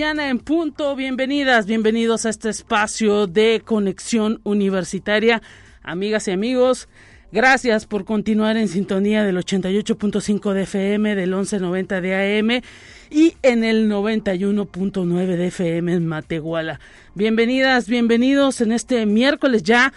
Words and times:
Mañana 0.00 0.30
en 0.30 0.38
punto. 0.38 0.96
Bienvenidas, 0.96 1.66
bienvenidos 1.66 2.24
a 2.24 2.30
este 2.30 2.48
espacio 2.48 3.26
de 3.26 3.60
conexión 3.62 4.40
universitaria. 4.44 5.42
Amigas 5.82 6.26
y 6.26 6.30
amigos, 6.30 6.88
gracias 7.32 7.84
por 7.84 8.06
continuar 8.06 8.56
en 8.56 8.68
sintonía 8.68 9.24
del 9.24 9.36
88.5 9.36 10.54
de 10.54 10.62
FM, 10.62 11.14
del 11.16 11.34
1190 11.34 12.00
de 12.00 12.38
AM 12.38 12.62
y 13.10 13.34
en 13.42 13.62
el 13.62 13.90
91.9 13.90 15.36
de 15.36 15.46
FM 15.48 15.92
en 15.92 16.06
Matehuala. 16.06 16.80
Bienvenidas, 17.14 17.86
bienvenidos 17.86 18.62
en 18.62 18.72
este 18.72 19.04
miércoles 19.04 19.64
ya, 19.64 19.92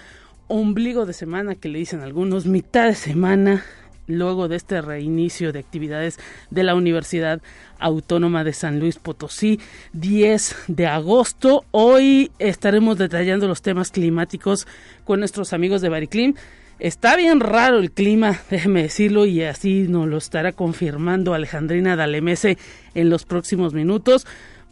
ombligo 0.49 1.05
de 1.05 1.13
semana 1.13 1.55
que 1.55 1.69
le 1.69 1.79
dicen 1.79 2.01
algunos, 2.01 2.45
mitad 2.45 2.87
de 2.87 2.95
semana 2.95 3.63
luego 4.07 4.47
de 4.47 4.55
este 4.55 4.81
reinicio 4.81 5.51
de 5.51 5.59
actividades 5.59 6.19
de 6.49 6.63
la 6.63 6.75
Universidad 6.75 7.41
Autónoma 7.79 8.43
de 8.43 8.53
San 8.53 8.79
Luis 8.79 8.97
Potosí, 8.97 9.59
10 9.93 10.55
de 10.67 10.87
agosto. 10.87 11.65
Hoy 11.71 12.31
estaremos 12.39 12.97
detallando 12.97 13.47
los 13.47 13.61
temas 13.61 13.91
climáticos 13.91 14.67
con 15.03 15.19
nuestros 15.19 15.53
amigos 15.53 15.81
de 15.81 15.89
Bariclim. 15.89 16.35
Está 16.79 17.15
bien 17.15 17.39
raro 17.39 17.79
el 17.79 17.91
clima, 17.91 18.39
déjeme 18.49 18.83
decirlo, 18.83 19.25
y 19.25 19.43
así 19.43 19.87
nos 19.87 20.07
lo 20.07 20.17
estará 20.17 20.51
confirmando 20.51 21.33
Alejandrina 21.33 21.95
Dalemese 21.95 22.57
en 22.93 23.09
los 23.09 23.25
próximos 23.25 23.73
minutos, 23.73 24.25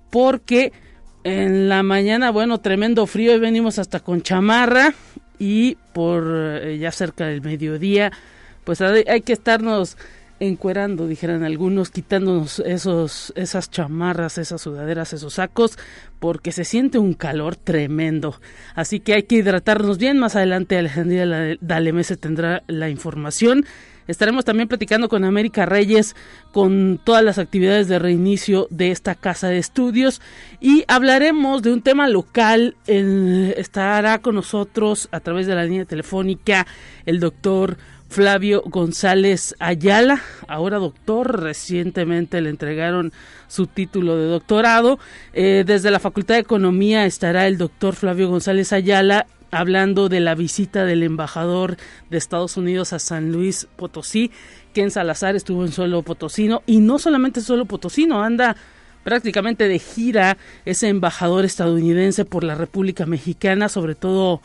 porque 0.09 0.73
en 1.23 1.70
la 1.70 1.83
mañana, 1.83 2.31
bueno, 2.31 2.59
tremendo 2.59 3.05
frío 3.05 3.36
y 3.36 3.39
venimos 3.39 3.77
hasta 3.77 4.00
con 4.00 4.22
chamarra 4.23 4.94
y 5.38 5.75
por 5.94 6.23
eh, 6.27 6.77
ya 6.80 6.92
cerca 6.92 7.27
del 7.27 7.42
mediodía 7.42 8.11
pues 8.64 8.81
hay, 8.81 9.22
que 9.22 9.34
estarnos 9.34 9.98
encuerando, 10.40 11.08
dijeran 11.08 11.44
algunos, 11.44 11.92
quitándonos 11.92 12.59
esos, 12.59 13.31
esas 13.36 13.70
chamarras, 13.70 14.38
esas 14.38 14.62
sudaderas, 14.62 15.14
esos 15.14 15.36
sacos, 15.36 15.78
porque 16.20 16.52
se 16.52 16.66
siente 16.66 16.98
un 16.98 17.14
calor 17.14 17.56
tremendo. 17.56 18.39
Así 18.73 19.00
que 19.00 19.14
hay 19.14 19.23
que 19.23 19.36
hidratarnos 19.36 19.98
bien. 19.98 20.17
Más 20.17 20.36
adelante 20.36 20.78
Alejandría 20.78 21.58
Dalemese 21.62 22.17
tendrá 22.17 22.64
la 22.67 22.89
información. 22.89 23.66
Estaremos 24.08 24.44
también 24.44 24.67
platicando 24.67 25.09
con 25.09 25.23
América 25.23 25.66
Reyes 25.66 26.16
con 26.52 27.00
todas 27.04 27.23
las 27.23 27.38
actividades 27.38 27.88
de 27.88 28.00
reinicio 28.00 28.67
de 28.70 28.92
esta 28.92 29.16
casa 29.16 29.48
de 29.48 29.58
estudios 29.58 30.22
y 30.59 30.84
hablaremos 30.88 31.62
de 31.62 31.72
un 31.72 31.82
tema 31.82 32.09
local. 32.09 32.76
estará 32.88 34.20
con 34.20 34.36
nosotros 34.36 35.08
a 35.12 35.20
través 35.20 35.48
de 35.48 35.56
la 35.56 35.64
línea 35.66 35.86
telefónica 35.86 36.67
el 37.06 37.20
doctor 37.20 37.78
Flavio 38.12 38.62
González 38.66 39.56
Ayala, 39.59 40.22
ahora 40.50 40.80
doctor, 40.80 41.42
recientemente 41.42 42.42
le 42.42 42.50
entregaron 42.50 43.14
su 43.48 43.67
título 43.67 44.17
de 44.17 44.26
doctorado. 44.26 45.00
Eh, 45.31 45.64
desde 45.66 45.92
la 45.92 46.00
Facultad 46.00 46.36
de 46.36 46.42
Economía 46.42 47.06
estará 47.06 47.48
el 47.48 47.58
doctor 47.58 47.95
Flavio 47.95 48.27
González 48.27 48.73
Ayala 48.73 49.27
hablando 49.50 50.10
de 50.10 50.20
la 50.20 50.36
visita 50.36 50.83
del 50.83 51.04
embajador 51.04 51.77
de 52.10 52.17
Estados 52.17 52.58
Unidos 52.58 52.92
a 52.92 53.00
San 53.00 53.32
Luis 53.32 53.70
Potosí. 53.77 54.30
Ken 54.73 54.92
Salazar 54.92 55.38
estuvo 55.38 55.64
en 55.64 55.71
suelo 55.71 56.02
potosino 56.02 56.64
y 56.66 56.82
no 56.82 57.00
solamente 57.00 57.39
suelo 57.39 57.64
potosino, 57.64 58.21
anda 58.21 58.58
prácticamente 59.05 59.70
de 59.70 59.80
gira 59.80 60.38
ese 60.66 60.89
embajador 60.89 61.45
estadounidense 61.45 62.26
por 62.26 62.44
la 62.44 62.55
República 62.55 63.05
Mexicana, 63.05 63.70
sobre 63.70 63.95
todo 63.95 64.42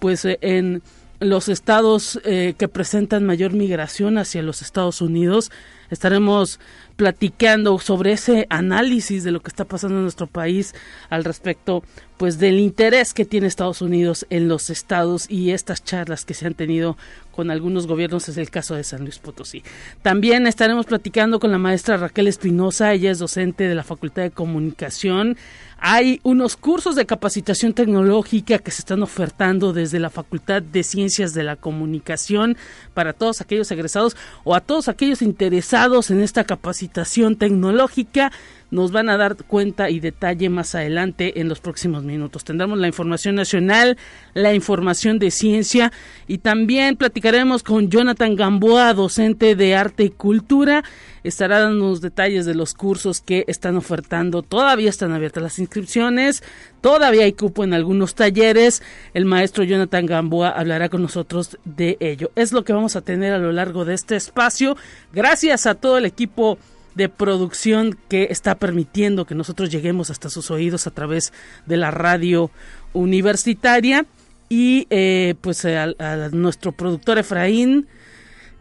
pues 0.00 0.26
en 0.26 0.82
los 1.20 1.48
estados 1.48 2.20
eh, 2.24 2.54
que 2.58 2.68
presentan 2.68 3.24
mayor 3.24 3.52
migración 3.52 4.18
hacia 4.18 4.42
los 4.42 4.62
Estados 4.62 5.00
Unidos. 5.00 5.50
Estaremos 5.90 6.58
platicando 6.96 7.78
sobre 7.78 8.12
ese 8.12 8.46
análisis 8.50 9.22
de 9.22 9.30
lo 9.30 9.40
que 9.40 9.48
está 9.48 9.64
pasando 9.64 9.96
en 9.96 10.02
nuestro 10.02 10.26
país 10.26 10.74
al 11.10 11.24
respecto 11.24 11.84
pues 12.16 12.38
del 12.38 12.58
interés 12.58 13.12
que 13.12 13.26
tiene 13.26 13.46
Estados 13.46 13.82
Unidos 13.82 14.26
en 14.30 14.48
los 14.48 14.70
estados 14.70 15.30
y 15.30 15.50
estas 15.50 15.84
charlas 15.84 16.24
que 16.24 16.32
se 16.34 16.46
han 16.46 16.54
tenido 16.54 16.96
con 17.30 17.50
algunos 17.50 17.86
gobiernos 17.86 18.28
es 18.30 18.38
el 18.38 18.50
caso 18.50 18.74
de 18.74 18.84
San 18.84 19.02
Luis 19.02 19.18
Potosí. 19.18 19.62
También 20.02 20.46
estaremos 20.46 20.86
platicando 20.86 21.38
con 21.38 21.52
la 21.52 21.58
maestra 21.58 21.98
Raquel 21.98 22.28
Espinosa, 22.28 22.94
ella 22.94 23.10
es 23.10 23.18
docente 23.18 23.68
de 23.68 23.74
la 23.74 23.84
Facultad 23.84 24.22
de 24.22 24.30
Comunicación 24.30 25.36
hay 25.78 26.20
unos 26.22 26.56
cursos 26.56 26.96
de 26.96 27.06
capacitación 27.06 27.74
tecnológica 27.74 28.58
que 28.58 28.70
se 28.70 28.80
están 28.80 29.02
ofertando 29.02 29.72
desde 29.72 30.00
la 30.00 30.10
Facultad 30.10 30.62
de 30.62 30.82
Ciencias 30.82 31.34
de 31.34 31.42
la 31.42 31.56
Comunicación 31.56 32.56
para 32.94 33.12
todos 33.12 33.40
aquellos 33.40 33.70
egresados 33.70 34.16
o 34.44 34.54
a 34.54 34.60
todos 34.60 34.88
aquellos 34.88 35.22
interesados 35.22 36.10
en 36.10 36.20
esta 36.20 36.44
capacitación 36.44 37.36
tecnológica 37.36 38.32
nos 38.70 38.92
van 38.92 39.08
a 39.08 39.16
dar 39.16 39.36
cuenta 39.36 39.90
y 39.90 40.00
detalle 40.00 40.48
más 40.48 40.74
adelante 40.74 41.40
en 41.40 41.48
los 41.48 41.60
próximos 41.60 42.02
minutos. 42.02 42.44
Tendremos 42.44 42.78
la 42.78 42.88
información 42.88 43.34
nacional, 43.34 43.96
la 44.34 44.54
información 44.54 45.18
de 45.18 45.30
ciencia 45.30 45.92
y 46.26 46.38
también 46.38 46.96
platicaremos 46.96 47.62
con 47.62 47.90
Jonathan 47.90 48.34
Gamboa, 48.34 48.92
docente 48.94 49.54
de 49.54 49.74
arte 49.74 50.04
y 50.04 50.10
cultura. 50.10 50.84
Estará 51.22 51.60
dando 51.60 51.88
los 51.88 52.00
detalles 52.00 52.46
de 52.46 52.54
los 52.54 52.74
cursos 52.74 53.20
que 53.20 53.44
están 53.48 53.76
ofertando. 53.76 54.42
Todavía 54.42 54.90
están 54.90 55.12
abiertas 55.12 55.42
las 55.42 55.58
inscripciones, 55.58 56.44
todavía 56.80 57.24
hay 57.24 57.32
cupo 57.32 57.64
en 57.64 57.74
algunos 57.74 58.14
talleres. 58.14 58.82
El 59.12 59.24
maestro 59.24 59.64
Jonathan 59.64 60.06
Gamboa 60.06 60.50
hablará 60.50 60.88
con 60.88 61.02
nosotros 61.02 61.58
de 61.64 61.96
ello. 62.00 62.30
Es 62.36 62.52
lo 62.52 62.64
que 62.64 62.72
vamos 62.72 62.94
a 62.94 63.00
tener 63.00 63.32
a 63.32 63.38
lo 63.38 63.52
largo 63.52 63.84
de 63.84 63.94
este 63.94 64.14
espacio. 64.14 64.76
Gracias 65.12 65.66
a 65.66 65.74
todo 65.74 65.98
el 65.98 66.04
equipo 66.04 66.58
de 66.96 67.10
producción 67.10 67.96
que 68.08 68.28
está 68.30 68.54
permitiendo 68.54 69.26
que 69.26 69.34
nosotros 69.34 69.70
lleguemos 69.70 70.10
hasta 70.10 70.30
sus 70.30 70.50
oídos 70.50 70.86
a 70.86 70.90
través 70.90 71.32
de 71.66 71.76
la 71.76 71.90
radio 71.90 72.50
universitaria. 72.94 74.06
Y 74.48 74.86
eh, 74.90 75.34
pues 75.40 75.64
a, 75.64 75.86
nuestro 76.32 76.72
productor 76.72 77.18
Efraín 77.18 77.86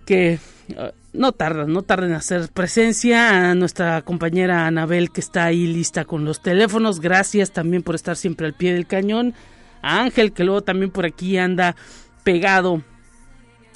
que 0.06 0.40
uh, 0.70 0.90
no 1.14 1.32
tarda, 1.32 1.66
no 1.66 1.84
tarda 1.84 2.08
en 2.08 2.14
hacer 2.14 2.50
presencia, 2.50 3.52
a 3.52 3.56
nuestra 3.56 4.02
compañera 4.02 4.68
Anabel 4.68 5.12
que 5.12 5.22
está 5.22 5.46
ahí 5.46 5.68
lista 5.68 6.04
con 6.06 6.26
los 6.26 6.42
teléfonos, 6.42 7.00
gracias 7.00 7.52
también 7.52 7.84
por 7.84 7.96
estar 7.96 8.18
siempre 8.18 8.48
al 8.48 8.54
pie 8.54 8.74
del 8.74 8.88
cañón, 8.88 9.34
a 9.82 10.02
Ángel 10.02 10.34
que 10.34 10.44
luego 10.44 10.62
también 10.62 10.92
por 10.92 11.06
aquí 11.06 11.38
anda 11.38 11.76
pegado 12.24 12.82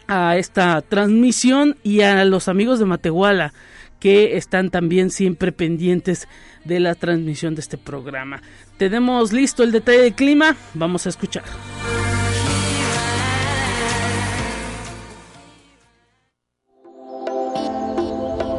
a 0.08 0.36
esta 0.36 0.82
transmisión. 0.82 1.78
Y 1.84 2.02
a 2.02 2.26
los 2.26 2.50
amigos 2.50 2.80
de 2.80 2.86
Matehuala 2.86 3.54
que 4.00 4.38
están 4.38 4.70
también 4.70 5.10
siempre 5.10 5.52
pendientes 5.52 6.28
de 6.66 6.80
la 6.80 6.96
transmisión 6.96 7.56
de 7.56 7.62
este 7.62 7.78
programa. 7.78 8.42
Tenemos 8.78 9.34
listo 9.34 9.64
el 9.64 9.72
detalle 9.72 10.00
del 10.00 10.14
clima, 10.14 10.56
vamos 10.74 11.06
a 11.06 11.10
escuchar. 11.10 11.44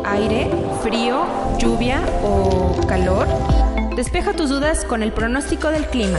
Aire, 0.05 0.51
frío, 0.83 1.25
lluvia 1.59 2.03
o 2.23 2.87
calor. 2.87 3.27
Despeja 3.97 4.33
tus 4.35 4.51
dudas 4.51 4.85
con 4.85 5.03
el 5.03 5.13
pronóstico 5.13 5.69
del 5.69 5.87
clima. 5.87 6.19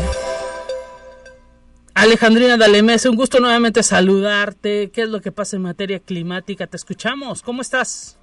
Alejandrina 1.93 2.57
Dalemés, 2.57 3.05
un 3.05 3.15
gusto 3.15 3.39
nuevamente 3.39 3.83
saludarte. 3.83 4.89
¿Qué 4.91 5.03
es 5.03 5.09
lo 5.09 5.21
que 5.21 5.31
pasa 5.31 5.57
en 5.57 5.63
materia 5.63 5.99
climática? 5.99 6.65
Te 6.65 6.77
escuchamos. 6.77 7.43
¿Cómo 7.43 7.61
estás? 7.61 8.17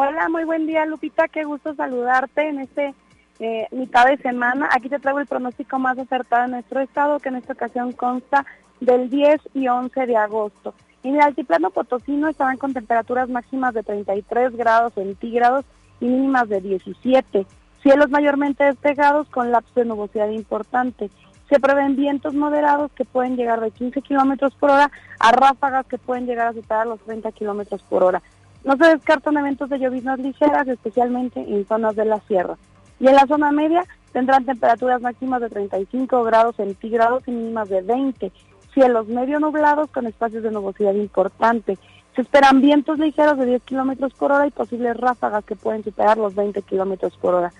Hola, 0.00 0.28
muy 0.28 0.44
buen 0.44 0.68
día 0.68 0.86
Lupita, 0.86 1.26
qué 1.26 1.42
gusto 1.42 1.74
saludarte 1.74 2.48
en 2.48 2.60
este 2.60 2.94
eh, 3.40 3.66
mitad 3.72 4.06
de 4.06 4.16
semana. 4.18 4.68
Aquí 4.70 4.88
te 4.88 5.00
traigo 5.00 5.18
el 5.18 5.26
pronóstico 5.26 5.80
más 5.80 5.98
acertado 5.98 6.44
de 6.44 6.52
nuestro 6.52 6.78
estado, 6.78 7.18
que 7.18 7.30
en 7.30 7.34
esta 7.34 7.54
ocasión 7.54 7.90
consta 7.90 8.46
del 8.78 9.10
10 9.10 9.40
y 9.54 9.66
11 9.66 10.06
de 10.06 10.16
agosto. 10.16 10.72
En 11.02 11.16
el 11.16 11.20
altiplano 11.20 11.70
potosino 11.70 12.28
estarán 12.28 12.58
con 12.58 12.74
temperaturas 12.74 13.28
máximas 13.28 13.74
de 13.74 13.82
33 13.82 14.56
grados 14.56 14.92
centígrados 14.92 15.64
y 15.98 16.04
mínimas 16.04 16.48
de 16.48 16.60
17. 16.60 17.44
Cielos 17.82 18.08
mayormente 18.08 18.62
despejados 18.62 19.28
con 19.30 19.50
lapso 19.50 19.80
de 19.80 19.86
nubosidad 19.86 20.28
importante. 20.28 21.10
Se 21.48 21.58
prevén 21.58 21.96
vientos 21.96 22.34
moderados 22.34 22.92
que 22.92 23.04
pueden 23.04 23.36
llegar 23.36 23.60
de 23.60 23.72
15 23.72 24.00
kilómetros 24.02 24.54
por 24.54 24.70
hora 24.70 24.92
a 25.18 25.32
ráfagas 25.32 25.86
que 25.86 25.98
pueden 25.98 26.26
llegar 26.26 26.46
a 26.46 26.52
superar 26.52 26.86
los 26.86 27.00
30 27.00 27.32
kilómetros 27.32 27.82
por 27.82 28.04
hora. 28.04 28.22
No 28.68 28.76
se 28.76 28.84
descartan 28.84 29.34
eventos 29.38 29.70
de 29.70 29.78
lloviznas 29.78 30.18
ligeras, 30.18 30.68
especialmente 30.68 31.40
en 31.40 31.66
zonas 31.66 31.96
de 31.96 32.04
la 32.04 32.20
sierra. 32.28 32.58
Y 33.00 33.08
en 33.08 33.14
la 33.14 33.26
zona 33.26 33.50
media 33.50 33.82
tendrán 34.12 34.44
temperaturas 34.44 35.00
máximas 35.00 35.40
de 35.40 35.48
35 35.48 36.22
grados 36.24 36.56
centígrados 36.56 37.22
y 37.26 37.30
mínimas 37.30 37.70
de 37.70 37.80
20. 37.80 38.30
Cielos 38.74 39.08
medio 39.08 39.40
nublados 39.40 39.90
con 39.90 40.06
espacios 40.06 40.42
de 40.42 40.50
nubosidad 40.50 40.92
importante. 40.92 41.78
Se 42.14 42.20
esperan 42.20 42.60
vientos 42.60 42.98
ligeros 42.98 43.38
de 43.38 43.46
10 43.46 43.62
kilómetros 43.62 44.12
por 44.12 44.32
hora 44.32 44.46
y 44.46 44.50
posibles 44.50 44.98
ráfagas 44.98 45.46
que 45.46 45.56
pueden 45.56 45.82
superar 45.82 46.18
los 46.18 46.34
20 46.34 46.60
kilómetros 46.60 47.16
por 47.16 47.36
hora. 47.36 47.54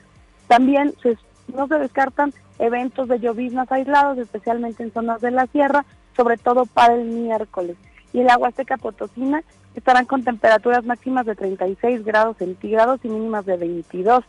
También 0.46 0.92
no 1.54 1.68
se 1.68 1.78
descartan 1.78 2.34
eventos 2.58 3.08
de 3.08 3.18
lloviznas 3.18 3.72
aislados, 3.72 4.18
especialmente 4.18 4.82
en 4.82 4.92
zonas 4.92 5.22
de 5.22 5.30
la 5.30 5.46
sierra, 5.46 5.86
sobre 6.14 6.36
todo 6.36 6.66
para 6.66 6.96
el 6.96 7.06
miércoles. 7.06 7.78
Y 8.12 8.20
el 8.20 8.28
agua 8.28 8.50
seca 8.50 8.76
potosina 8.76 9.42
estarán 9.78 10.06
con 10.06 10.24
temperaturas 10.24 10.84
máximas 10.84 11.26
de 11.26 11.34
36 11.34 12.04
grados 12.04 12.36
centígrados 12.36 13.00
y 13.04 13.08
mínimas 13.08 13.46
de 13.46 13.56
22. 13.56 14.24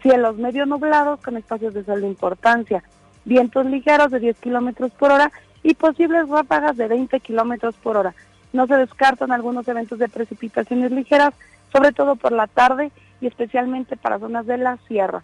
Cielos 0.00 0.36
medio 0.36 0.66
nublados 0.66 1.20
con 1.20 1.36
espacios 1.36 1.74
de 1.74 1.84
sol 1.84 2.00
de 2.00 2.08
importancia. 2.08 2.82
Vientos 3.24 3.66
ligeros 3.66 4.10
de 4.10 4.20
10 4.20 4.38
kilómetros 4.38 4.92
por 4.92 5.12
hora 5.12 5.30
y 5.62 5.74
posibles 5.74 6.28
ráfagas 6.28 6.76
de 6.76 6.88
20 6.88 7.20
kilómetros 7.20 7.76
por 7.76 7.96
hora. 7.96 8.14
No 8.52 8.66
se 8.66 8.76
descartan 8.76 9.32
algunos 9.32 9.66
eventos 9.68 9.98
de 9.98 10.08
precipitaciones 10.08 10.90
ligeras, 10.90 11.34
sobre 11.72 11.92
todo 11.92 12.16
por 12.16 12.32
la 12.32 12.46
tarde 12.46 12.90
y 13.20 13.26
especialmente 13.26 13.96
para 13.96 14.18
zonas 14.18 14.46
de 14.46 14.58
la 14.58 14.78
sierra. 14.88 15.22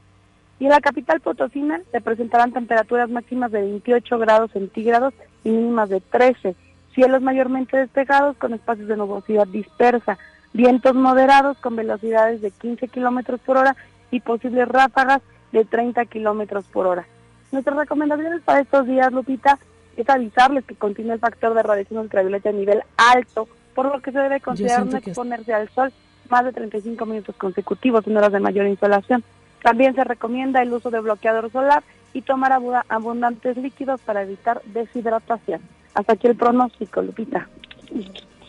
Y 0.60 0.64
en 0.64 0.70
la 0.70 0.80
capital 0.80 1.20
potosina 1.20 1.80
se 1.92 2.00
presentarán 2.00 2.52
temperaturas 2.52 3.10
máximas 3.10 3.52
de 3.52 3.60
28 3.60 4.18
grados 4.18 4.50
centígrados 4.52 5.14
y 5.44 5.50
mínimas 5.50 5.88
de 5.88 6.00
13 6.00 6.56
cielos 6.98 7.22
mayormente 7.22 7.76
despejados 7.76 8.36
con 8.38 8.54
espacios 8.54 8.88
de 8.88 8.96
nubosidad 8.96 9.46
dispersa, 9.46 10.18
vientos 10.52 10.96
moderados 10.96 11.56
con 11.58 11.76
velocidades 11.76 12.40
de 12.40 12.50
15 12.50 12.88
kilómetros 12.88 13.38
por 13.38 13.56
hora 13.56 13.76
y 14.10 14.18
posibles 14.18 14.66
ráfagas 14.66 15.22
de 15.52 15.64
30 15.64 16.06
kilómetros 16.06 16.64
por 16.64 16.88
hora. 16.88 17.06
Nuestras 17.52 17.76
recomendaciones 17.76 18.42
para 18.42 18.62
estos 18.62 18.88
días, 18.88 19.12
Lupita, 19.12 19.60
es 19.96 20.08
avisarles 20.08 20.64
que 20.64 20.74
continúa 20.74 21.14
el 21.14 21.20
factor 21.20 21.54
de 21.54 21.62
radiación 21.62 22.00
ultravioleta 22.00 22.48
a 22.48 22.52
nivel 22.52 22.82
alto, 22.96 23.46
por 23.76 23.86
lo 23.86 24.02
que 24.02 24.10
se 24.10 24.18
debe 24.18 24.40
considerar 24.40 24.84
no 24.84 24.96
exponerse 24.96 25.54
al 25.54 25.68
sol 25.68 25.92
más 26.28 26.44
de 26.46 26.52
35 26.52 27.06
minutos 27.06 27.36
consecutivos 27.36 28.08
en 28.08 28.16
horas 28.16 28.32
de 28.32 28.40
mayor 28.40 28.66
insolación. 28.66 29.22
También 29.62 29.94
se 29.94 30.02
recomienda 30.02 30.62
el 30.62 30.72
uso 30.72 30.90
de 30.90 30.98
bloqueador 30.98 31.48
solar 31.52 31.84
y 32.12 32.22
tomar 32.22 32.60
abundantes 32.88 33.56
líquidos 33.56 34.00
para 34.00 34.22
evitar 34.22 34.62
deshidratación. 34.64 35.60
Hasta 35.98 36.12
aquí 36.12 36.28
el 36.28 36.36
pronóstico, 36.36 37.02
Lupita. 37.02 37.48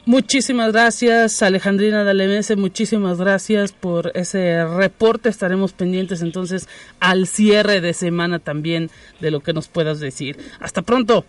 Muchísimas 0.06 0.72
gracias, 0.72 1.42
Alejandrina 1.42 2.04
Dalemese. 2.04 2.56
Muchísimas 2.56 3.18
gracias 3.18 3.72
por 3.72 4.12
ese 4.14 4.68
reporte. 4.68 5.30
Estaremos 5.30 5.74
pendientes 5.74 6.22
entonces 6.22 6.70
al 7.00 7.26
cierre 7.26 7.82
de 7.82 7.94
semana 7.96 8.38
también 8.38 8.92
de 9.20 9.32
lo 9.32 9.40
que 9.40 9.54
nos 9.54 9.68
puedas 9.68 10.00
decir. 10.00 10.38
Hasta 10.60 10.84
pronto. 10.84 11.26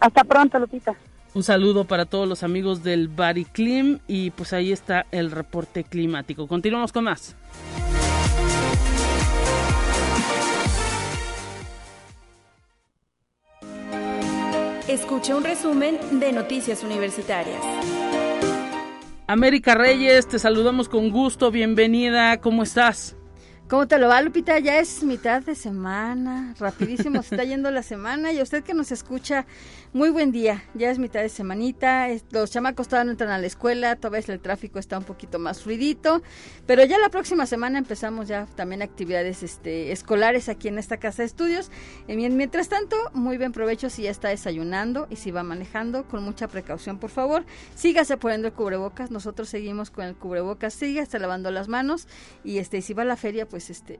Hasta 0.00 0.24
pronto, 0.24 0.58
Lupita. 0.60 0.96
Un 1.34 1.42
saludo 1.42 1.84
para 1.84 2.06
todos 2.06 2.26
los 2.26 2.42
amigos 2.42 2.82
del 2.82 3.08
Bariclim 3.08 3.98
y 4.08 4.30
pues 4.30 4.54
ahí 4.54 4.72
está 4.72 5.04
el 5.12 5.30
reporte 5.30 5.84
climático. 5.84 6.46
Continuamos 6.46 6.90
con 6.90 7.04
más. 7.04 7.36
Escucha 14.88 15.36
un 15.36 15.44
resumen 15.44 15.98
de 16.18 16.32
Noticias 16.32 16.82
Universitarias. 16.82 17.60
América 19.26 19.74
Reyes, 19.74 20.26
te 20.26 20.38
saludamos 20.38 20.88
con 20.88 21.10
gusto, 21.10 21.50
bienvenida, 21.50 22.40
¿cómo 22.40 22.62
estás? 22.62 23.17
¿Cómo 23.68 23.86
te 23.86 23.98
lo 23.98 24.08
va, 24.08 24.22
Lupita? 24.22 24.58
Ya 24.60 24.78
es 24.78 25.02
mitad 25.04 25.42
de 25.42 25.54
semana, 25.54 26.54
rapidísimo 26.58 27.22
se 27.22 27.34
está 27.34 27.44
yendo 27.44 27.70
la 27.70 27.82
semana 27.82 28.32
y 28.32 28.40
usted 28.40 28.64
que 28.64 28.72
nos 28.72 28.92
escucha, 28.92 29.44
muy 29.92 30.08
buen 30.08 30.32
día, 30.32 30.64
ya 30.72 30.90
es 30.90 30.98
mitad 30.98 31.20
de 31.20 31.28
semanita, 31.28 32.08
los 32.30 32.50
chamacos 32.50 32.88
todavía 32.88 33.04
no 33.04 33.10
entran 33.10 33.30
a 33.30 33.36
la 33.36 33.46
escuela, 33.46 33.96
todavía 33.96 34.24
el 34.32 34.40
tráfico 34.40 34.78
está 34.78 34.96
un 34.96 35.04
poquito 35.04 35.38
más 35.38 35.62
fluidito, 35.62 36.22
pero 36.66 36.82
ya 36.84 36.98
la 36.98 37.10
próxima 37.10 37.44
semana 37.44 37.78
empezamos 37.78 38.26
ya 38.26 38.46
también 38.56 38.80
actividades 38.80 39.42
este, 39.42 39.92
escolares 39.92 40.48
aquí 40.48 40.68
en 40.68 40.78
esta 40.78 40.96
casa 40.96 41.20
de 41.20 41.26
estudios. 41.26 41.70
Mientras 42.06 42.70
tanto, 42.70 42.96
muy 43.12 43.36
bien 43.36 43.52
provecho 43.52 43.90
si 43.90 44.04
ya 44.04 44.10
está 44.10 44.28
desayunando 44.28 45.08
y 45.10 45.16
si 45.16 45.30
va 45.30 45.42
manejando, 45.42 46.08
con 46.08 46.22
mucha 46.22 46.48
precaución, 46.48 46.98
por 46.98 47.10
favor. 47.10 47.44
Sígase 47.74 48.16
poniendo 48.16 48.48
el 48.48 48.54
cubrebocas, 48.54 49.10
nosotros 49.10 49.50
seguimos 49.50 49.90
con 49.90 50.06
el 50.06 50.16
cubrebocas, 50.16 50.72
sígase 50.72 51.18
lavando 51.18 51.50
las 51.50 51.68
manos 51.68 52.08
y 52.44 52.58
este, 52.58 52.80
si 52.80 52.94
va 52.94 53.02
a 53.02 53.06
la 53.06 53.16
feria, 53.16 53.46
pues 53.46 53.57
pues 53.58 53.70
este 53.70 53.98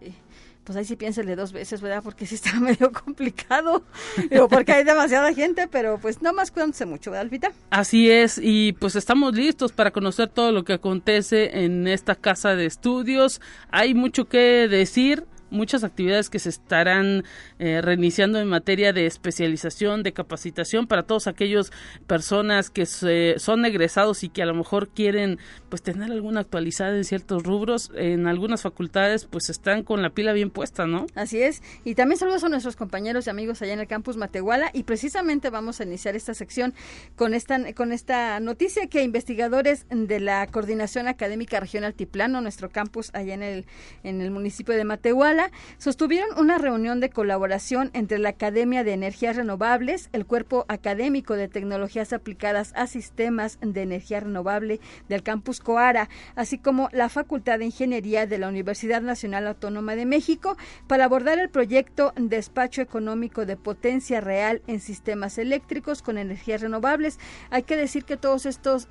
pues 0.63 0.77
ahí 0.77 0.85
sí 0.85 0.95
piénsele 0.97 1.35
dos 1.35 1.51
veces, 1.51 1.81
¿verdad? 1.81 2.03
Porque 2.05 2.27
sí 2.27 2.37
está 2.37 2.61
medio 2.61 2.93
complicado, 2.93 3.83
digo, 4.31 4.49
porque 4.49 4.73
hay 4.73 4.85
demasiada 4.85 5.33
gente, 5.33 5.67
pero 5.67 5.99
pues 5.99 6.23
no 6.23 6.33
más 6.33 6.53
cuídense 6.53 6.87
mucho, 6.87 7.11
¿verdad, 7.11 7.23
Alvita? 7.23 7.53
Así 7.71 8.09
es, 8.09 8.39
y 8.41 8.75
pues 8.75 8.95
estamos 8.95 9.35
listos 9.35 9.73
para 9.73 9.91
conocer 9.91 10.29
todo 10.29 10.53
lo 10.53 10.65
que 10.65 10.75
acontece 10.75 11.65
en 11.65 11.89
esta 11.89 12.15
casa 12.15 12.55
de 12.55 12.67
estudios. 12.67 13.41
Hay 13.71 13.95
mucho 13.95 14.27
que 14.27 14.69
decir, 14.69 15.25
muchas 15.51 15.85
actividades 15.85 16.31
que 16.31 16.39
se 16.39 16.49
estarán 16.49 17.25
eh, 17.59 17.81
reiniciando 17.83 18.39
en 18.41 18.49
materia 18.49 18.93
de 18.93 19.07
especialización, 19.07 20.03
de 20.03 20.13
capacitación 20.13 20.87
para 20.87 21.05
todos 21.05 21.27
aquellos 21.27 21.73
personas 22.07 22.71
que 22.71 22.87
son 22.87 23.65
egresados 23.65 24.25
y 24.25 24.29
que 24.29 24.43
a 24.43 24.47
lo 24.47 24.55
mejor 24.55 24.89
quieren 24.89 25.39
pues 25.69 25.83
tener 25.83 26.11
alguna 26.11 26.41
actualizada 26.41 26.97
en 26.97 27.05
ciertos 27.05 27.43
rubros. 27.43 27.91
En 27.95 28.27
algunas 28.27 28.63
facultades 28.63 29.27
pues 29.27 29.51
están 29.51 29.83
con 29.83 30.03
la 30.03 30.11
pila 30.11 30.33
bien 30.33 30.51
puesta, 30.51 30.87
¿no? 30.87 31.07
Así 31.15 31.41
es. 31.41 31.63
Y 31.85 31.95
también 31.95 32.19
saludos 32.19 32.45
a 32.45 32.49
nuestros 32.49 32.77
compañeros 32.77 33.27
y 33.27 33.31
amigos 33.31 33.63
allá 33.63 33.73
en 33.73 33.81
el 33.81 33.87
campus 33.87 34.17
Matehuala 34.17 34.71
y 34.73 34.85
precisamente 34.85 35.51
vamos 35.51 35.81
a 35.81 35.85
iniciar 35.85 36.17
esta 36.17 36.35
sección 36.35 36.75
con 37.17 37.35
esta 37.35 37.73
con 37.75 37.93
esta 37.93 38.41
noticia 38.41 38.87
que 38.87 39.03
investigadores 39.03 39.87
de 39.91 40.21
la 40.21 40.47
Coordinación 40.47 41.09
Académica 41.09 41.61
Regional 41.61 41.89
Altiplano, 41.89 42.41
nuestro 42.41 42.71
campus 42.71 43.11
allá 43.15 43.35
en 43.35 43.43
el 43.43 43.67
en 44.03 44.21
el 44.21 44.31
municipio 44.31 44.75
de 44.75 44.85
Matehuala 44.85 45.38
sostuvieron 45.79 46.39
una 46.39 46.59
reunión 46.59 47.01
de 47.01 47.11
colaboración 47.11 47.91
entre 47.93 48.19
la 48.19 48.31
Academia 48.31 48.85
de 48.85 48.93
Energías 48.93 49.37
Renovables, 49.37 50.09
el 50.13 50.27
Cuerpo 50.27 50.65
Académico 50.69 51.35
de 51.35 51.49
Tecnologías 51.49 52.13
Aplicadas 52.13 52.73
a 52.75 52.87
Sistemas 52.87 53.59
de 53.61 53.83
Energía 53.83 54.21
Renovable 54.21 54.81
del 55.09 55.23
Campus 55.23 55.61
Coara, 55.61 56.09
así 56.35 56.59
como 56.59 56.89
la 56.93 57.09
Facultad 57.09 57.59
de 57.59 57.67
Ingeniería 57.67 58.27
de 58.27 58.39
la 58.39 58.49
Universidad 58.49 59.03
Nacional 59.03 59.47
Autónoma 59.47 59.97
de 59.97 60.07
México, 60.07 60.57
para 60.87 61.05
abordar 61.05 61.39
el 61.39 61.51
proyecto 61.51 62.13
Despacho 62.17 62.83
Económico 62.83 63.47
de 63.47 63.57
Potencia 63.57 64.21
Real 64.21 64.63
en 64.67 64.81
Sistemas 64.81 65.39
Eléctricos 65.39 66.03
con 66.03 66.19
Energías 66.19 66.61
Renovables. 66.61 67.19
Hay 67.51 67.63
que 67.63 67.77
decir 67.77 68.05
que 68.05 68.17
todas 68.17 68.47
estas, 68.47 68.89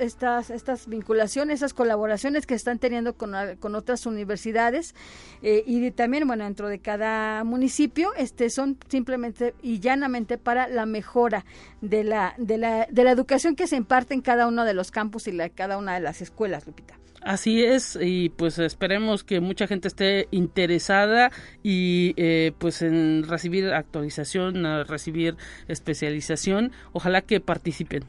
estas 0.49 0.87
vinculaciones, 0.87 1.59
esas 1.59 1.73
colaboraciones 1.73 2.45
que 2.45 2.53
están 2.53 2.79
teniendo 2.79 3.15
con, 3.15 3.33
con 3.59 3.75
otras 3.75 4.05
universidades 4.05 4.95
eh, 5.41 5.63
y 5.65 5.91
también, 5.91 6.27
bueno, 6.27 6.36
dentro 6.45 6.67
de 6.67 6.79
cada 6.79 7.43
municipio, 7.43 8.13
este 8.15 8.49
son 8.49 8.77
simplemente 8.87 9.53
y 9.61 9.79
llanamente 9.79 10.37
para 10.37 10.67
la 10.67 10.85
mejora 10.85 11.45
de 11.81 12.03
la, 12.03 12.33
de 12.37 12.57
la, 12.57 12.87
de 12.89 13.03
la 13.03 13.11
educación 13.11 13.55
que 13.55 13.67
se 13.67 13.75
imparte 13.75 14.13
en 14.13 14.21
cada 14.21 14.47
uno 14.47 14.65
de 14.65 14.73
los 14.73 14.91
campus 14.91 15.27
y 15.27 15.31
la, 15.31 15.49
cada 15.49 15.77
una 15.77 15.95
de 15.95 16.01
las 16.01 16.21
escuelas, 16.21 16.65
Lupita. 16.67 16.97
Así 17.21 17.63
es, 17.63 17.97
y 17.99 18.29
pues 18.29 18.57
esperemos 18.57 19.23
que 19.23 19.41
mucha 19.41 19.67
gente 19.67 19.89
esté 19.89 20.27
interesada 20.31 21.31
y 21.61 22.13
eh, 22.15 22.53
pues 22.57 22.81
en 22.81 23.23
recibir 23.27 23.73
actualización, 23.73 24.63
recibir 24.85 25.35
especialización, 25.67 26.71
ojalá 26.93 27.21
que 27.21 27.41
participen. 27.41 28.05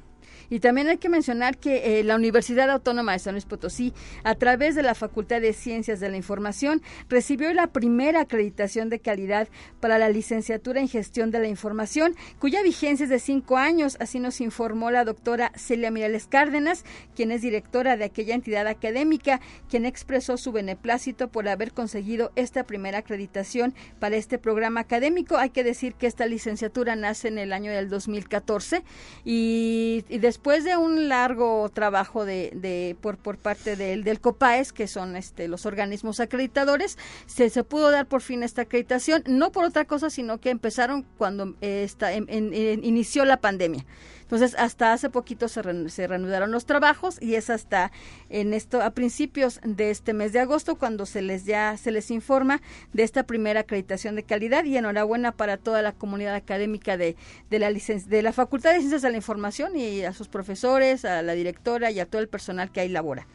Y 0.50 0.60
también 0.60 0.88
hay 0.88 0.98
que 0.98 1.08
mencionar 1.08 1.58
que 1.58 2.00
eh, 2.00 2.04
la 2.04 2.16
Universidad 2.16 2.70
Autónoma 2.70 3.12
de 3.12 3.18
San 3.18 3.34
Luis 3.34 3.44
Potosí, 3.44 3.92
a 4.24 4.34
través 4.34 4.74
de 4.74 4.82
la 4.82 4.94
Facultad 4.94 5.40
de 5.40 5.52
Ciencias 5.52 6.00
de 6.00 6.08
la 6.08 6.16
Información, 6.16 6.82
recibió 7.08 7.52
la 7.52 7.66
primera 7.68 8.22
acreditación 8.22 8.88
de 8.88 9.00
calidad 9.00 9.48
para 9.80 9.98
la 9.98 10.08
licenciatura 10.08 10.80
en 10.80 10.88
Gestión 10.88 11.30
de 11.30 11.40
la 11.40 11.48
Información, 11.48 12.14
cuya 12.38 12.62
vigencia 12.62 13.04
es 13.04 13.10
de 13.10 13.18
cinco 13.18 13.58
años. 13.58 13.96
Así 14.00 14.20
nos 14.20 14.40
informó 14.40 14.90
la 14.90 15.04
doctora 15.04 15.52
Celia 15.54 15.90
Mirales 15.90 16.26
Cárdenas, 16.26 16.84
quien 17.14 17.30
es 17.30 17.42
directora 17.42 17.96
de 17.96 18.04
aquella 18.04 18.34
entidad 18.34 18.66
académica, 18.66 19.40
quien 19.68 19.84
expresó 19.84 20.36
su 20.36 20.52
beneplácito 20.52 21.28
por 21.28 21.48
haber 21.48 21.72
conseguido 21.72 22.32
esta 22.36 22.64
primera 22.64 22.98
acreditación 22.98 23.74
para 23.98 24.16
este 24.16 24.38
programa 24.38 24.80
académico. 24.80 25.36
Hay 25.36 25.50
que 25.50 25.64
decir 25.64 25.94
que 25.94 26.06
esta 26.06 26.26
licenciatura 26.26 26.96
nace 26.96 27.28
en 27.28 27.38
el 27.38 27.52
año 27.52 27.70
del 27.70 27.88
2014 27.88 28.82
y, 29.24 30.04
y 30.08 30.18
después 30.18 30.37
después 30.38 30.62
de 30.62 30.76
un 30.76 31.08
largo 31.08 31.68
trabajo 31.68 32.24
de, 32.24 32.96
por, 33.00 33.18
por 33.18 33.38
parte 33.38 33.74
del, 33.74 34.04
del 34.04 34.20
COPAES, 34.20 34.72
que 34.72 34.86
son 34.86 35.16
este, 35.16 35.48
los 35.48 35.66
organismos 35.66 36.20
acreditadores, 36.20 36.96
se, 37.26 37.50
se 37.50 37.64
pudo 37.64 37.90
dar 37.90 38.06
por 38.06 38.20
fin 38.20 38.44
esta 38.44 38.62
acreditación, 38.62 39.24
no 39.26 39.50
por 39.50 39.64
otra 39.64 39.84
cosa, 39.84 40.10
sino 40.10 40.38
que 40.38 40.50
empezaron 40.50 41.04
cuando 41.18 41.56
esta, 41.60 42.14
inició 42.14 43.24
la 43.24 43.40
pandemia. 43.40 43.84
Entonces, 44.28 44.54
hasta 44.58 44.92
hace 44.92 45.08
poquito 45.08 45.48
se, 45.48 45.88
se 45.88 46.06
reanudaron 46.06 46.50
los 46.50 46.66
trabajos 46.66 47.16
y 47.22 47.36
es 47.36 47.48
hasta 47.48 47.90
en 48.28 48.52
esto 48.52 48.82
a 48.82 48.90
principios 48.90 49.58
de 49.64 49.90
este 49.90 50.12
mes 50.12 50.34
de 50.34 50.40
agosto 50.40 50.76
cuando 50.76 51.06
se 51.06 51.22
les 51.22 51.46
ya 51.46 51.78
se 51.78 51.90
les 51.92 52.10
informa 52.10 52.60
de 52.92 53.04
esta 53.04 53.22
primera 53.22 53.60
acreditación 53.60 54.16
de 54.16 54.24
calidad 54.24 54.64
y 54.64 54.76
enhorabuena 54.76 55.32
para 55.32 55.56
toda 55.56 55.80
la 55.80 55.92
comunidad 55.92 56.34
académica 56.34 56.98
de, 56.98 57.16
de 57.48 57.58
la 57.58 57.72
de 57.72 58.22
la 58.22 58.32
Facultad 58.34 58.72
de 58.72 58.80
Ciencias 58.80 59.00
de 59.00 59.10
la 59.10 59.16
Información 59.16 59.76
y 59.76 60.02
a 60.04 60.12
sus 60.12 60.28
profesores, 60.28 61.06
a 61.06 61.22
la 61.22 61.32
directora 61.32 61.90
y 61.90 62.00
a 62.00 62.04
todo 62.04 62.20
el 62.20 62.28
personal 62.28 62.70
que 62.70 62.80
ahí 62.80 62.88
labora. 62.90 63.26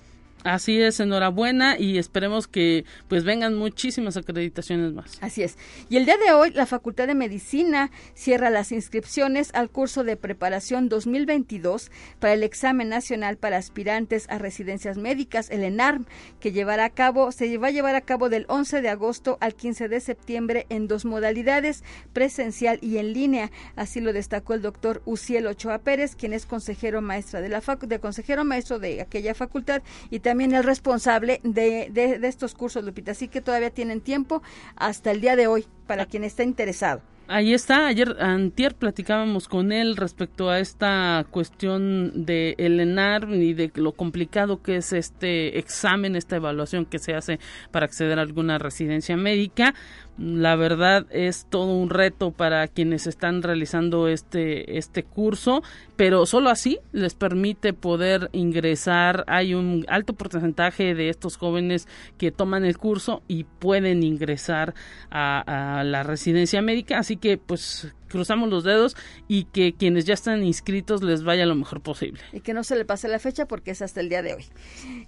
Así 0.43 0.81
es, 0.81 0.99
enhorabuena 0.99 1.79
y 1.79 1.97
esperemos 1.97 2.47
que 2.47 2.83
pues 3.07 3.23
vengan 3.23 3.55
muchísimas 3.55 4.17
acreditaciones 4.17 4.93
más. 4.93 5.17
Así 5.21 5.41
es. 5.41 5.57
Y 5.89 5.95
el 5.95 6.05
día 6.05 6.17
de 6.17 6.33
hoy 6.33 6.51
la 6.51 6.65
Facultad 6.65 7.07
de 7.07 7.15
Medicina 7.15 7.91
cierra 8.13 8.49
las 8.49 8.73
inscripciones 8.73 9.51
al 9.53 9.69
curso 9.69 10.03
de 10.03 10.17
preparación 10.17 10.89
2022 10.89 11.91
para 12.19 12.33
el 12.33 12.43
examen 12.43 12.89
nacional 12.89 13.37
para 13.37 13.57
aspirantes 13.57 14.27
a 14.29 14.37
residencias 14.37 14.97
médicas, 14.97 15.49
el 15.49 15.63
ENARM, 15.63 16.05
que 16.41 16.51
llevará 16.51 16.85
a 16.85 16.89
cabo 16.89 17.31
se 17.31 17.57
va 17.57 17.67
a 17.67 17.71
llevar 17.71 17.95
a 17.95 18.01
cabo 18.01 18.27
del 18.27 18.45
11 18.49 18.81
de 18.81 18.89
agosto 18.89 19.37
al 19.39 19.55
15 19.55 19.87
de 19.87 20.01
septiembre 20.01 20.65
en 20.67 20.87
dos 20.87 21.05
modalidades, 21.05 21.83
presencial 22.11 22.79
y 22.81 22.97
en 22.97 23.13
línea. 23.13 23.49
Así 23.77 24.01
lo 24.01 24.11
destacó 24.11 24.55
el 24.55 24.61
doctor 24.61 25.01
Uciel 25.05 25.47
Ochoa 25.47 25.79
Pérez, 25.79 26.15
quien 26.17 26.33
es 26.33 26.45
consejero 26.45 27.01
maestra 27.01 27.39
de 27.39 27.49
la 27.49 27.61
fac 27.61 27.81
de 27.85 27.99
consejero 27.99 28.43
maestro 28.43 28.79
de 28.79 29.01
aquella 29.01 29.33
facultad 29.35 29.81
y 30.09 30.19
también 30.19 30.32
también 30.33 30.55
el 30.55 30.63
responsable 30.63 31.41
de, 31.43 31.89
de, 31.91 32.27
estos 32.27 32.55
cursos, 32.55 32.83
Lupita. 32.83 33.11
Así 33.11 33.27
que 33.27 33.39
todavía 33.39 33.69
tienen 33.69 34.01
tiempo 34.01 34.41
hasta 34.75 35.11
el 35.11 35.21
día 35.21 35.35
de 35.35 35.45
hoy 35.45 35.67
para 35.87 36.05
quien 36.05 36.23
esté 36.23 36.43
interesado. 36.43 37.01
Ahí 37.29 37.53
está, 37.53 37.87
ayer 37.87 38.17
antier 38.19 38.75
platicábamos 38.75 39.47
con 39.47 39.71
él 39.71 39.95
respecto 39.95 40.49
a 40.49 40.59
esta 40.59 41.25
cuestión 41.31 42.25
de 42.25 42.53
el 42.57 42.81
ENAR 42.81 43.29
y 43.29 43.53
de 43.53 43.71
lo 43.75 43.93
complicado 43.93 44.61
que 44.61 44.75
es 44.75 44.91
este 44.91 45.57
examen, 45.57 46.17
esta 46.17 46.35
evaluación 46.35 46.85
que 46.85 46.99
se 46.99 47.13
hace 47.15 47.39
para 47.71 47.85
acceder 47.85 48.19
a 48.19 48.23
alguna 48.23 48.57
residencia 48.57 49.15
médica. 49.15 49.73
La 50.17 50.55
verdad 50.55 51.07
es 51.09 51.47
todo 51.49 51.75
un 51.75 51.89
reto 51.89 52.31
para 52.31 52.67
quienes 52.67 53.07
están 53.07 53.41
realizando 53.41 54.09
este, 54.09 54.77
este 54.77 55.03
curso, 55.03 55.63
pero 55.95 56.27
solo 56.27 56.49
así 56.49 56.77
les 56.91 57.15
permite 57.15 57.73
poder 57.73 58.29
ingresar. 58.31 59.23
Hay 59.27 59.55
un 59.55 59.85
alto 59.87 60.13
porcentaje 60.13 60.93
de 60.93 61.09
estos 61.09 61.37
jóvenes 61.37 61.87
que 62.17 62.31
toman 62.31 62.63
el 62.63 62.77
curso 62.77 63.23
y 63.27 63.45
pueden 63.45 64.03
ingresar 64.03 64.75
a 65.09 65.72
la 65.81 66.03
residencia 66.03 66.61
médica, 66.61 66.99
así 66.99 67.15
que 67.15 67.37
pues 67.37 67.93
cruzamos 68.13 68.47
los 68.47 68.63
dedos 68.63 68.95
y 69.27 69.45
que 69.45 69.73
quienes 69.73 70.05
ya 70.05 70.13
están 70.13 70.43
inscritos 70.43 71.01
les 71.01 71.23
vaya 71.23 71.47
lo 71.47 71.55
mejor 71.55 71.81
posible. 71.81 72.21
Y 72.31 72.41
que 72.41 72.53
no 72.53 72.63
se 72.63 72.75
le 72.75 72.85
pase 72.85 73.07
la 73.07 73.17
fecha 73.17 73.47
porque 73.47 73.71
es 73.71 73.81
hasta 73.81 74.01
el 74.01 74.09
día 74.09 74.21
de 74.21 74.35
hoy. 74.35 74.45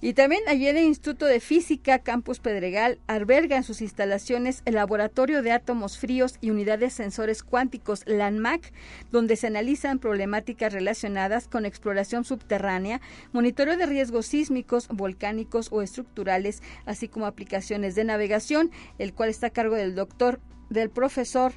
Y 0.01 0.13
también 0.13 0.41
ayer 0.47 0.75
el 0.75 0.85
Instituto 0.85 1.27
de 1.27 1.39
Física 1.39 1.99
Campus 1.99 2.39
Pedregal 2.39 2.97
alberga 3.05 3.57
en 3.57 3.63
sus 3.63 3.81
instalaciones 3.81 4.63
el 4.65 4.73
Laboratorio 4.73 5.43
de 5.43 5.51
Átomos 5.51 5.99
Fríos 5.99 6.39
y 6.41 6.49
Unidades 6.49 6.93
Sensores 6.93 7.43
Cuánticos, 7.43 8.01
LANMAC, 8.07 8.73
donde 9.11 9.35
se 9.35 9.45
analizan 9.45 9.99
problemáticas 9.99 10.73
relacionadas 10.73 11.47
con 11.47 11.67
exploración 11.67 12.25
subterránea, 12.25 13.01
monitoreo 13.33 13.77
de 13.77 13.85
riesgos 13.85 14.25
sísmicos, 14.25 14.87
volcánicos 14.87 15.67
o 15.71 15.83
estructurales, 15.83 16.63
así 16.87 17.07
como 17.07 17.27
aplicaciones 17.27 17.93
de 17.93 18.03
navegación, 18.03 18.71
el 18.97 19.13
cual 19.13 19.29
está 19.29 19.47
a 19.47 19.51
cargo 19.51 19.75
del 19.75 19.93
doctor, 19.93 20.39
del 20.71 20.89
profesor 20.89 21.53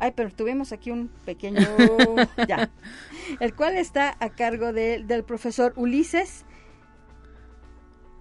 Ay, 0.00 0.12
pero 0.16 0.30
tuvimos 0.30 0.72
aquí 0.72 0.90
un 0.90 1.08
pequeño... 1.26 1.60
ya. 2.48 2.70
El 3.38 3.54
cual 3.54 3.76
está 3.76 4.16
a 4.18 4.30
cargo 4.30 4.72
de, 4.72 5.04
del 5.04 5.24
profesor 5.24 5.74
Ulises 5.76 6.46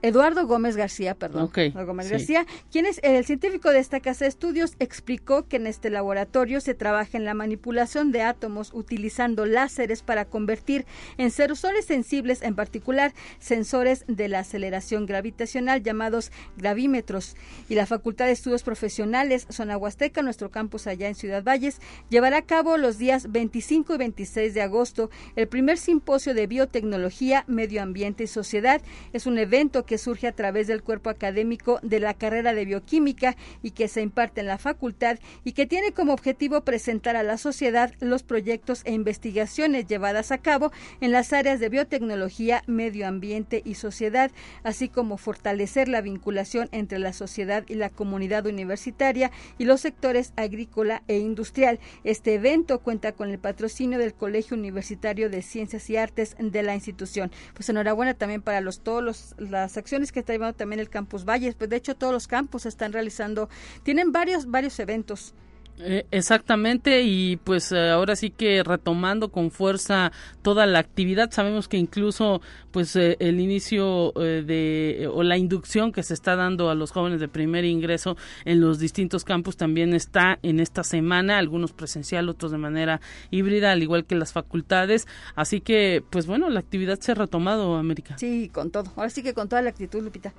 Eduardo 0.02 0.48
Gómez 0.48 0.78
García, 0.78 1.14
perdón. 1.16 1.52
Gómez 1.86 2.10
García, 2.10 2.46
quien 2.72 2.86
es 2.86 3.00
el 3.04 3.26
científico 3.26 3.72
de 3.72 3.80
esta 3.80 4.00
casa 4.00 4.26
de 4.26 4.30
estudios, 4.30 4.76
explicó 4.80 5.48
que 5.48 5.58
en 5.58 5.68
este 5.68 5.90
laboratorio 5.90 6.62
se 6.62 6.74
trabaja 6.74 7.18
en 7.18 7.26
la 7.26 7.34
manipulación 7.34 8.12
de 8.12 8.22
átomos 8.22 8.72
utilizando 8.74 9.46
láseres 9.46 10.02
para 10.02 10.26
convertir 10.26 10.86
en 11.18 11.32
sensores 11.32 11.86
sensibles, 11.86 12.42
en 12.42 12.56
particular 12.56 13.14
sensores 13.40 14.06
de 14.08 14.30
la 14.30 14.40
aceleración 14.40 15.06
gravitacional 15.06 15.84
llamados 15.84 16.32
gravímetros. 16.58 17.36
Y 17.68 17.76
la 17.76 17.86
Facultad 17.86 18.26
de 18.26 18.32
Estudios 18.32 18.64
Profesionales 18.64 19.48
Zona 19.50 19.78
Huasteca, 19.78 20.22
nuestro 20.22 20.50
campus 20.50 20.88
allá 20.88 21.08
en 21.08 21.16
Ciudad 21.16 21.44
Valles, 21.44 21.82
llevará 22.10 22.38
a 22.38 22.46
cabo 22.46 22.78
los 22.78 22.98
días 22.98 23.32
25 23.32 23.96
y 23.96 23.98
26 23.98 24.54
de 24.54 24.62
agosto 24.62 25.10
el 25.36 25.48
primer 25.48 25.78
simposio 25.78 26.34
de 26.34 26.48
biotecnología, 26.48 27.44
medio 27.48 27.82
ambiente 27.82 28.24
y 28.24 28.28
sociedad. 28.28 28.82
Es 29.14 29.26
un 29.26 29.38
evento 29.38 29.86
que 29.86 29.89
surge 29.98 30.28
a 30.28 30.32
través 30.32 30.68
del 30.68 30.84
cuerpo 30.84 31.10
académico 31.10 31.80
de 31.82 32.00
la 32.00 32.14
carrera 32.14 32.54
de 32.54 32.66
bioquímica 32.66 33.36
y 33.62 33.72
que 33.72 33.88
se 33.88 34.02
imparte 34.02 34.42
en 34.42 34.48
la 34.48 34.58
facultad 34.58 35.20
y 35.44 35.54
que 35.54 35.66
tiene 35.66 35.92
como 35.92 36.14
objetivo 36.14 36.62
presentar 36.62 37.16
a 37.16 37.24
la 37.24 37.38
sociedad 37.38 37.94
los 38.00 38.24
proyectos 38.24 38.82
e 38.86 38.94
investigaciones 38.94 39.88
llevadas 39.88 40.32
a 40.32 40.38
cabo 40.38 40.72
en 41.02 41.12
las 41.12 41.34
áreas 41.34 41.60
de 41.60 41.70
biotecnología, 41.70 42.64
medio 42.68 43.08
ambiente 43.08 43.62
y 43.66 43.76
sociedad, 43.76 44.32
así 44.64 44.90
como 44.90 45.18
fortalecer 45.18 45.88
la 45.88 46.02
vinculación 46.02 46.70
entre 46.72 47.00
la 47.00 47.14
sociedad 47.14 47.64
y 47.68 47.76
la 47.76 47.90
comunidad 47.90 48.46
universitaria 48.46 49.32
y 49.58 49.66
los 49.66 49.82
sectores 49.82 50.34
agrícola 50.36 51.04
e 51.08 51.18
industrial. 51.18 51.80
Este 52.04 52.36
evento 52.36 52.80
cuenta 52.80 53.12
con 53.12 53.30
el 53.30 53.40
patrocinio 53.40 54.00
del 54.00 54.14
Colegio 54.14 54.58
Universitario 54.58 55.30
de 55.30 55.42
Ciencias 55.42 55.90
y 55.90 55.98
Artes 55.98 56.36
de 56.40 56.64
la 56.64 56.76
institución. 56.76 57.32
Pues 57.54 57.70
enhorabuena 57.70 58.14
también 58.14 58.42
para 58.42 58.62
los 58.62 58.82
todos 58.82 59.36
los 59.38 59.78
acciones 59.80 60.12
que 60.12 60.20
está 60.20 60.34
llevando 60.34 60.56
también 60.56 60.80
el 60.80 60.90
Campus 60.90 61.26
Valles. 61.26 61.56
Pues 61.56 61.70
de 61.70 61.78
hecho 61.78 61.96
todos 61.96 62.14
los 62.14 62.28
campos 62.28 62.66
están 62.66 62.94
realizando, 62.94 63.50
tienen 63.84 64.12
varios, 64.12 64.50
varios 64.50 64.80
eventos. 64.80 65.34
Eh, 65.82 66.06
exactamente 66.12 67.04
y 67.04 67.38
pues 67.38 67.72
eh, 67.72 67.90
ahora 67.90 68.18
sí 68.18 68.32
que 68.32 68.64
retomando 68.64 69.30
con 69.30 69.50
fuerza 69.50 70.12
toda 70.42 70.66
la 70.66 70.80
actividad 70.80 71.32
sabemos 71.32 71.70
que 71.70 71.78
incluso 71.78 72.42
pues 72.72 72.98
eh, 72.98 73.16
el 73.22 73.40
inicio 73.40 74.12
de 74.12 75.10
o 75.10 75.24
la 75.24 75.38
inducción 75.38 75.94
que 75.94 76.04
se 76.04 76.14
está 76.14 76.36
dando 76.36 76.70
a 76.70 76.76
los 76.76 76.92
jóvenes 76.92 77.22
de 77.22 77.30
primer 77.30 77.64
ingreso 77.64 78.18
en 78.44 78.60
los 78.60 78.78
distintos 78.78 79.24
campus 79.24 79.56
también 79.56 79.94
está 79.94 80.38
en 80.44 80.60
esta 80.60 80.84
semana 80.84 81.38
algunos 81.38 81.72
presencial 81.72 82.28
otros 82.28 82.52
de 82.52 82.58
manera 82.58 83.00
híbrida 83.32 83.72
al 83.72 83.82
igual 83.82 84.06
que 84.06 84.16
las 84.16 84.34
facultades. 84.34 85.08
Así 85.36 85.62
que 85.62 86.04
pues 86.10 86.28
bueno 86.28 86.50
la 86.50 86.60
actividad 86.60 87.00
se 87.00 87.14
ha 87.14 87.16
retomado 87.16 87.78
América. 87.78 88.18
Sí 88.18 88.50
con 88.54 88.70
todo. 88.70 88.92
Ahora 88.98 89.10
sí 89.10 89.24
que 89.24 89.34
con 89.34 89.48
toda 89.48 89.62
la 89.62 89.70
actitud 89.70 90.04
Lupita 90.04 90.34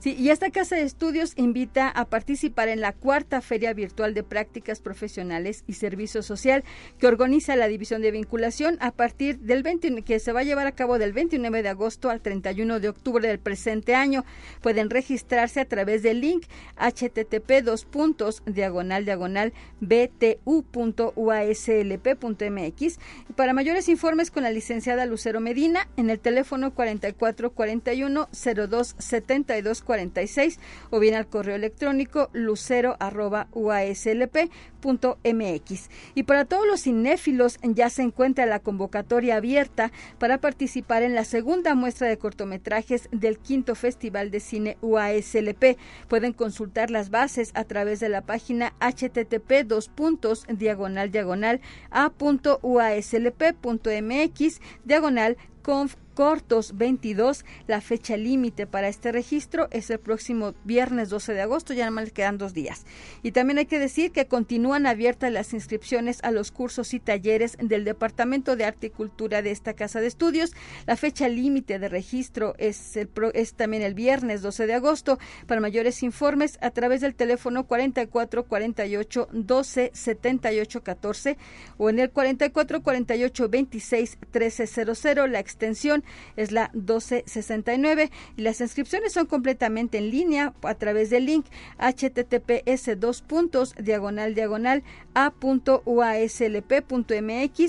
Sí, 0.00 0.16
y 0.18 0.30
esta 0.30 0.50
casa 0.50 0.76
de 0.76 0.82
estudios 0.82 1.34
invita 1.36 1.86
a 1.90 2.06
participar 2.06 2.68
en 2.68 2.80
la 2.80 2.94
cuarta 2.94 3.42
Feria 3.42 3.74
Virtual 3.74 4.14
de 4.14 4.22
Prácticas 4.22 4.80
Profesionales 4.80 5.62
y 5.66 5.74
Servicio 5.74 6.22
Social 6.22 6.64
que 6.98 7.06
organiza 7.06 7.54
la 7.54 7.68
División 7.68 8.00
de 8.00 8.10
Vinculación 8.10 8.78
a 8.80 8.92
partir 8.92 9.40
del 9.40 9.62
20, 9.62 10.00
que 10.00 10.18
se 10.18 10.32
va 10.32 10.40
a 10.40 10.44
llevar 10.44 10.66
a 10.66 10.72
cabo 10.72 10.98
del 10.98 11.12
29 11.12 11.62
de 11.62 11.68
agosto 11.68 12.08
al 12.08 12.22
31 12.22 12.80
de 12.80 12.88
octubre 12.88 13.28
del 13.28 13.40
presente 13.40 13.94
año. 13.94 14.24
Pueden 14.62 14.88
registrarse 14.88 15.60
a 15.60 15.66
través 15.66 16.02
del 16.02 16.22
link 16.22 16.46
http 16.78 17.60
dos 17.62 17.84
puntos 17.84 18.42
diagonal 18.46 19.04
diagonal 19.04 19.52
btu.uaslp.mx. 19.80 20.40
Para 23.36 23.52
mayores 23.52 23.90
informes 23.90 24.30
con 24.30 24.44
la 24.44 24.50
licenciada 24.50 25.04
Lucero 25.04 25.40
Medina 25.40 25.90
en 25.98 26.08
el 26.08 26.20
teléfono 26.20 26.72
4441 26.72 28.30
0272 28.32 29.82
46 29.90 30.60
o 30.90 31.00
bien 31.00 31.16
al 31.16 31.26
correo 31.26 31.56
electrónico 31.56 32.30
lucero 32.32 32.94
arroba 33.00 33.48
mx 35.24 35.90
Y 36.14 36.22
para 36.22 36.44
todos 36.44 36.64
los 36.64 36.82
cinéfilos 36.82 37.58
ya 37.64 37.90
se 37.90 38.02
encuentra 38.02 38.46
la 38.46 38.60
convocatoria 38.60 39.34
abierta 39.34 39.90
para 40.20 40.38
participar 40.38 41.02
en 41.02 41.16
la 41.16 41.24
segunda 41.24 41.74
muestra 41.74 42.06
de 42.06 42.18
cortometrajes 42.18 43.08
del 43.10 43.40
quinto 43.40 43.74
Festival 43.74 44.30
de 44.30 44.38
Cine 44.38 44.78
UASLP. 44.80 45.76
Pueden 46.06 46.34
consultar 46.34 46.92
las 46.92 47.10
bases 47.10 47.50
a 47.54 47.64
través 47.64 47.98
de 47.98 48.10
la 48.10 48.22
página 48.22 48.72
http 48.78 49.64
dos 49.66 49.88
puntos 49.88 50.46
diagonal 50.48 51.10
diagonal 51.10 51.60
a.uaslp.mx 51.90 52.60
diagonal 54.84 55.36
conf 55.62 55.96
cortos 56.20 56.76
22. 56.76 57.46
La 57.66 57.80
fecha 57.80 58.18
límite 58.18 58.66
para 58.66 58.88
este 58.88 59.10
registro 59.10 59.68
es 59.70 59.88
el 59.88 59.98
próximo 59.98 60.52
viernes 60.64 61.08
12 61.08 61.32
de 61.32 61.40
agosto, 61.40 61.72
ya 61.72 61.84
nada 61.84 61.92
más 61.92 62.12
quedan 62.12 62.36
dos 62.36 62.52
días. 62.52 62.84
Y 63.22 63.32
también 63.32 63.56
hay 63.56 63.64
que 63.64 63.78
decir 63.78 64.12
que 64.12 64.26
continúan 64.26 64.86
abiertas 64.86 65.32
las 65.32 65.54
inscripciones 65.54 66.18
a 66.22 66.30
los 66.30 66.52
cursos 66.52 66.92
y 66.92 67.00
talleres 67.00 67.56
del 67.58 67.86
Departamento 67.86 68.54
de 68.54 68.66
Arte 68.66 68.88
y 68.88 68.90
Cultura 68.90 69.40
de 69.40 69.50
esta 69.50 69.72
casa 69.72 70.02
de 70.02 70.08
estudios. 70.08 70.52
La 70.86 70.96
fecha 70.96 71.26
límite 71.26 71.78
de 71.78 71.88
registro 71.88 72.54
es, 72.58 72.98
el, 72.98 73.08
es 73.32 73.54
también 73.54 73.82
el 73.82 73.94
viernes 73.94 74.42
12 74.42 74.66
de 74.66 74.74
agosto. 74.74 75.18
Para 75.46 75.62
mayores 75.62 76.02
informes, 76.02 76.58
a 76.60 76.70
través 76.70 77.00
del 77.00 77.14
teléfono 77.14 77.64
44 77.64 78.44
48 78.44 79.28
12 79.32 79.90
78 79.94 80.82
14 80.82 81.38
o 81.78 81.88
en 81.88 81.98
el 81.98 82.10
44 82.10 82.82
48 82.82 83.48
26 83.48 84.18
1300. 84.34 85.30
La 85.30 85.38
extensión 85.38 86.04
es 86.36 86.52
la 86.52 86.70
1269 86.74 88.10
y 88.36 88.42
las 88.42 88.60
inscripciones 88.60 89.12
son 89.12 89.26
completamente 89.26 89.98
en 89.98 90.10
línea 90.10 90.54
a 90.62 90.74
través 90.74 91.10
del 91.10 91.26
link 91.26 91.46
https 91.78 92.98
dos 92.98 93.22
puntos 93.22 93.74
diagonal 93.76 94.34
diagonal 94.34 94.82
a.uaslp.mx 95.14 95.76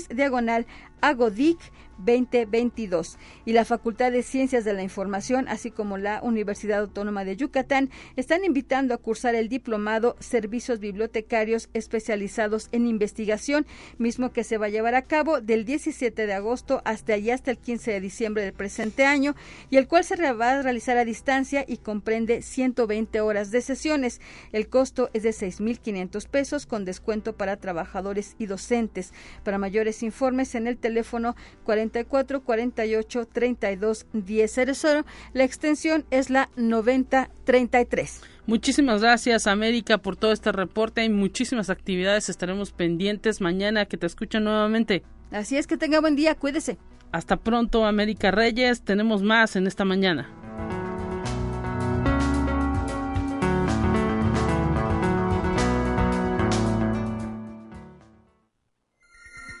diagonal 0.08 0.66
agodic 1.00 1.58
2022 2.04 3.18
y 3.44 3.52
la 3.52 3.64
Facultad 3.64 4.12
de 4.12 4.22
Ciencias 4.22 4.64
de 4.64 4.72
la 4.72 4.82
Información, 4.82 5.48
así 5.48 5.70
como 5.70 5.98
la 5.98 6.20
Universidad 6.22 6.80
Autónoma 6.80 7.24
de 7.24 7.36
Yucatán, 7.36 7.90
están 8.16 8.44
invitando 8.44 8.94
a 8.94 8.98
cursar 8.98 9.34
el 9.34 9.48
diplomado 9.48 10.16
Servicios 10.18 10.80
Bibliotecarios 10.80 11.68
Especializados 11.74 12.68
en 12.72 12.86
Investigación, 12.86 13.66
mismo 13.98 14.32
que 14.32 14.44
se 14.44 14.58
va 14.58 14.66
a 14.66 14.70
llevar 14.70 14.94
a 14.94 15.02
cabo 15.02 15.40
del 15.40 15.64
17 15.64 16.26
de 16.26 16.32
agosto 16.32 16.82
hasta 16.84 17.14
allá 17.14 17.34
hasta 17.34 17.50
el 17.50 17.58
15 17.58 17.92
de 17.92 18.00
diciembre 18.00 18.42
del 18.42 18.52
presente 18.52 19.04
año 19.04 19.34
y 19.70 19.76
el 19.76 19.88
cual 19.88 20.04
se 20.04 20.16
va 20.32 20.52
a 20.52 20.62
realizar 20.62 20.96
a 20.96 21.04
distancia 21.04 21.64
y 21.66 21.78
comprende 21.78 22.42
120 22.42 23.20
horas 23.20 23.50
de 23.50 23.60
sesiones. 23.60 24.20
El 24.52 24.68
costo 24.68 25.10
es 25.12 25.22
de 25.22 25.30
6.500 25.30 26.28
pesos 26.28 26.66
con 26.66 26.84
descuento 26.84 27.36
para 27.36 27.56
trabajadores 27.56 28.36
y 28.38 28.46
docentes. 28.46 29.12
Para 29.44 29.58
mayores 29.58 30.02
informes 30.02 30.54
en 30.54 30.66
el 30.66 30.78
teléfono 30.78 31.34
40 31.64 31.91
44 31.92 32.42
48 32.42 33.26
32 33.26 34.06
1000. 34.12 35.04
La 35.34 35.44
extensión 35.44 36.04
es 36.10 36.30
la 36.30 36.48
9033. 36.56 38.22
Muchísimas 38.46 39.02
gracias 39.02 39.46
América 39.46 39.98
por 39.98 40.16
todo 40.16 40.32
este 40.32 40.50
reporte. 40.52 41.02
Hay 41.02 41.10
muchísimas 41.10 41.70
actividades. 41.70 42.28
Estaremos 42.28 42.72
pendientes 42.72 43.40
mañana 43.40 43.86
que 43.86 43.96
te 43.96 44.06
escuchen 44.06 44.44
nuevamente. 44.44 45.02
Así 45.30 45.56
es 45.56 45.66
que 45.66 45.76
tenga 45.76 46.00
buen 46.00 46.16
día. 46.16 46.34
Cuídese. 46.34 46.78
Hasta 47.12 47.36
pronto 47.36 47.84
América 47.84 48.30
Reyes. 48.30 48.82
Tenemos 48.82 49.22
más 49.22 49.54
en 49.56 49.66
esta 49.66 49.84
mañana. 49.84 50.41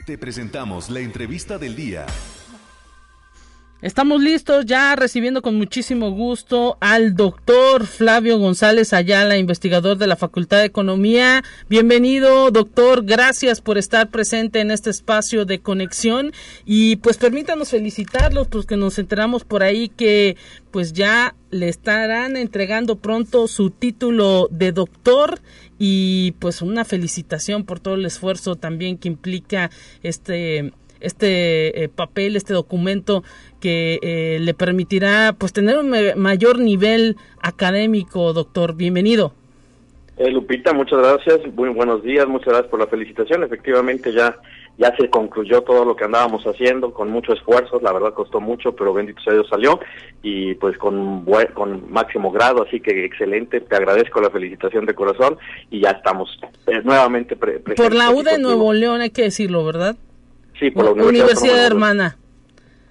Te 0.06 0.18
presentamos 0.18 0.90
la 0.90 0.98
entrevista 0.98 1.58
del 1.58 1.76
día. 1.76 2.06
Estamos 3.82 4.20
listos 4.20 4.66
ya 4.66 4.96
recibiendo 4.96 5.42
con 5.42 5.56
muchísimo 5.56 6.10
gusto 6.10 6.76
al 6.80 7.14
doctor 7.14 7.86
Flavio 7.86 8.38
González 8.38 8.92
Ayala, 8.92 9.36
investigador 9.38 9.98
de 9.98 10.08
la 10.08 10.16
Facultad 10.16 10.58
de 10.58 10.66
Economía. 10.66 11.44
Bienvenido, 11.68 12.50
doctor. 12.50 13.04
Gracias 13.04 13.60
por 13.60 13.78
estar 13.78 14.08
presente 14.08 14.60
en 14.60 14.72
este 14.72 14.90
espacio 14.90 15.44
de 15.44 15.60
conexión 15.60 16.32
y 16.64 16.96
pues 16.96 17.16
permítanos 17.16 17.70
felicitarlos 17.70 18.48
porque 18.48 18.76
nos 18.76 18.98
enteramos 18.98 19.44
por 19.44 19.62
ahí 19.62 19.88
que 19.88 20.36
pues 20.72 20.92
ya 20.92 21.34
le 21.50 21.68
estarán 21.68 22.36
entregando 22.36 22.96
pronto 22.96 23.46
su 23.46 23.70
título 23.70 24.48
de 24.50 24.72
doctor 24.72 25.40
y 25.84 26.30
pues 26.38 26.62
una 26.62 26.84
felicitación 26.84 27.64
por 27.64 27.80
todo 27.80 27.94
el 27.94 28.06
esfuerzo 28.06 28.54
también 28.54 28.98
que 28.98 29.08
implica 29.08 29.68
este 30.04 30.70
este 31.00 31.82
eh, 31.82 31.88
papel, 31.88 32.36
este 32.36 32.54
documento 32.54 33.24
que 33.60 33.98
eh, 34.00 34.38
le 34.38 34.54
permitirá 34.54 35.34
pues 35.36 35.52
tener 35.52 35.76
un 35.78 35.92
mayor 36.14 36.60
nivel 36.60 37.16
académico, 37.40 38.32
doctor. 38.32 38.76
Bienvenido. 38.76 39.32
Eh, 40.18 40.30
Lupita, 40.30 40.72
muchas 40.72 41.00
gracias. 41.00 41.40
Muy 41.52 41.70
buenos 41.70 42.04
días. 42.04 42.28
Muchas 42.28 42.50
gracias 42.50 42.70
por 42.70 42.78
la 42.78 42.86
felicitación. 42.86 43.42
Efectivamente 43.42 44.12
ya 44.12 44.36
ya 44.78 44.94
se 44.96 45.08
concluyó 45.10 45.62
todo 45.62 45.84
lo 45.84 45.94
que 45.94 46.04
andábamos 46.04 46.44
haciendo 46.44 46.92
con 46.92 47.10
mucho 47.10 47.32
esfuerzo, 47.32 47.78
la 47.80 47.92
verdad 47.92 48.14
costó 48.14 48.40
mucho, 48.40 48.74
pero 48.74 48.92
bendito 48.92 49.22
sea 49.22 49.34
Dios 49.34 49.46
salió 49.48 49.78
y 50.22 50.54
pues 50.54 50.78
con 50.78 51.24
con 51.54 51.92
máximo 51.92 52.30
grado, 52.30 52.64
así 52.66 52.80
que 52.80 53.04
excelente, 53.04 53.60
te 53.60 53.76
agradezco 53.76 54.20
la 54.20 54.30
felicitación 54.30 54.86
de 54.86 54.94
corazón 54.94 55.36
y 55.70 55.80
ya 55.80 55.90
estamos 55.90 56.38
eh, 56.66 56.80
nuevamente 56.82 57.36
presentes. 57.36 57.76
Por 57.76 57.94
la 57.94 58.10
U 58.10 58.22
de 58.22 58.38
Nuevo 58.38 58.72
León 58.72 59.00
hay 59.00 59.10
que 59.10 59.22
decirlo, 59.22 59.64
¿verdad? 59.64 59.96
Sí, 60.58 60.70
por 60.70 60.84
la 60.84 60.92
Universidad, 60.92 61.26
Universidad 61.26 61.66
Hermana 61.66 62.16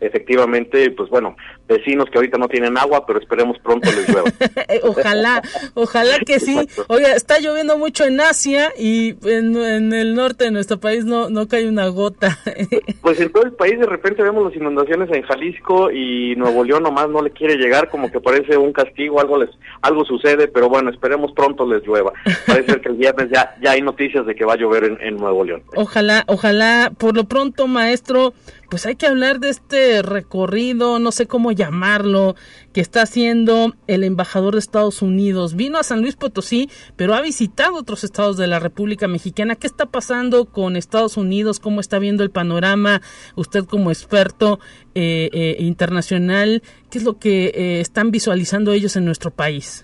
efectivamente, 0.01 0.89
pues 0.91 1.09
bueno, 1.09 1.37
vecinos 1.67 2.09
que 2.09 2.17
ahorita 2.17 2.37
no 2.37 2.47
tienen 2.47 2.77
agua, 2.77 3.05
pero 3.05 3.19
esperemos 3.19 3.57
pronto 3.59 3.89
les 3.91 4.09
llueva. 4.09 4.29
ojalá, 4.83 5.41
ojalá 5.75 6.19
que 6.19 6.39
sí. 6.39 6.57
Oiga, 6.87 7.13
está 7.13 7.39
lloviendo 7.39 7.77
mucho 7.77 8.03
en 8.03 8.19
Asia 8.19 8.73
y 8.77 9.15
en, 9.23 9.93
el 9.93 10.15
norte 10.15 10.45
de 10.45 10.51
nuestro 10.51 10.79
país 10.79 11.05
no, 11.05 11.29
no 11.29 11.47
cae 11.47 11.69
una 11.69 11.87
gota. 11.87 12.37
pues 13.01 13.19
en 13.19 13.31
todo 13.31 13.43
el 13.43 13.53
país 13.53 13.79
de 13.79 13.85
repente 13.85 14.23
vemos 14.23 14.43
las 14.43 14.55
inundaciones 14.55 15.09
en 15.11 15.21
Jalisco 15.21 15.91
y 15.91 16.35
Nuevo 16.35 16.63
León 16.63 16.83
nomás 16.83 17.09
no 17.09 17.21
le 17.21 17.29
quiere 17.29 17.55
llegar, 17.55 17.89
como 17.89 18.11
que 18.11 18.19
parece 18.19 18.57
un 18.57 18.73
castigo, 18.73 19.21
algo 19.21 19.37
les, 19.37 19.49
algo 19.81 20.03
sucede, 20.03 20.47
pero 20.47 20.67
bueno, 20.67 20.89
esperemos 20.89 21.31
pronto 21.33 21.65
les 21.71 21.85
llueva. 21.85 22.11
Parece 22.47 22.81
que 22.81 22.89
el 22.89 22.95
viernes 22.95 23.29
ya, 23.31 23.55
ya 23.61 23.71
hay 23.71 23.81
noticias 23.81 24.25
de 24.25 24.35
que 24.35 24.45
va 24.45 24.53
a 24.53 24.57
llover 24.57 24.85
en, 24.85 24.97
en 25.01 25.17
Nuevo 25.17 25.43
León. 25.43 25.63
Ojalá, 25.75 26.23
ojalá, 26.27 26.91
por 26.97 27.15
lo 27.15 27.25
pronto, 27.25 27.67
maestro, 27.67 28.33
pues 28.71 28.85
hay 28.85 28.95
que 28.95 29.05
hablar 29.05 29.41
de 29.41 29.49
este 29.49 30.01
recorrido, 30.01 30.97
no 30.97 31.11
sé 31.11 31.27
cómo 31.27 31.51
llamarlo, 31.51 32.37
que 32.71 32.79
está 32.79 33.01
haciendo 33.01 33.75
el 33.87 34.05
embajador 34.05 34.53
de 34.53 34.59
Estados 34.59 35.01
Unidos. 35.01 35.57
Vino 35.57 35.77
a 35.77 35.83
San 35.83 35.99
Luis 35.99 36.15
Potosí, 36.15 36.69
pero 36.95 37.13
ha 37.13 37.19
visitado 37.19 37.75
otros 37.75 38.05
estados 38.05 38.37
de 38.37 38.47
la 38.47 38.59
República 38.59 39.09
Mexicana. 39.09 39.57
¿Qué 39.57 39.67
está 39.67 39.87
pasando 39.87 40.45
con 40.45 40.77
Estados 40.77 41.17
Unidos? 41.17 41.59
¿Cómo 41.59 41.81
está 41.81 41.99
viendo 41.99 42.23
el 42.23 42.31
panorama? 42.31 43.01
Usted 43.35 43.65
como 43.65 43.91
experto 43.91 44.61
eh, 44.95 45.29
eh, 45.33 45.57
internacional, 45.59 46.63
¿qué 46.89 46.99
es 46.99 47.03
lo 47.03 47.19
que 47.19 47.47
eh, 47.47 47.81
están 47.81 48.09
visualizando 48.09 48.71
ellos 48.71 48.95
en 48.95 49.03
nuestro 49.03 49.31
país? 49.31 49.83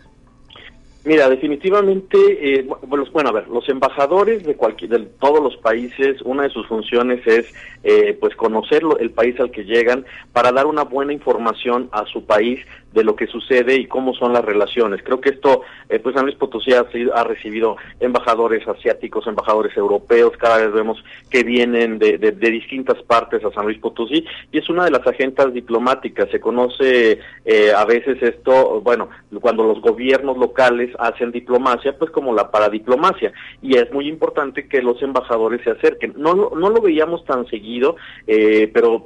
Mira, 1.07 1.29
definitivamente, 1.29 2.17
eh, 2.41 2.67
bueno, 2.85 3.29
a 3.29 3.31
ver, 3.31 3.47
los 3.47 3.69
embajadores 3.69 4.43
de 4.43 4.57
cualquier, 4.57 4.91
de 4.91 4.99
todos 5.21 5.41
los 5.41 5.55
países, 5.55 6.21
una 6.23 6.43
de 6.43 6.49
sus 6.49 6.67
funciones 6.67 7.25
es, 7.25 7.45
eh, 7.85 8.17
pues, 8.19 8.35
conocer 8.35 8.83
el 8.99 9.11
país 9.11 9.39
al 9.39 9.49
que 9.49 9.63
llegan 9.63 10.05
para 10.33 10.51
dar 10.51 10.65
una 10.65 10.83
buena 10.83 11.13
información 11.13 11.87
a 11.93 12.05
su 12.07 12.25
país 12.25 12.59
de 12.97 13.03
lo 13.03 13.15
que 13.15 13.27
sucede 13.27 13.75
y 13.75 13.85
cómo 13.85 14.15
son 14.15 14.33
las 14.33 14.43
relaciones. 14.43 15.03
Creo 15.03 15.21
que 15.21 15.29
esto, 15.29 15.61
eh, 15.87 15.99
pues 15.99 16.15
San 16.15 16.25
Luis 16.25 16.35
Potosí 16.35 16.73
ha, 16.73 16.85
ha, 17.13 17.23
recibido 17.23 17.77
embajadores 17.99 18.67
asiáticos, 18.67 19.27
embajadores 19.27 19.77
europeos, 19.77 20.35
cada 20.37 20.57
vez 20.57 20.73
vemos 20.73 21.03
que 21.29 21.43
vienen 21.43 21.99
de, 21.99 22.17
de, 22.17 22.31
distintas 22.31 23.01
partes 23.03 23.45
a 23.45 23.51
San 23.51 23.65
Luis 23.65 23.77
Potosí 23.77 24.25
y 24.51 24.57
es 24.57 24.67
una 24.69 24.85
de 24.85 24.91
las 24.91 25.05
agendas 25.05 25.53
diplomáticas. 25.53 26.29
Se 26.31 26.39
conoce 26.39 27.19
eh, 27.45 27.71
a 27.75 27.85
veces 27.85 28.21
esto, 28.21 28.81
bueno, 28.81 29.09
cuando 29.41 29.63
los 29.63 29.79
gobiernos 29.79 30.37
locales 30.37 30.89
hacen 30.99 31.31
diplomacia, 31.31 31.97
pues 31.97 32.11
como 32.11 32.33
la 32.33 32.51
paradiplomacia 32.51 33.31
y 33.61 33.77
es 33.77 33.91
muy 33.91 34.07
importante 34.07 34.67
que 34.67 34.81
los 34.81 35.01
embajadores 35.01 35.61
se 35.63 35.71
acerquen. 35.71 36.13
No, 36.17 36.33
no 36.35 36.69
lo 36.69 36.81
veíamos 36.81 37.25
tan 37.25 37.45
seguido, 37.47 37.95
eh, 38.25 38.69
pero 38.73 39.05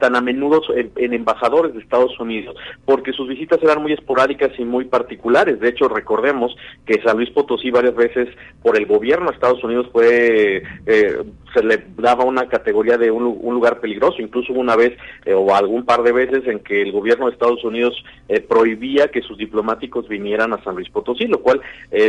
tan 0.00 0.16
a 0.16 0.20
menudo 0.20 0.62
en, 0.74 0.92
en 0.96 1.12
embajadores 1.14 1.74
de 1.74 1.80
Estados 1.80 2.18
Unidos, 2.18 2.56
porque 2.84 3.12
sus 3.12 3.28
visitas 3.28 3.62
eran 3.62 3.82
muy 3.82 3.92
esporádicas 3.92 4.50
y 4.58 4.64
muy 4.64 4.84
particulares. 4.84 5.60
De 5.60 5.68
hecho, 5.68 5.88
recordemos 5.88 6.54
que 6.86 7.02
San 7.02 7.16
Luis 7.16 7.30
Potosí 7.30 7.70
varias 7.70 7.94
veces 7.94 8.28
por 8.62 8.76
el 8.76 8.86
gobierno 8.86 9.26
de 9.26 9.34
Estados 9.34 9.62
Unidos 9.64 9.88
fue 9.92 10.62
eh, 10.86 11.22
se 11.52 11.62
le 11.62 11.84
daba 11.96 12.24
una 12.24 12.48
categoría 12.48 12.98
de 12.98 13.10
un, 13.10 13.24
lugar 13.24 13.80
peligroso. 13.80 14.20
Incluso 14.20 14.52
una 14.52 14.76
vez 14.76 14.96
eh, 15.24 15.34
o 15.34 15.54
algún 15.54 15.84
par 15.84 16.02
de 16.02 16.12
veces 16.12 16.46
en 16.46 16.60
que 16.60 16.82
el 16.82 16.92
gobierno 16.92 17.26
de 17.26 17.32
Estados 17.32 17.64
Unidos 17.64 18.02
eh, 18.28 18.40
prohibía 18.40 19.08
que 19.08 19.22
sus 19.22 19.36
diplomáticos 19.36 20.08
vinieran 20.08 20.52
a 20.52 20.62
San 20.62 20.74
Luis 20.74 20.88
Potosí, 20.90 21.26
lo 21.26 21.40
cual, 21.40 21.60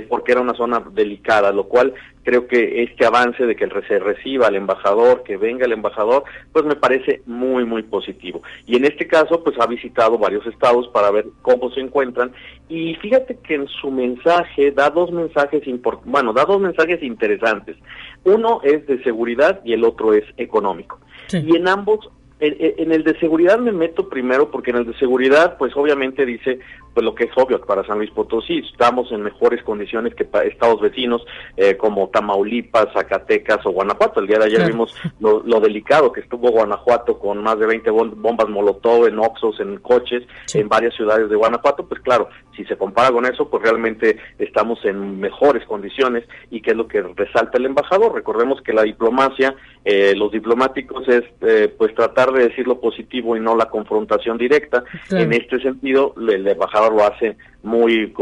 porque 0.09 0.31
era 0.31 0.41
una 0.41 0.53
zona 0.53 0.83
delicada, 0.93 1.51
lo 1.51 1.65
cual 1.65 1.93
creo 2.23 2.47
que 2.47 2.83
este 2.83 3.05
avance 3.05 3.45
de 3.45 3.55
que 3.55 3.69
se 3.87 3.99
reciba 3.99 4.47
al 4.47 4.55
embajador, 4.55 5.23
que 5.23 5.37
venga 5.37 5.65
el 5.65 5.73
embajador, 5.73 6.23
pues 6.51 6.65
me 6.65 6.75
parece 6.75 7.21
muy, 7.25 7.65
muy 7.65 7.83
positivo. 7.83 8.41
Y 8.65 8.77
en 8.77 8.85
este 8.85 9.07
caso, 9.07 9.43
pues 9.43 9.57
ha 9.59 9.67
visitado 9.67 10.17
varios 10.17 10.45
estados 10.47 10.87
para 10.89 11.11
ver 11.11 11.25
cómo 11.41 11.69
se 11.71 11.81
encuentran. 11.81 12.31
Y 12.69 12.95
fíjate 12.95 13.37
que 13.43 13.55
en 13.55 13.67
su 13.67 13.91
mensaje 13.91 14.71
da 14.71 14.89
dos 14.89 15.11
mensajes 15.11 15.67
importantes, 15.67 16.11
bueno, 16.11 16.33
da 16.33 16.45
dos 16.45 16.59
mensajes 16.59 17.01
interesantes. 17.03 17.77
Uno 18.23 18.61
es 18.63 18.85
de 18.87 19.03
seguridad 19.03 19.61
y 19.63 19.73
el 19.73 19.83
otro 19.83 20.13
es 20.13 20.23
económico. 20.37 20.99
Y 21.31 21.55
en 21.55 21.67
ambos 21.67 22.09
En, 22.45 22.91
el 22.91 23.05
de 23.05 23.17
seguridad 23.19 23.57
me 23.57 23.71
meto 23.71 24.09
primero 24.09 24.51
porque 24.51 24.71
en 24.71 24.77
el 24.77 24.85
de 24.85 24.97
seguridad, 24.97 25.55
pues 25.57 25.71
obviamente 25.77 26.25
dice, 26.25 26.59
pues 26.93 27.05
lo 27.05 27.15
que 27.15 27.23
es 27.23 27.31
obvio 27.37 27.61
para 27.61 27.85
San 27.85 27.99
Luis 27.99 28.11
Potosí, 28.11 28.57
estamos 28.69 29.09
en 29.13 29.21
mejores 29.21 29.63
condiciones 29.63 30.13
que 30.13 30.25
para 30.25 30.43
estados 30.43 30.81
vecinos 30.81 31.25
eh, 31.55 31.77
como 31.77 32.09
Tamaulipas, 32.09 32.91
Zacatecas 32.91 33.65
o 33.65 33.71
Guanajuato. 33.71 34.19
El 34.19 34.27
día 34.27 34.39
de 34.39 34.45
ayer 34.45 34.67
vimos 34.67 34.93
lo, 35.21 35.59
delicado 35.61 36.11
que 36.11 36.19
estuvo 36.19 36.51
Guanajuato 36.51 37.17
con 37.17 37.41
más 37.41 37.57
de 37.59 37.65
20 37.65 37.89
bombas 37.91 38.49
Molotov 38.49 39.07
en 39.07 39.19
Oxos, 39.19 39.61
en 39.61 39.77
coches, 39.77 40.23
en 40.53 40.67
varias 40.67 40.93
ciudades 40.95 41.29
de 41.29 41.37
Guanajuato. 41.37 41.87
Pues 41.87 42.01
claro, 42.01 42.27
si 42.57 42.65
se 42.65 42.75
compara 42.75 43.11
con 43.11 43.25
eso, 43.25 43.49
pues 43.49 43.63
realmente 43.63 44.17
estamos 44.37 44.83
en 44.83 45.17
mejores 45.17 45.65
condiciones 45.65 46.25
y 46.51 46.61
que 46.61 46.71
es 46.71 46.77
lo 46.77 46.89
que 46.89 47.01
resalta 47.01 47.57
el 47.57 47.67
embajador. 47.67 48.13
Recordemos 48.13 48.61
que 48.61 48.73
la 48.73 48.83
diplomacia, 48.83 49.55
eh, 49.85 50.13
los 50.17 50.29
diplomáticos 50.29 51.07
es 51.07 51.23
eh, 51.41 51.73
pues 51.77 51.95
tratar 51.95 52.32
de 52.39 52.49
decir 52.49 52.67
lo 52.67 52.79
positivo 52.79 53.35
y 53.35 53.39
no 53.39 53.55
la 53.55 53.69
confrontación 53.69 54.37
directa. 54.37 54.83
En 55.11 55.33
este 55.33 55.59
sentido, 55.59 56.13
el 56.17 56.47
embajador 56.47 56.93
lo 56.93 57.03
hace 57.03 57.35
muy 57.63 58.13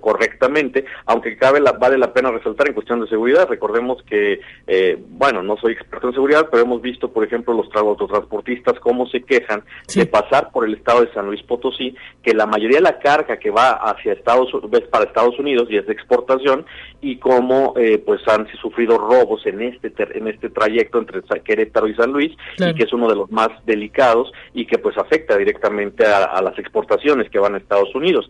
correctamente, 0.00 0.84
aunque 1.06 1.36
cabe 1.36 1.60
la, 1.60 1.72
vale 1.72 1.96
la 1.96 2.12
pena 2.12 2.30
resaltar 2.30 2.68
en 2.68 2.74
cuestión 2.74 3.00
de 3.00 3.08
seguridad. 3.08 3.48
Recordemos 3.48 4.02
que, 4.02 4.40
eh, 4.66 4.98
bueno, 5.10 5.42
no 5.42 5.56
soy 5.56 5.72
experto 5.72 6.08
en 6.08 6.14
seguridad, 6.14 6.48
pero 6.50 6.64
hemos 6.64 6.82
visto, 6.82 7.10
por 7.12 7.24
ejemplo, 7.24 7.54
los 7.54 7.68
autotransportistas 7.74 8.80
cómo 8.80 9.06
se 9.06 9.22
quejan 9.22 9.62
de 9.94 10.06
pasar 10.06 10.50
por 10.50 10.66
el 10.66 10.74
estado 10.74 11.02
de 11.02 11.12
San 11.12 11.26
Luis 11.26 11.42
Potosí, 11.42 11.94
que 12.22 12.34
la 12.34 12.46
mayoría 12.46 12.78
de 12.78 12.82
la 12.82 12.98
carga 12.98 13.38
que 13.38 13.50
va 13.50 13.70
hacia 13.70 14.12
Estados 14.12 14.50
para 14.90 15.04
Estados 15.04 15.38
Unidos 15.38 15.68
y 15.70 15.76
es 15.76 15.86
de 15.86 15.92
exportación, 15.92 16.66
y 17.00 17.16
cómo 17.16 17.74
eh, 17.76 18.02
pues 18.04 18.20
han 18.26 18.48
sufrido 18.60 18.98
robos 18.98 19.46
en 19.46 19.62
este 19.62 19.92
en 20.14 20.26
este 20.26 20.50
trayecto 20.50 20.98
entre 20.98 21.22
Querétaro 21.44 21.86
y 21.86 21.94
San 21.94 22.12
Luis, 22.12 22.32
y 22.58 22.74
que 22.74 22.84
es 22.84 22.92
uno 22.92 23.08
de 23.08 23.14
los 23.14 23.30
más 23.30 23.49
delicados 23.66 24.32
y 24.54 24.66
que 24.66 24.78
pues 24.78 24.96
afecta 24.98 25.36
directamente 25.36 26.06
a 26.06 26.40
las 26.42 26.58
exportaciones 26.58 27.30
que 27.30 27.38
van 27.38 27.54
a 27.54 27.58
Estados 27.58 27.94
Unidos. 27.94 28.28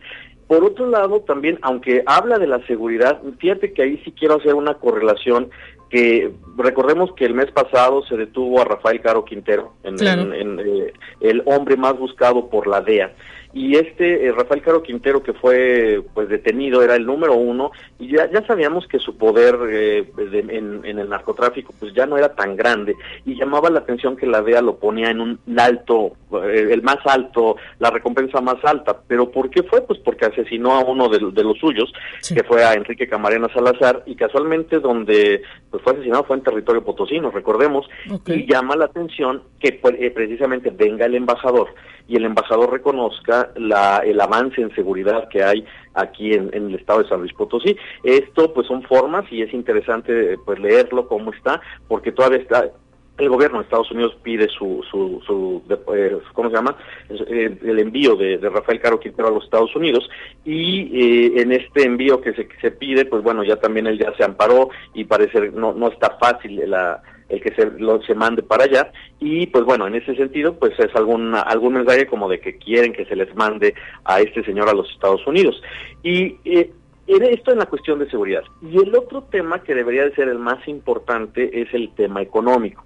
Por 0.51 0.65
otro 0.65 0.89
lado, 0.89 1.21
también, 1.21 1.61
aunque 1.63 2.03
habla 2.07 2.37
de 2.41 2.49
la 2.49 2.59
seguridad, 2.67 3.21
fíjate 3.39 3.73
que 3.73 3.83
ahí 3.83 4.03
sí 4.05 4.11
quiero 4.11 4.35
hacer 4.35 4.55
una 4.55 4.75
correlación 4.75 5.49
que 5.91 6.33
recordemos 6.57 7.13
que 7.15 7.25
el 7.25 7.35
mes 7.35 7.53
pasado 7.53 8.05
se 8.07 8.17
detuvo 8.17 8.61
a 8.61 8.65
Rafael 8.65 9.01
Caro 9.01 9.25
Quintero, 9.25 9.75
en, 9.85 9.97
eh, 10.01 10.93
el 11.21 11.43
hombre 11.47 11.77
más 11.77 11.97
buscado 11.97 12.51
por 12.51 12.67
la 12.67 12.81
DEA 12.81 13.13
y 13.53 13.77
este 13.77 14.27
eh, 14.27 14.33
Rafael 14.33 14.63
Caro 14.63 14.83
Quintero 14.83 15.23
que 15.23 15.33
fue 15.33 16.03
pues 16.15 16.29
detenido 16.29 16.83
era 16.83 16.95
el 16.95 17.05
número 17.05 17.35
uno 17.35 17.73
y 17.99 18.09
ya, 18.09 18.31
ya 18.31 18.47
sabíamos 18.47 18.87
que 18.87 18.99
su 18.99 19.17
poder 19.17 19.57
eh, 19.69 20.13
en, 20.19 20.85
el 20.85 21.09
narcotráfico 21.09 21.75
pues 21.79 21.93
ya 21.93 22.07
no 22.07 22.17
era 22.17 22.35
tan 22.35 22.55
grande 22.55 22.95
y 23.27 23.37
llamaba 23.37 23.69
la 23.69 23.81
atención 23.81 24.17
que 24.17 24.27
la 24.27 24.41
DEA 24.43 24.63
lo 24.63 24.77
ponía 24.77 25.11
en 25.11 25.21
un 25.21 25.41
alto 25.59 26.13
eh, 26.45 26.69
el 26.71 26.83
más 26.83 26.99
alto 27.05 27.57
la 27.79 27.91
recompensa 27.91 28.41
más 28.41 28.65
alta. 28.65 28.97
Pero 29.07 29.31
¿por 29.31 29.51
qué 29.51 29.63
fue? 29.65 29.81
pues 29.83 29.99
porque 29.99 30.27
asesinó 30.27 30.75
a 30.75 30.85
uno 30.85 31.09
de, 31.09 31.21
los 31.21 31.59
suyos 31.59 31.93
que 32.33 32.45
fue 32.45 32.63
a 32.65 32.75
Enrique 32.75 33.09
Camarena 33.09 33.49
Salazar 33.53 34.03
y 34.07 34.15
casualmente 34.15 34.79
donde 34.79 35.43
pues 35.71 35.83
fue 35.83 35.95
asesinado 35.95 36.25
fue 36.25 36.37
en 36.37 36.43
territorio 36.43 36.85
potosino 36.85 37.31
recordemos 37.31 37.89
y 38.27 38.47
llama 38.47 38.77
la 38.77 38.85
atención 38.85 39.43
que 39.59 39.73
pues, 39.73 39.97
precisamente 40.13 40.71
venga 40.71 41.07
el 41.07 41.15
embajador 41.15 41.69
y 42.11 42.17
el 42.17 42.25
embajador 42.25 42.73
reconozca 42.73 43.53
la, 43.55 43.99
el 43.99 44.21
avance 44.21 44.61
en 44.61 44.75
seguridad 44.75 45.29
que 45.29 45.45
hay 45.45 45.65
aquí 45.95 46.33
en, 46.33 46.53
el 46.53 46.75
estado 46.75 47.05
de 47.05 47.09
San 47.09 47.21
Luis 47.21 47.33
Potosí. 47.33 47.77
Esto 48.03 48.53
pues 48.53 48.67
son 48.67 48.83
formas 48.83 49.25
y 49.31 49.43
es 49.43 49.55
interesante 49.55 50.37
pues 50.45 50.59
leerlo 50.59 51.07
cómo 51.07 51.33
está, 51.33 51.61
porque 51.87 52.11
todavía 52.11 52.41
está 52.41 52.69
el 53.17 53.29
gobierno 53.29 53.59
de 53.59 53.65
Estados 53.65 53.93
Unidos 53.93 54.17
pide 54.25 54.49
su, 54.49 54.83
su, 54.91 55.23
su 55.25 55.63
eh, 55.95 56.19
¿cómo 56.33 56.51
se 56.51 56.57
llama? 56.57 56.77
Eh, 57.11 57.59
el 57.63 57.79
envío 57.79 58.17
de, 58.17 58.39
Rafael 58.39 58.81
Caro 58.81 58.99
Quintero 58.99 59.29
a 59.29 59.31
los 59.31 59.45
Estados 59.45 59.77
Unidos 59.77 60.09
y 60.45 60.91
eh, 60.93 61.43
en 61.43 61.53
este 61.53 61.85
envío 61.85 62.21
que 62.21 62.33
se, 62.33 62.49
se 62.61 62.73
pide, 62.73 63.05
pues 63.05 63.23
bueno, 63.23 63.45
ya 63.45 63.57
también 63.57 63.87
él 63.87 63.99
ya 63.99 64.13
se 64.17 64.25
amparó 64.25 64.71
y 64.95 65.05
parece 65.05 65.51
no, 65.53 65.75
no 65.75 65.89
está 65.89 66.17
fácil 66.19 66.61
la, 66.69 67.03
el 67.31 67.41
que 67.41 67.55
se, 67.55 67.71
lo, 67.79 68.03
se 68.03 68.15
mande 68.15 68.43
para 68.43 68.65
allá 68.65 68.93
y 69.19 69.47
pues 69.47 69.65
bueno, 69.65 69.87
en 69.87 69.95
ese 69.95 70.15
sentido 70.17 70.59
pues 70.59 70.79
es 70.79 70.95
algún, 70.95 71.35
algún 71.35 71.75
mensaje 71.75 72.07
como 72.07 72.29
de 72.29 72.41
que 72.41 72.59
quieren 72.59 72.93
que 72.93 73.07
se 73.07 73.17
les 73.17 73.35
mande 73.35 73.75
a 74.05 74.21
este 74.21 74.45
señor 74.45 74.69
a 74.69 74.75
los 74.75 74.91
Estados 74.91 75.27
Unidos. 75.27 75.63
Y 76.03 76.37
eh, 76.45 76.71
esto 77.07 77.53
en 77.53 77.59
la 77.59 77.67
cuestión 77.67 77.99
de 77.99 78.11
seguridad. 78.11 78.43
Y 78.63 78.77
el 78.79 78.95
otro 78.95 79.23
tema 79.23 79.63
que 79.63 79.75
debería 79.75 80.05
de 80.05 80.15
ser 80.15 80.29
el 80.29 80.39
más 80.39 80.67
importante 80.69 81.61
es 81.61 81.73
el 81.75 81.93
tema 81.95 82.23
económico. 82.23 82.85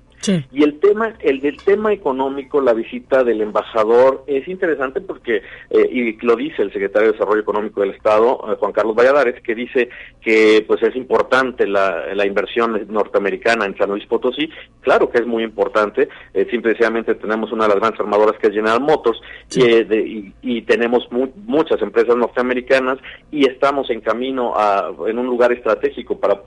Y 0.52 0.62
el 0.62 0.80
tema, 0.80 1.14
el 1.20 1.40
del 1.40 1.56
tema 1.58 1.92
económico, 1.92 2.60
la 2.60 2.72
visita 2.72 3.24
del 3.24 3.40
embajador 3.40 4.24
es 4.26 4.46
interesante 4.48 5.00
porque, 5.00 5.42
eh, 5.70 5.88
y 5.90 6.24
lo 6.24 6.36
dice 6.36 6.62
el 6.62 6.72
secretario 6.72 7.08
de 7.08 7.12
Desarrollo 7.12 7.40
Económico 7.40 7.80
del 7.80 7.90
Estado, 7.90 8.40
eh, 8.48 8.56
Juan 8.58 8.72
Carlos 8.72 8.94
Valladares, 8.94 9.42
que 9.42 9.54
dice 9.54 9.88
que 10.20 10.64
pues 10.66 10.82
es 10.82 10.96
importante 10.96 11.66
la, 11.66 12.14
la, 12.14 12.26
inversión 12.26 12.86
norteamericana 12.88 13.66
en 13.66 13.76
San 13.76 13.90
Luis 13.90 14.06
Potosí. 14.06 14.48
Claro 14.80 15.10
que 15.10 15.18
es 15.18 15.26
muy 15.26 15.42
importante, 15.42 16.08
eh, 16.32 16.46
simplemente 16.50 17.14
tenemos 17.14 17.52
una 17.52 17.64
de 17.64 17.70
las 17.70 17.78
grandes 17.78 18.00
armadoras 18.00 18.38
que 18.40 18.48
es 18.48 18.54
General 18.54 18.80
Motors 18.80 19.20
y, 19.54 20.32
y, 20.42 20.62
tenemos 20.62 21.06
muchas 21.46 21.80
empresas 21.82 22.16
norteamericanas 22.16 22.98
y 23.30 23.46
estamos 23.48 23.90
en 23.90 24.00
camino 24.00 24.54
a, 24.56 24.92
en 25.06 25.18
un 25.18 25.26
lugar 25.26 25.52
estratégico 25.52 26.18
para 26.18 26.40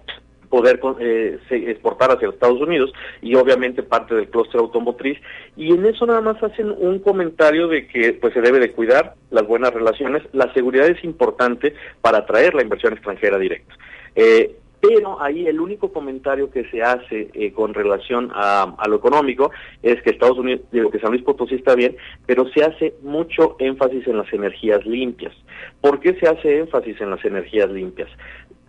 poder 0.49 0.79
eh, 0.99 1.39
exportar 1.49 2.11
hacia 2.11 2.29
Estados 2.29 2.61
Unidos 2.61 2.91
y 3.21 3.35
obviamente 3.35 3.83
parte 3.83 4.15
del 4.15 4.29
clúster 4.29 4.59
automotriz 4.59 5.17
y 5.55 5.73
en 5.73 5.85
eso 5.85 6.05
nada 6.05 6.21
más 6.21 6.41
hacen 6.41 6.73
un 6.77 6.99
comentario 6.99 7.67
de 7.67 7.87
que 7.87 8.13
pues 8.13 8.33
se 8.33 8.41
debe 8.41 8.59
de 8.59 8.71
cuidar 8.71 9.15
las 9.31 9.45
buenas 9.45 9.73
relaciones, 9.73 10.23
la 10.33 10.51
seguridad 10.53 10.87
es 10.87 11.03
importante 11.03 11.73
para 12.01 12.19
atraer 12.19 12.53
la 12.53 12.63
inversión 12.63 12.93
extranjera 12.93 13.37
directa. 13.37 13.75
Eh, 14.15 14.55
pero 14.79 15.21
ahí 15.21 15.47
el 15.47 15.59
único 15.59 15.91
comentario 15.91 16.51
que 16.51 16.69
se 16.69 16.83
hace 16.83 17.29
eh, 17.33 17.51
con 17.51 17.73
relación 17.73 18.29
a, 18.33 18.75
a, 18.77 18.87
lo 18.87 18.97
económico 18.97 19.51
es 19.81 20.01
que 20.03 20.11
Estados 20.11 20.37
Unidos, 20.37 20.61
digo 20.71 20.91
que 20.91 20.99
San 20.99 21.11
Luis 21.11 21.23
Potosí 21.23 21.55
está 21.55 21.73
bien, 21.73 21.97
pero 22.25 22.47
se 22.49 22.63
hace 22.63 22.93
mucho 23.01 23.55
énfasis 23.59 24.07
en 24.07 24.17
las 24.17 24.31
energías 24.31 24.85
limpias. 24.85 25.33
¿Por 25.81 25.99
qué 25.99 26.13
se 26.19 26.27
hace 26.27 26.59
énfasis 26.59 27.01
en 27.01 27.09
las 27.09 27.25
energías 27.25 27.69
limpias? 27.71 28.09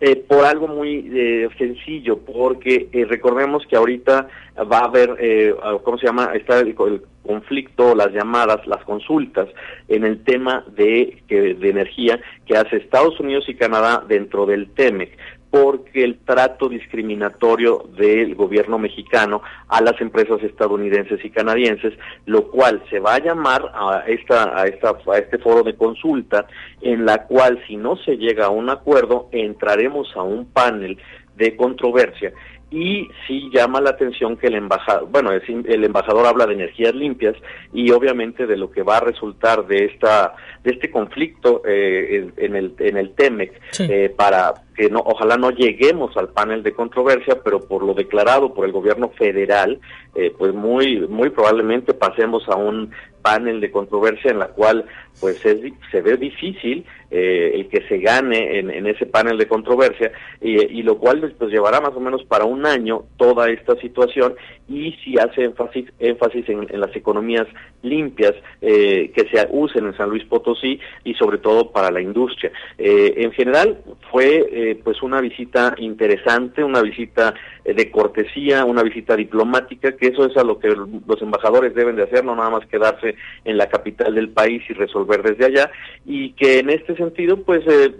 Eh, 0.01 0.15
por 0.15 0.45
algo 0.45 0.67
muy 0.67 1.11
eh, 1.13 1.49
sencillo, 1.57 2.19
porque 2.19 2.87
eh, 2.93 3.03
recordemos 3.03 3.65
que 3.67 3.75
ahorita 3.75 4.29
va 4.71 4.79
a 4.79 4.85
haber, 4.85 5.17
eh, 5.19 5.53
¿cómo 5.83 5.97
se 5.97 6.05
llama? 6.05 6.31
Está 6.35 6.59
el, 6.59 6.73
conflicto, 7.21 7.93
las 7.93 8.11
llamadas, 8.11 8.65
las 8.65 8.83
consultas 8.85 9.49
en 9.87 10.03
el 10.03 10.23
tema 10.23 10.63
de, 10.75 11.21
de 11.27 11.69
energía 11.69 12.19
que 12.47 12.57
hace 12.57 12.77
Estados 12.77 13.19
Unidos 13.19 13.45
y 13.47 13.55
Canadá 13.55 14.03
dentro 14.07 14.47
del 14.47 14.71
TEMEC 14.71 15.15
porque 15.51 16.03
el 16.03 16.19
trato 16.19 16.69
discriminatorio 16.69 17.89
del 17.97 18.35
gobierno 18.35 18.77
mexicano 18.77 19.41
a 19.67 19.81
las 19.81 19.99
empresas 19.99 20.41
estadounidenses 20.43 21.23
y 21.23 21.29
canadienses, 21.29 21.93
lo 22.25 22.49
cual 22.49 22.83
se 22.89 22.99
va 22.99 23.15
a 23.15 23.19
llamar 23.19 23.71
a 23.73 24.03
esta 24.07 24.59
a 24.59 24.65
esta 24.65 24.97
a 25.11 25.17
este 25.17 25.37
foro 25.39 25.63
de 25.63 25.75
consulta 25.75 26.45
en 26.81 27.05
la 27.05 27.25
cual 27.25 27.61
si 27.67 27.77
no 27.77 27.95
se 27.97 28.17
llega 28.17 28.45
a 28.45 28.49
un 28.49 28.69
acuerdo 28.69 29.29
entraremos 29.31 30.15
a 30.15 30.21
un 30.21 30.45
panel 30.45 30.97
de 31.35 31.55
controversia 31.55 32.33
y 32.71 33.09
sí 33.27 33.49
llama 33.51 33.81
la 33.81 33.91
atención 33.91 34.37
que 34.37 34.47
el 34.47 34.55
embajador, 34.55 35.09
bueno, 35.09 35.31
el 35.31 35.83
embajador 35.83 36.27
habla 36.27 36.45
de 36.45 36.53
energías 36.53 36.93
limpias 36.93 37.35
y 37.73 37.89
obviamente 37.91 38.45
de 38.45 38.57
lo 38.57 38.69
que 38.71 38.83
va 38.83 38.97
a 38.97 39.01
resultar 39.01 39.65
de 39.65 39.85
esta 39.85 40.35
de 40.63 40.71
este 40.71 40.91
conflicto 40.91 41.63
eh, 41.65 42.31
en, 42.37 42.55
el 42.55 42.75
en 42.79 42.97
el 42.97 43.11
Temec 43.15 43.59
eh, 43.79 44.13
para 44.15 44.53
que 44.75 44.89
no 44.89 44.99
ojalá 44.99 45.35
no 45.37 45.49
lleguemos 45.49 46.15
al 46.15 46.29
panel 46.29 46.61
de 46.61 46.73
controversia, 46.73 47.41
pero 47.43 47.59
por 47.59 47.83
lo 47.83 47.93
declarado 47.93 48.53
por 48.53 48.65
el 48.65 48.71
gobierno 48.71 49.09
federal, 49.09 49.79
eh, 50.15 50.31
pues 50.37 50.53
muy 50.53 51.07
muy 51.07 51.31
probablemente 51.31 51.93
pasemos 51.93 52.47
a 52.49 52.55
un 52.55 52.91
panel 53.21 53.61
de 53.61 53.71
controversia 53.71 54.31
en 54.31 54.39
la 54.39 54.47
cual 54.47 54.85
pues 55.19 55.37
se 55.39 56.01
ve 56.01 56.17
difícil 56.17 56.85
eh, 57.11 57.51
el 57.55 57.69
que 57.69 57.81
se 57.87 57.97
gane 57.97 58.59
en, 58.59 58.85
ese 58.85 59.07
panel 59.07 59.37
de 59.37 59.47
controversia 59.47 60.11
y, 60.39 60.83
lo 60.83 60.99
cual 60.99 61.33
pues 61.37 61.51
llevará 61.51 61.81
más 61.81 61.93
o 61.95 61.99
menos 61.99 62.23
para 62.23 62.45
un 62.45 62.65
año 62.65 63.03
toda 63.17 63.49
esta 63.49 63.75
situación 63.77 64.35
y 64.67 64.91
si 65.03 65.17
hace 65.17 65.43
énfasis 65.43 66.49
en, 66.49 66.79
las 66.79 66.95
economías 66.95 67.47
limpias 67.81 68.35
eh, 68.61 69.11
que 69.15 69.27
se 69.27 69.47
usen 69.49 69.87
en 69.87 69.97
San 69.97 70.09
Luis 70.09 70.23
Potosí 70.25 70.79
y 71.03 71.15
sobre 71.15 71.39
todo 71.39 71.71
para 71.71 71.89
la 71.89 71.99
industria. 71.99 72.51
Eh, 72.77 73.15
en 73.17 73.31
general 73.31 73.79
fue 74.11 74.77
pues 74.83 75.01
una 75.01 75.19
visita 75.19 75.73
interesante 75.77 76.63
una 76.63 76.81
visita 76.81 77.33
de 77.73 77.91
cortesía 77.91 78.65
una 78.65 78.83
visita 78.83 79.15
diplomática 79.15 79.95
que 79.95 80.07
eso 80.07 80.25
es 80.25 80.35
a 80.37 80.43
lo 80.43 80.59
que 80.59 80.69
los 80.69 81.21
embajadores 81.21 81.75
deben 81.75 81.95
de 81.95 82.03
hacer 82.03 82.23
no 82.25 82.35
nada 82.35 82.49
más 82.49 82.65
quedarse 82.67 83.15
en 83.45 83.57
la 83.57 83.69
capital 83.69 84.15
del 84.15 84.29
país 84.29 84.61
y 84.69 84.73
resolver 84.73 85.23
desde 85.23 85.45
allá 85.45 85.71
y 86.05 86.31
que 86.33 86.59
en 86.59 86.69
este 86.69 86.95
sentido 86.95 87.43
pues 87.43 87.61
eh, 87.67 87.93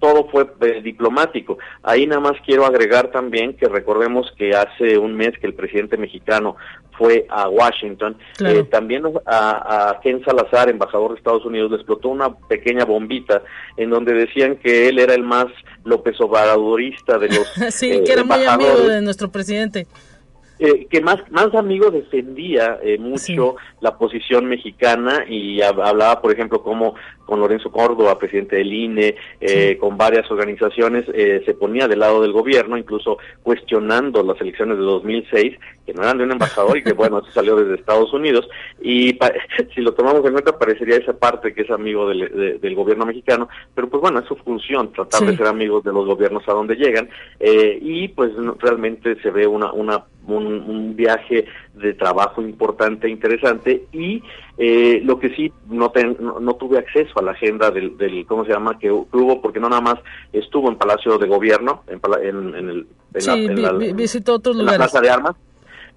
todo 0.00 0.28
fue 0.30 0.46
eh, 0.60 0.80
diplomático. 0.82 1.58
Ahí 1.82 2.06
nada 2.06 2.20
más 2.20 2.34
quiero 2.44 2.66
agregar 2.66 3.10
también 3.10 3.56
que 3.56 3.68
recordemos 3.68 4.32
que 4.36 4.50
hace 4.54 4.98
un 4.98 5.14
mes 5.14 5.32
que 5.40 5.46
el 5.46 5.54
presidente 5.54 5.96
mexicano 5.96 6.56
fue 6.98 7.26
a 7.28 7.48
Washington, 7.48 8.16
eh, 8.44 8.64
también 8.70 9.04
a, 9.26 9.90
a, 9.90 10.00
Ken 10.00 10.24
Salazar, 10.24 10.70
embajador 10.70 11.12
de 11.12 11.18
Estados 11.18 11.44
Unidos, 11.44 11.70
le 11.70 11.76
explotó 11.76 12.08
una 12.08 12.34
pequeña 12.34 12.84
bombita 12.84 13.42
en 13.76 13.90
donde 13.90 14.14
decían 14.14 14.56
que 14.56 14.88
él 14.88 14.98
era 14.98 15.14
el 15.14 15.22
más 15.22 15.46
López 15.84 16.18
Obradorista 16.20 17.18
de 17.18 17.28
los 17.28 17.46
Sí, 17.74 18.02
que 18.04 18.12
era 18.12 18.24
muy 18.24 18.44
amigo 18.44 18.88
de 18.88 19.02
nuestro 19.02 19.30
presidente. 19.30 19.86
Eh, 20.58 20.86
que 20.88 21.02
más, 21.02 21.18
más 21.30 21.54
amigo 21.54 21.90
defendía 21.90 22.78
eh, 22.82 22.96
mucho 22.96 23.56
la 23.80 23.98
posición 23.98 24.46
mexicana 24.46 25.26
y 25.28 25.60
hablaba, 25.60 26.22
por 26.22 26.32
ejemplo, 26.32 26.62
como 26.62 26.94
con 27.26 27.40
Lorenzo 27.40 27.70
Córdoba, 27.70 28.18
presidente 28.18 28.56
del 28.56 28.72
INE, 28.72 29.16
eh, 29.40 29.76
con 29.78 29.98
varias 29.98 30.30
organizaciones, 30.30 31.04
se 31.06 31.54
ponía 31.54 31.88
del 31.88 31.98
lado 31.98 32.22
del 32.22 32.30
gobierno, 32.30 32.76
incluso 32.76 33.18
cuestionando 33.42 34.22
las 34.22 34.40
elecciones 34.40 34.78
de 34.78 34.84
2006, 34.84 35.58
que 35.84 35.92
no 35.92 36.02
eran 36.02 36.18
de 36.18 36.24
un 36.24 36.32
embajador 36.32 36.78
y 36.78 36.84
que, 36.84 36.92
bueno, 36.92 37.18
eso 37.18 37.32
salió 37.32 37.56
desde 37.56 37.74
Estados 37.74 38.12
Unidos. 38.12 38.48
Y 38.80 39.18
si 39.74 39.80
lo 39.80 39.92
tomamos 39.92 40.24
en 40.24 40.34
cuenta, 40.34 40.56
parecería 40.56 40.98
esa 40.98 41.18
parte 41.18 41.52
que 41.52 41.62
es 41.62 41.70
amigo 41.70 42.08
del, 42.08 42.60
del 42.60 42.74
gobierno 42.76 43.04
mexicano, 43.04 43.48
pero 43.74 43.88
pues 43.88 44.00
bueno, 44.00 44.20
es 44.20 44.26
su 44.26 44.36
función, 44.36 44.92
tratar 44.92 45.22
de 45.22 45.36
ser 45.36 45.48
amigos 45.48 45.82
de 45.82 45.92
los 45.92 46.06
gobiernos 46.06 46.48
a 46.48 46.52
donde 46.52 46.76
llegan. 46.76 47.08
y 47.40 48.06
pues 48.08 48.30
realmente 48.60 49.20
se 49.20 49.32
ve 49.32 49.48
una, 49.48 49.72
una 49.72 50.04
un, 50.34 50.94
viaje 50.96 51.46
de 51.74 51.94
trabajo 51.94 52.40
importante, 52.42 53.06
e 53.06 53.10
interesante, 53.10 53.86
y 53.92 54.22
eh, 54.56 55.00
lo 55.04 55.18
que 55.18 55.34
sí 55.34 55.52
no, 55.68 55.92
no, 56.40 56.54
tuve 56.54 56.78
acceso 56.78 57.18
a 57.18 57.22
la 57.22 57.32
agenda 57.32 57.70
del, 57.70 57.96
del, 57.98 58.24
¿cómo 58.26 58.44
se 58.44 58.52
llama?, 58.52 58.78
que, 58.78 58.90
hubo, 58.90 59.40
porque 59.42 59.60
no 59.60 59.68
nada 59.68 59.82
más 59.82 59.96
estuvo 60.32 60.68
en 60.68 60.76
Palacio 60.76 61.18
de 61.18 61.28
Gobierno, 61.28 61.82
en, 61.86 62.00
en, 62.22 62.54
en 62.54 62.68
el... 62.70 62.86
En 63.14 63.96
visitó 63.96 64.34
otros 64.34 64.56
lugares. 64.56 64.78
la 64.78 64.84
Plaza 64.84 65.00
de 65.00 65.10
Armas, 65.10 65.36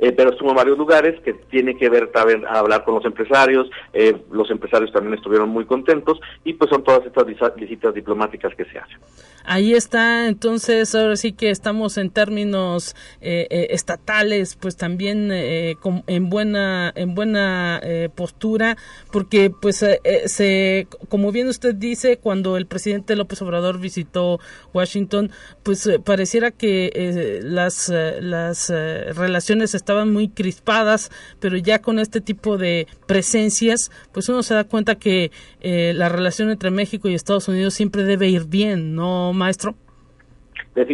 eh, 0.02 0.14
pero 0.14 0.32
estuvo 0.32 0.50
en 0.50 0.56
varios 0.56 0.78
lugares 0.78 1.20
que 1.22 1.34
tiene 1.34 1.78
que 1.78 1.90
ver 1.90 2.12
también 2.12 2.46
a 2.46 2.60
hablar 2.60 2.86
con 2.86 2.96
los 2.96 3.04
empresarios, 3.04 3.70
eh, 3.92 4.16
los 4.32 4.50
empresarios 4.50 4.94
también 4.94 5.16
estuvieron 5.16 5.50
muy 5.50 5.66
contentos 5.66 6.20
y 6.46 6.54
pues 6.54 6.70
son 6.70 6.84
todas 6.84 7.06
estas 7.06 7.26
visitas 7.56 7.94
diplomáticas 7.94 8.56
que 8.56 8.64
se 8.66 8.80
hacen. 8.80 8.98
Ahí 9.44 9.74
está, 9.74 10.28
entonces 10.28 10.94
ahora 10.96 11.16
sí 11.16 11.34
que 11.34 11.50
estamos 11.50 11.98
en 11.98 12.12
términos 12.12 12.96
eh, 13.20 13.68
estatales, 13.72 14.56
pues 14.56 14.78
también 14.78 15.32
en 15.32 16.30
buena 16.30 16.92
en 16.96 17.16
buena 17.16 17.82
postura, 18.16 18.78
porque 19.12 19.52
pues 19.62 19.84
se, 20.26 20.88
como 21.10 21.32
bien 21.32 21.48
usted 21.48 21.74
dice, 21.76 22.18
cuando 22.18 22.58
el 22.58 22.68
presidente 22.68 23.16
López 23.16 23.42
Obrador 23.42 23.80
visitó 23.80 24.40
Washington, 24.74 25.32
pues 25.64 25.90
pareciera 26.06 26.52
que 26.52 27.40
las 27.44 27.90
las 27.90 28.70
relaciones 28.70 29.74
estaban 29.90 30.14
muy 30.14 30.30
crispadas, 30.30 31.10
pero 31.40 31.58
ya 31.58 31.82
con 31.82 31.98
este 31.98 32.22
tipo 32.22 32.60
de 32.60 32.86
presencias, 33.08 33.90
pues 34.12 34.30
uno 34.30 34.44
se 34.44 34.54
da 34.54 34.64
cuenta 34.64 34.94
que 34.94 35.32
eh, 35.62 35.94
la 35.96 36.10
relación 36.10 36.52
entre 36.52 36.70
México 36.70 37.10
y 37.10 37.16
Estados 37.16 37.48
Unidos 37.48 37.74
siempre 37.74 38.04
debe 38.04 38.30
ir 38.30 38.46
bien, 38.46 38.94
¿no, 38.94 39.34
maestro? 39.34 39.76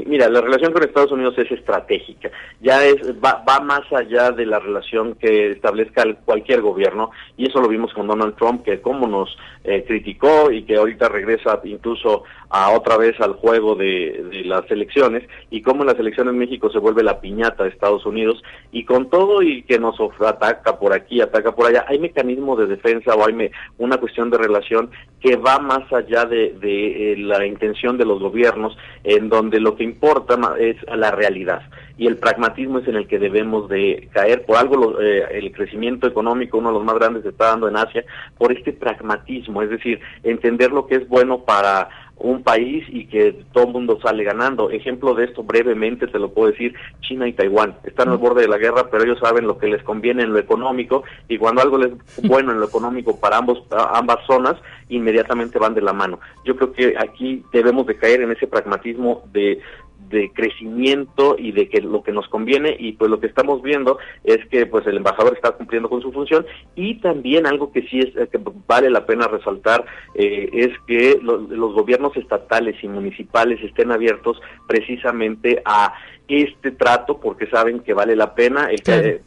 Mira, 0.05 0.29
la 0.29 0.41
relación 0.41 0.73
con 0.73 0.83
Estados 0.83 1.11
Unidos 1.11 1.37
es 1.37 1.51
estratégica, 1.51 2.31
ya 2.61 2.83
es 2.85 2.95
va, 3.23 3.43
va, 3.47 3.59
más 3.59 3.81
allá 3.91 4.31
de 4.31 4.45
la 4.45 4.59
relación 4.59 5.15
que 5.15 5.51
establezca 5.51 6.03
cualquier 6.25 6.61
gobierno 6.61 7.11
y 7.37 7.47
eso 7.47 7.59
lo 7.61 7.67
vimos 7.67 7.93
con 7.93 8.07
Donald 8.07 8.35
Trump 8.35 8.63
que 8.63 8.81
como 8.81 9.07
nos 9.07 9.37
eh, 9.63 9.83
criticó 9.87 10.51
y 10.51 10.63
que 10.63 10.75
ahorita 10.75 11.09
regresa 11.09 11.59
incluso 11.63 12.23
a 12.49 12.71
otra 12.71 12.97
vez 12.97 13.19
al 13.19 13.33
juego 13.33 13.75
de, 13.75 14.43
las 14.45 14.69
elecciones 14.69 15.27
y 15.49 15.61
cómo 15.61 15.81
en 15.81 15.87
las 15.87 15.99
elecciones 15.99 16.33
México 16.33 16.69
se 16.71 16.79
vuelve 16.79 17.03
la 17.03 17.19
piñata 17.19 17.63
de 17.63 17.69
Estados 17.69 18.05
Unidos 18.05 18.43
y 18.71 18.85
con 18.85 19.09
todo 19.09 19.41
y 19.41 19.63
que 19.63 19.79
nos 19.79 19.95
ataca 20.21 20.77
por 20.79 20.93
aquí, 20.93 21.21
ataca 21.21 21.53
por 21.53 21.67
allá, 21.67 21.85
hay 21.87 21.99
mecanismos 21.99 22.59
de 22.59 22.67
defensa 22.67 23.15
o 23.15 23.25
hay 23.25 23.51
una 23.77 23.97
cuestión 23.97 24.29
de 24.29 24.37
relación 24.37 24.89
que 25.19 25.35
va 25.35 25.59
más 25.59 25.91
allá 25.91 26.25
de, 26.25 26.53
de 26.59 27.13
eh, 27.13 27.17
la 27.17 27.45
intención 27.45 27.97
de 27.97 28.05
los 28.05 28.19
gobiernos 28.19 28.77
en 29.03 29.29
donde 29.29 29.59
lo 29.59 29.74
que 29.75 29.83
importa 29.83 30.37
es 30.59 30.77
la 30.95 31.11
realidad 31.11 31.61
y 31.97 32.07
el 32.07 32.17
pragmatismo 32.17 32.79
es 32.79 32.87
en 32.87 32.95
el 32.95 33.07
que 33.07 33.19
debemos 33.19 33.69
de 33.69 34.09
caer. 34.11 34.45
Por 34.45 34.57
algo 34.57 34.99
eh, 34.99 35.25
el 35.31 35.51
crecimiento 35.51 36.07
económico, 36.07 36.57
uno 36.57 36.69
de 36.69 36.75
los 36.75 36.83
más 36.83 36.95
grandes, 36.95 37.23
se 37.23 37.29
está 37.29 37.45
dando 37.47 37.67
en 37.67 37.77
Asia, 37.77 38.03
por 38.37 38.51
este 38.51 38.73
pragmatismo, 38.73 39.61
es 39.61 39.69
decir, 39.69 39.99
entender 40.23 40.71
lo 40.71 40.87
que 40.87 40.95
es 40.95 41.07
bueno 41.07 41.39
para 41.39 41.89
un 42.17 42.43
país 42.43 42.85
y 42.89 43.07
que 43.07 43.33
todo 43.51 43.65
el 43.65 43.73
mundo 43.73 43.99
sale 44.01 44.23
ganando. 44.23 44.69
Ejemplo 44.69 45.13
de 45.13 45.25
esto 45.25 45.43
brevemente 45.43 46.07
te 46.07 46.19
lo 46.19 46.33
puedo 46.33 46.51
decir, 46.51 46.73
China 47.01 47.27
y 47.27 47.33
Taiwán 47.33 47.75
están 47.83 48.09
al 48.09 48.17
borde 48.17 48.43
de 48.43 48.47
la 48.47 48.57
guerra, 48.57 48.89
pero 48.89 49.03
ellos 49.03 49.19
saben 49.19 49.47
lo 49.47 49.57
que 49.57 49.67
les 49.67 49.83
conviene 49.83 50.23
en 50.23 50.33
lo 50.33 50.39
económico 50.39 51.03
y 51.27 51.37
cuando 51.37 51.61
algo 51.61 51.77
les 51.77 51.91
bueno 52.23 52.51
en 52.51 52.59
lo 52.59 52.65
económico 52.65 53.19
para 53.19 53.37
ambos 53.37 53.63
ambas 53.69 54.25
zonas, 54.25 54.55
inmediatamente 54.89 55.59
van 55.59 55.73
de 55.73 55.81
la 55.81 55.93
mano. 55.93 56.19
Yo 56.45 56.55
creo 56.55 56.71
que 56.71 56.95
aquí 56.97 57.43
debemos 57.51 57.85
de 57.87 57.97
caer 57.97 58.21
en 58.21 58.31
ese 58.31 58.47
pragmatismo 58.47 59.23
de 59.31 59.59
de 60.09 60.31
crecimiento 60.31 61.35
y 61.37 61.51
de 61.51 61.69
que 61.69 61.81
lo 61.81 62.03
que 62.03 62.11
nos 62.11 62.27
conviene 62.27 62.75
y 62.77 62.93
pues 62.93 63.09
lo 63.09 63.19
que 63.19 63.27
estamos 63.27 63.61
viendo 63.61 63.97
es 64.23 64.45
que 64.47 64.65
pues 64.65 64.85
el 64.87 64.97
embajador 64.97 65.33
está 65.33 65.51
cumpliendo 65.51 65.89
con 65.89 66.01
su 66.01 66.11
función. 66.11 66.45
Y 66.75 66.95
también 66.95 67.45
algo 67.45 67.71
que 67.71 67.83
sí 67.83 67.99
es 67.99 68.15
eh, 68.15 68.27
que 68.31 68.39
vale 68.67 68.89
la 68.89 69.05
pena 69.05 69.27
resaltar 69.27 69.85
eh, 70.13 70.49
es 70.53 70.69
que 70.87 71.19
los 71.21 71.73
gobiernos 71.73 72.15
estatales 72.17 72.75
y 72.83 72.87
municipales 72.87 73.61
estén 73.61 73.91
abiertos 73.91 74.41
precisamente 74.67 75.61
a 75.65 75.93
este 76.27 76.71
trato 76.71 77.19
porque 77.19 77.47
saben 77.47 77.79
que 77.79 77.93
vale 77.93 78.15
la 78.15 78.33
pena 78.33 78.69
el 78.71 78.81
que 78.81 79.21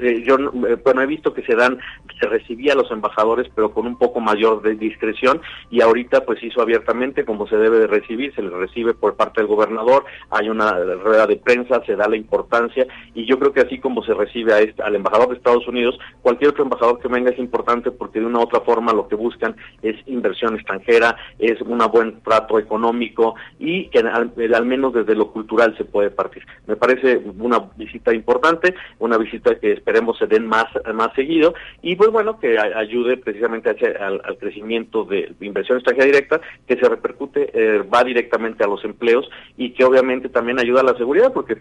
eh, 0.00 0.22
yo 0.26 0.36
eh, 0.36 0.76
bueno 0.82 1.02
he 1.02 1.06
visto 1.06 1.34
que 1.34 1.42
se 1.42 1.54
dan 1.54 1.78
se 2.20 2.28
recibía 2.28 2.72
a 2.72 2.76
los 2.76 2.90
embajadores 2.90 3.50
pero 3.54 3.72
con 3.72 3.86
un 3.86 3.98
poco 3.98 4.20
mayor 4.20 4.62
de 4.62 4.74
discreción 4.74 5.40
y 5.70 5.80
ahorita 5.80 6.24
pues 6.24 6.42
hizo 6.42 6.60
abiertamente 6.60 7.24
como 7.24 7.46
se 7.48 7.56
debe 7.56 7.78
de 7.78 7.86
recibir 7.86 8.34
se 8.34 8.42
le 8.42 8.50
recibe 8.50 8.94
por 8.94 9.16
parte 9.16 9.40
del 9.40 9.48
gobernador 9.48 10.04
hay 10.30 10.48
una 10.48 10.72
rueda 10.72 11.26
de 11.26 11.36
prensa 11.36 11.82
se 11.84 11.96
da 11.96 12.08
la 12.08 12.16
importancia 12.16 12.86
y 13.14 13.26
yo 13.26 13.38
creo 13.38 13.52
que 13.52 13.60
así 13.60 13.78
como 13.78 14.02
se 14.04 14.14
recibe 14.14 14.52
a 14.54 14.60
este, 14.60 14.82
al 14.82 14.94
embajador 14.94 15.28
de 15.30 15.36
Estados 15.36 15.66
Unidos 15.66 15.98
cualquier 16.22 16.50
otro 16.50 16.64
embajador 16.64 17.00
que 17.00 17.08
venga 17.08 17.30
es 17.30 17.38
importante 17.38 17.90
porque 17.90 18.20
de 18.20 18.26
una 18.26 18.38
u 18.38 18.42
otra 18.42 18.60
forma 18.60 18.92
lo 18.92 19.08
que 19.08 19.14
buscan 19.14 19.56
es 19.82 19.96
inversión 20.06 20.54
extranjera 20.54 21.16
es 21.38 21.60
un 21.62 21.78
buen 21.92 22.20
trato 22.22 22.58
económico 22.58 23.34
y 23.58 23.88
que 23.88 24.00
al, 24.00 24.32
al 24.54 24.66
menos 24.66 24.92
desde 24.92 25.14
lo 25.14 25.30
cultural 25.30 25.76
se 25.76 25.84
puede 25.84 26.10
partir. 26.10 26.44
Me 26.66 26.76
parece 26.76 27.20
una 27.38 27.58
visita 27.76 28.12
importante 28.14 28.74
una 28.98 29.18
visita 29.18 29.47
que 29.56 29.72
esperemos 29.72 30.18
se 30.18 30.26
den 30.26 30.46
más, 30.46 30.66
más 30.94 31.12
seguido 31.14 31.54
y 31.82 31.96
pues 31.96 32.10
bueno, 32.10 32.38
que 32.38 32.58
ayude 32.58 33.16
precisamente 33.16 33.70
al, 33.70 34.38
crecimiento 34.38 35.04
de 35.04 35.32
inversión 35.40 35.78
extranjera 35.78 36.06
directa 36.06 36.40
que 36.66 36.76
se 36.76 36.88
repercute, 36.88 37.50
eh, 37.52 37.82
va 37.82 38.04
directamente 38.04 38.64
a 38.64 38.68
los 38.68 38.84
empleos 38.84 39.28
y 39.56 39.70
que 39.70 39.84
obviamente 39.84 40.28
también 40.28 40.58
ayuda 40.58 40.80
a 40.80 40.84
la 40.84 40.96
seguridad 40.96 41.32
porque 41.32 41.56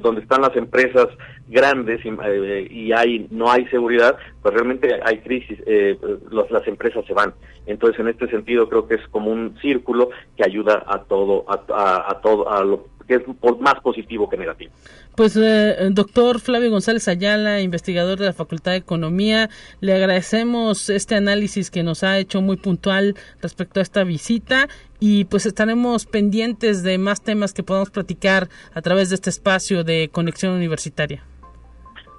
donde 0.00 0.22
están 0.22 0.42
las 0.42 0.56
empresas 0.56 1.08
grandes 1.48 2.00
eh, 2.04 2.68
y, 2.70 2.92
hay 2.92 3.26
no 3.30 3.50
hay 3.50 3.66
seguridad, 3.66 4.16
pues 4.42 4.54
realmente 4.54 5.00
hay 5.04 5.18
crisis, 5.18 5.58
eh, 5.66 5.98
las 6.30 6.66
empresas 6.66 7.04
se 7.06 7.14
van. 7.14 7.34
Entonces 7.66 8.00
en 8.00 8.08
este 8.08 8.28
sentido 8.28 8.68
creo 8.68 8.88
que 8.88 8.96
es 8.96 9.08
como 9.08 9.30
un 9.30 9.56
círculo 9.60 10.10
que 10.36 10.44
ayuda 10.44 10.82
a 10.86 11.02
todo, 11.04 11.44
a, 11.48 12.10
a 12.10 12.20
todo, 12.20 12.50
a 12.50 12.64
lo 12.64 12.92
que 13.04 13.14
es 13.14 13.22
más 13.60 13.80
positivo 13.82 14.28
que 14.28 14.36
negativo. 14.36 14.72
Pues, 15.16 15.36
eh, 15.36 15.76
doctor 15.90 16.40
Flavio 16.40 16.70
González 16.70 17.06
Ayala, 17.08 17.60
investigador 17.60 18.18
de 18.18 18.26
la 18.26 18.32
Facultad 18.32 18.72
de 18.72 18.78
Economía, 18.78 19.50
le 19.80 19.94
agradecemos 19.94 20.90
este 20.90 21.14
análisis 21.14 21.70
que 21.70 21.82
nos 21.82 22.02
ha 22.02 22.18
hecho 22.18 22.40
muy 22.40 22.56
puntual 22.56 23.14
respecto 23.40 23.80
a 23.80 23.82
esta 23.82 24.04
visita 24.04 24.68
y 25.00 25.24
pues 25.24 25.46
estaremos 25.46 26.06
pendientes 26.06 26.82
de 26.82 26.96
más 26.96 27.22
temas 27.22 27.52
que 27.52 27.62
podamos 27.62 27.90
platicar 27.90 28.48
a 28.72 28.82
través 28.82 29.08
de 29.08 29.16
este 29.16 29.30
espacio 29.30 29.84
de 29.84 30.08
conexión 30.12 30.52
universitaria. 30.52 31.24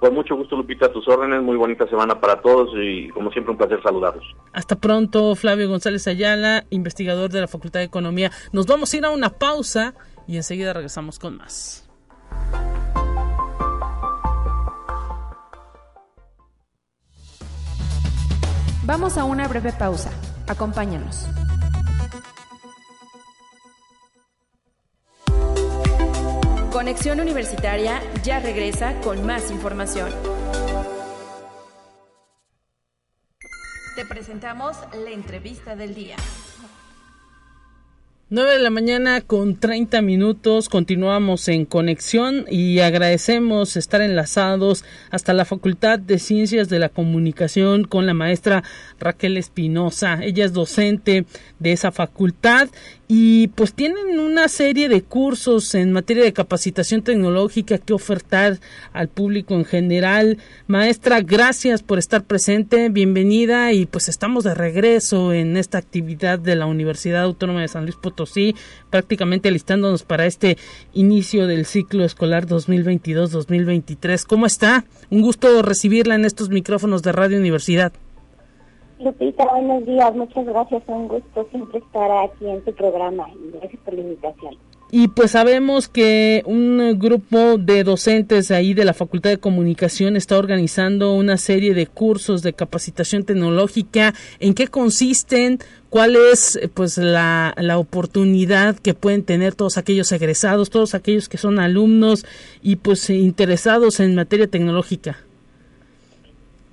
Con 0.04 0.12
mucho 0.12 0.36
gusto, 0.36 0.54
Lupita, 0.54 0.84
a 0.84 0.92
tus 0.92 1.08
órdenes. 1.08 1.42
Muy 1.42 1.56
bonita 1.56 1.88
semana 1.88 2.20
para 2.20 2.42
todos 2.42 2.68
y, 2.76 3.08
como 3.08 3.30
siempre, 3.30 3.52
un 3.52 3.56
placer 3.56 3.82
saludarlos. 3.82 4.24
Hasta 4.52 4.76
pronto, 4.76 5.34
Flavio 5.34 5.66
González 5.66 6.06
Ayala, 6.06 6.64
investigador 6.68 7.30
de 7.30 7.40
la 7.40 7.48
Facultad 7.48 7.80
de 7.80 7.86
Economía. 7.86 8.30
Nos 8.52 8.66
vamos 8.66 8.92
a 8.92 8.96
ir 8.98 9.04
a 9.06 9.10
una 9.10 9.30
pausa 9.30 9.94
y 10.26 10.36
enseguida 10.36 10.72
regresamos 10.72 11.18
con 11.18 11.36
más. 11.36 11.84
Vamos 18.86 19.16
a 19.16 19.24
una 19.24 19.48
breve 19.48 19.72
pausa. 19.72 20.10
Acompáñanos. 20.46 21.26
Conexión 26.70 27.20
Universitaria 27.20 28.02
ya 28.22 28.40
regresa 28.40 29.00
con 29.00 29.24
más 29.24 29.50
información. 29.50 30.10
Te 33.96 34.04
presentamos 34.04 34.76
la 34.92 35.10
entrevista 35.10 35.76
del 35.76 35.94
día. 35.94 36.16
9 38.34 38.54
de 38.54 38.58
la 38.58 38.70
mañana 38.70 39.20
con 39.20 39.54
30 39.54 40.02
minutos, 40.02 40.68
continuamos 40.68 41.46
en 41.46 41.64
conexión 41.64 42.46
y 42.50 42.80
agradecemos 42.80 43.76
estar 43.76 44.00
enlazados 44.00 44.84
hasta 45.12 45.34
la 45.34 45.44
Facultad 45.44 46.00
de 46.00 46.18
Ciencias 46.18 46.68
de 46.68 46.80
la 46.80 46.88
Comunicación 46.88 47.84
con 47.84 48.06
la 48.06 48.14
maestra 48.14 48.64
Raquel 48.98 49.36
Espinosa. 49.36 50.18
Ella 50.20 50.46
es 50.46 50.52
docente 50.52 51.26
de 51.60 51.70
esa 51.70 51.92
facultad 51.92 52.70
y 53.06 53.48
pues 53.48 53.74
tienen 53.74 54.18
una 54.18 54.48
serie 54.48 54.88
de 54.88 55.02
cursos 55.02 55.74
en 55.74 55.92
materia 55.92 56.24
de 56.24 56.32
capacitación 56.32 57.02
tecnológica 57.02 57.78
que 57.78 57.92
ofertar 57.92 58.60
al 58.92 59.08
público 59.08 59.54
en 59.54 59.64
general. 59.64 60.38
Maestra, 60.66 61.20
gracias 61.20 61.82
por 61.82 61.98
estar 61.98 62.24
presente, 62.24 62.88
bienvenida 62.88 63.72
y 63.72 63.86
pues 63.86 64.08
estamos 64.08 64.44
de 64.44 64.54
regreso 64.54 65.32
en 65.32 65.56
esta 65.56 65.78
actividad 65.78 66.38
de 66.38 66.56
la 66.56 66.66
Universidad 66.66 67.22
Autónoma 67.22 67.60
de 67.60 67.68
San 67.68 67.84
Luis 67.84 67.96
Potosí, 67.96 68.54
prácticamente 68.90 69.50
listándonos 69.50 70.02
para 70.02 70.26
este 70.26 70.56
inicio 70.92 71.46
del 71.46 71.66
ciclo 71.66 72.04
escolar 72.04 72.46
2022-2023. 72.46 74.24
¿Cómo 74.26 74.46
está? 74.46 74.84
Un 75.10 75.20
gusto 75.20 75.62
recibirla 75.62 76.14
en 76.14 76.24
estos 76.24 76.48
micrófonos 76.48 77.02
de 77.02 77.12
Radio 77.12 77.38
Universidad. 77.38 77.92
Lupita, 79.04 79.44
buenos 79.44 79.84
días, 79.84 80.16
muchas 80.16 80.46
gracias, 80.46 80.82
un 80.86 81.08
gusto 81.08 81.46
siempre 81.50 81.78
estar 81.78 82.10
aquí 82.24 82.48
en 82.48 82.62
tu 82.64 82.72
programa 82.72 83.26
gracias 83.52 83.82
por 83.84 83.92
la 83.92 84.00
invitación. 84.00 84.56
Y 84.90 85.08
pues 85.08 85.32
sabemos 85.32 85.88
que 85.88 86.42
un 86.46 86.98
grupo 86.98 87.58
de 87.58 87.84
docentes 87.84 88.50
ahí 88.50 88.72
de 88.72 88.86
la 88.86 88.94
Facultad 88.94 89.28
de 89.28 89.38
Comunicación 89.38 90.16
está 90.16 90.38
organizando 90.38 91.14
una 91.14 91.36
serie 91.36 91.74
de 91.74 91.86
cursos 91.86 92.42
de 92.42 92.52
capacitación 92.52 93.24
tecnológica. 93.24 94.14
¿En 94.40 94.54
qué 94.54 94.68
consisten? 94.68 95.58
¿Cuál 95.90 96.16
es 96.16 96.58
pues 96.74 96.96
la, 96.96 97.54
la 97.58 97.76
oportunidad 97.76 98.76
que 98.76 98.94
pueden 98.94 99.24
tener 99.24 99.54
todos 99.54 99.76
aquellos 99.78 100.12
egresados, 100.12 100.70
todos 100.70 100.94
aquellos 100.94 101.28
que 101.28 101.38
son 101.38 101.58
alumnos 101.58 102.24
y 102.62 102.76
pues 102.76 103.10
interesados 103.10 104.00
en 104.00 104.14
materia 104.14 104.46
tecnológica? 104.46 105.18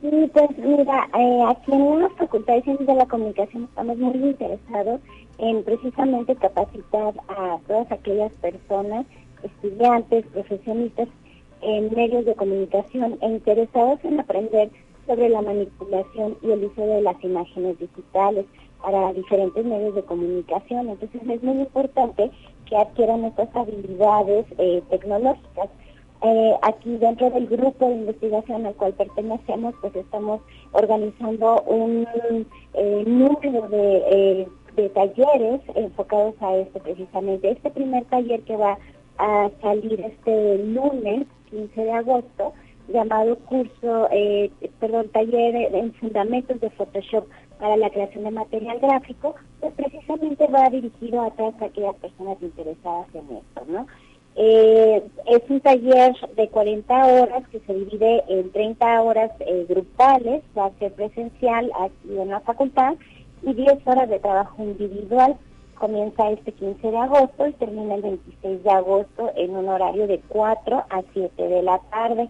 Sí, 0.02 0.32
pues 0.34 0.58
mira, 0.58 1.08
eh, 1.16 1.44
aquí 1.48 1.72
en 1.72 2.00
la 2.00 2.10
Facultad 2.10 2.56
de 2.56 2.64
Ciencias 2.64 2.88
de 2.88 2.96
la 2.96 3.06
Comunicación 3.06 3.66
estamos 3.66 3.98
muy 3.98 4.16
interesados 4.16 5.00
en 5.38 5.64
precisamente 5.64 6.36
capacitar 6.36 7.14
a 7.28 7.60
todas 7.68 7.92
aquellas 7.92 8.34
personas, 8.34 9.06
estudiantes, 9.44 10.26
profesionistas 10.34 11.08
en 11.62 11.94
medios 11.94 12.26
de 12.26 12.34
comunicación 12.34 13.20
e 13.22 13.28
interesados 13.28 14.04
en 14.04 14.20
aprender 14.20 14.72
sobre 15.06 15.30
la 15.30 15.44
manipulación 15.44 16.36
y 16.42 16.50
el 16.50 16.66
uso 16.66 16.82
de 16.82 17.02
las 17.02 17.24
imágenes 17.24 17.78
digitales 17.78 18.46
para 18.82 19.14
diferentes 19.14 19.64
medios 19.64 19.94
de 19.94 20.02
comunicación. 20.02 20.90
Entonces 20.90 21.22
es 21.30 21.44
muy 21.44 21.60
importante 21.60 22.32
que 22.66 22.76
adquieran 22.76 23.26
estas 23.26 23.56
habilidades 23.56 24.48
eh, 24.58 24.82
tecnológicas. 24.90 25.70
Eh, 26.24 26.54
aquí 26.62 26.98
dentro 26.98 27.32
del 27.32 27.48
grupo 27.48 27.88
de 27.88 27.96
investigación 27.96 28.68
al 28.68 28.76
cual 28.76 28.94
pertenecemos, 28.94 29.74
pues 29.82 29.96
estamos 29.96 30.42
organizando 30.72 31.64
un 31.64 32.08
eh, 32.76 33.04
número 33.08 33.68
de, 33.70 34.46
eh, 34.78 34.90
talleres 34.94 35.62
enfocados 35.76 36.36
a 36.42 36.58
esto 36.58 36.80
precisamente. 36.80 37.50
Este 37.50 37.72
primer 37.72 38.06
taller 38.06 38.42
que 38.44 38.56
va 38.56 38.78
a 39.18 39.50
salir 39.62 40.00
este 40.00 40.60
lunes, 40.60 41.26
15 41.50 41.82
de 41.84 41.92
agosto, 41.92 42.54
llamado 42.88 43.38
curso, 43.40 44.08
perdón, 44.80 45.10
taller 45.10 45.56
en 45.74 45.94
fundamentos 45.94 46.60
de 46.62 46.70
Photoshop 46.72 47.26
para 47.60 47.78
la 47.78 47.90
creación 47.90 48.24
de 48.24 48.32
material 48.32 48.80
gráfico, 48.80 49.36
pues 49.60 49.74
precisamente 49.74 50.48
va 50.48 50.70
dirigido 50.70 51.22
a 51.22 51.32
todas 51.32 51.62
aquellas 51.62 51.96
personas 51.96 52.42
interesadas 52.42 53.08
en 53.14 53.38
esto, 53.38 53.66
¿no? 53.68 53.88
Eh, 54.36 55.04
es 55.28 55.42
un 55.50 55.60
taller 55.60 56.16
de 56.36 56.48
40 56.48 57.06
horas 57.06 57.48
que 57.50 57.60
se 57.60 57.74
divide 57.74 58.24
en 58.30 58.52
30 58.52 59.02
horas 59.02 59.32
eh, 59.40 59.66
grupales, 59.68 60.42
va 60.58 60.68
a 60.68 60.80
ser 60.80 60.94
presencial 60.94 61.72
aquí 61.80 62.18
en 62.18 62.30
la 62.30 62.40
facultad, 62.40 62.96
y 63.44 63.54
10 63.54 63.86
horas 63.86 64.10
de 64.10 64.20
trabajo 64.20 64.64
individual. 64.64 65.36
Comienza 65.76 66.30
este 66.30 66.52
15 66.52 66.92
de 66.92 66.98
agosto 66.98 67.48
y 67.48 67.54
termina 67.54 67.96
el 67.96 68.04
26 68.04 68.64
de 68.64 68.70
agosto 68.70 69.32
en 69.36 69.56
un 69.56 69.68
horario 69.68 70.08
de 70.08 70.20
4 70.28 70.78
a 70.78 71.02
7 71.14 71.48
de 71.48 71.62
la 71.64 71.80
tarde. 71.90 72.30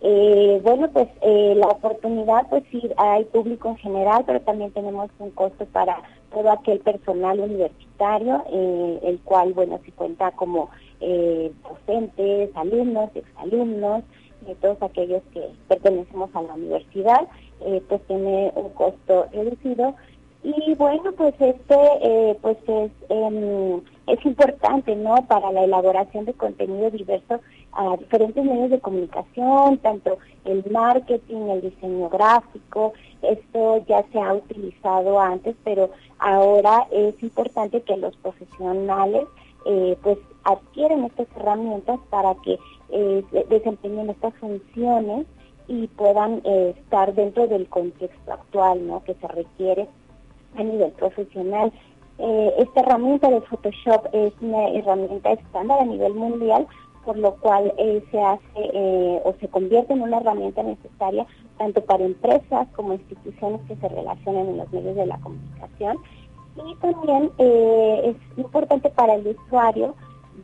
Eh, 0.00 0.60
bueno, 0.62 0.90
pues 0.90 1.08
eh, 1.20 1.54
la 1.56 1.68
oportunidad, 1.68 2.48
pues 2.48 2.64
sí, 2.70 2.82
hay 2.96 3.24
público 3.24 3.68
en 3.68 3.76
general, 3.76 4.24
pero 4.26 4.40
también 4.40 4.70
tenemos 4.72 5.10
un 5.18 5.30
costo 5.30 5.64
para 5.66 6.02
todo 6.32 6.50
aquel 6.50 6.80
personal 6.80 7.40
universitario, 7.40 8.42
eh, 8.50 9.00
el 9.04 9.20
cual, 9.20 9.52
bueno, 9.52 9.78
se 9.84 9.92
cuenta 9.92 10.30
como 10.32 10.70
eh, 11.00 11.52
docentes, 11.62 12.50
alumnos, 12.56 13.10
exalumnos, 13.14 14.04
todos 14.60 14.80
aquellos 14.82 15.22
que 15.32 15.42
pertenecemos 15.68 16.30
a 16.34 16.42
la 16.42 16.54
universidad, 16.54 17.26
eh, 17.60 17.82
pues 17.88 18.00
tiene 18.06 18.52
un 18.54 18.68
costo 18.70 19.26
reducido. 19.32 19.94
Y 20.42 20.74
bueno, 20.74 21.10
pues 21.12 21.34
este 21.40 21.76
eh, 22.02 22.38
pues 22.40 22.56
es, 22.68 22.92
em, 23.08 23.80
es 24.06 24.24
importante, 24.24 24.94
¿no? 24.94 25.16
Para 25.26 25.50
la 25.50 25.64
elaboración 25.64 26.24
de 26.24 26.34
contenido 26.34 26.90
diverso 26.90 27.40
a 27.72 27.96
diferentes 27.96 28.44
medios 28.44 28.70
de 28.70 28.78
comunicación, 28.78 29.78
tanto 29.78 30.18
el 30.44 30.64
marketing, 30.70 31.48
el 31.48 31.62
diseño 31.62 32.08
gráfico, 32.08 32.92
esto 33.22 33.84
ya 33.88 34.04
se 34.12 34.20
ha 34.20 34.34
utilizado 34.34 35.18
antes, 35.18 35.56
pero 35.64 35.90
ahora 36.18 36.86
es 36.92 37.20
importante 37.22 37.82
que 37.82 37.96
los 37.96 38.16
profesionales 38.18 39.24
eh, 39.68 39.98
pues 40.00 40.16
adquieren 40.44 41.04
estas 41.04 41.26
herramientas 41.36 41.98
para 42.08 42.36
que 42.36 42.56
eh, 42.90 43.24
desempeñen 43.48 44.10
estas 44.10 44.32
funciones 44.34 45.26
y 45.66 45.88
puedan 45.88 46.40
eh, 46.44 46.74
estar 46.78 47.12
dentro 47.14 47.48
del 47.48 47.68
contexto 47.68 48.32
actual 48.32 48.86
¿no? 48.86 49.02
que 49.02 49.14
se 49.14 49.26
requiere 49.26 49.88
a 50.56 50.62
nivel 50.62 50.92
profesional. 50.92 51.72
Esta 52.18 52.80
herramienta 52.80 53.28
de 53.28 53.42
Photoshop 53.42 54.06
es 54.12 54.32
una 54.40 54.68
herramienta 54.68 55.32
estándar 55.32 55.80
a 55.80 55.84
nivel 55.84 56.14
mundial, 56.14 56.66
por 57.04 57.18
lo 57.18 57.34
cual 57.34 57.74
se 58.10 58.18
hace 58.18 59.20
o 59.22 59.34
se 59.38 59.48
convierte 59.48 59.92
en 59.92 60.00
una 60.00 60.16
herramienta 60.16 60.62
necesaria 60.62 61.26
tanto 61.58 61.84
para 61.84 62.06
empresas 62.06 62.68
como 62.74 62.94
instituciones 62.94 63.60
que 63.68 63.76
se 63.76 63.88
relacionan 63.88 64.48
en 64.48 64.56
los 64.56 64.72
medios 64.72 64.96
de 64.96 65.04
la 65.04 65.18
comunicación. 65.18 65.98
Y 66.64 66.74
también 66.76 67.30
es 67.38 68.16
importante 68.36 68.90
para 68.90 69.14
el 69.14 69.26
usuario 69.26 69.94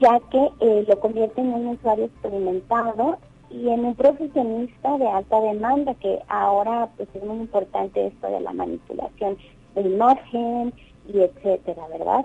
ya 0.00 0.20
que 0.30 0.50
eh, 0.60 0.84
lo 0.88 1.00
convierte 1.00 1.40
en 1.40 1.52
un 1.52 1.66
usuario 1.68 2.06
experimentado 2.06 3.18
y 3.50 3.68
en 3.68 3.84
un 3.84 3.94
profesionista 3.94 4.98
de 4.98 5.08
alta 5.08 5.40
demanda, 5.40 5.94
que 5.94 6.18
ahora 6.28 6.88
pues 6.96 7.08
es 7.14 7.22
muy 7.22 7.36
importante 7.36 8.06
esto 8.06 8.28
de 8.28 8.40
la 8.40 8.52
manipulación 8.52 9.36
de 9.74 9.82
imagen 9.82 10.72
y 11.12 11.20
etcétera, 11.20 11.86
¿verdad? 11.88 12.24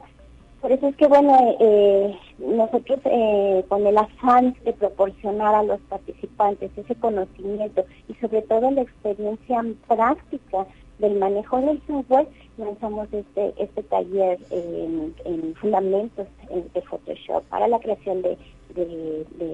Por 0.61 0.71
eso 0.71 0.87
es 0.87 0.95
que, 0.95 1.07
bueno, 1.07 1.37
eh, 1.59 2.17
nosotros 2.39 2.99
eh, 3.05 3.63
con 3.67 3.85
el 3.85 3.97
afán 3.97 4.55
de 4.65 4.73
proporcionar 4.73 5.53
a 5.53 5.63
los 5.63 5.79
participantes 5.81 6.71
ese 6.75 6.95
conocimiento 6.95 7.85
y 8.07 8.15
sobre 8.15 8.41
todo 8.41 8.71
la 8.71 8.81
experiencia 8.81 9.63
práctica 9.87 10.65
del 10.99 11.15
manejo 11.15 11.61
del 11.61 11.81
software, 11.85 12.27
lanzamos 12.57 13.07
este, 13.11 13.53
este 13.57 13.83
taller 13.83 14.39
en, 14.49 15.13
fundamentos 15.55 16.27
de 16.49 16.81
Photoshop 16.81 17.43
para 17.45 17.67
la 17.67 17.79
creación 17.79 18.21
de, 18.21 18.37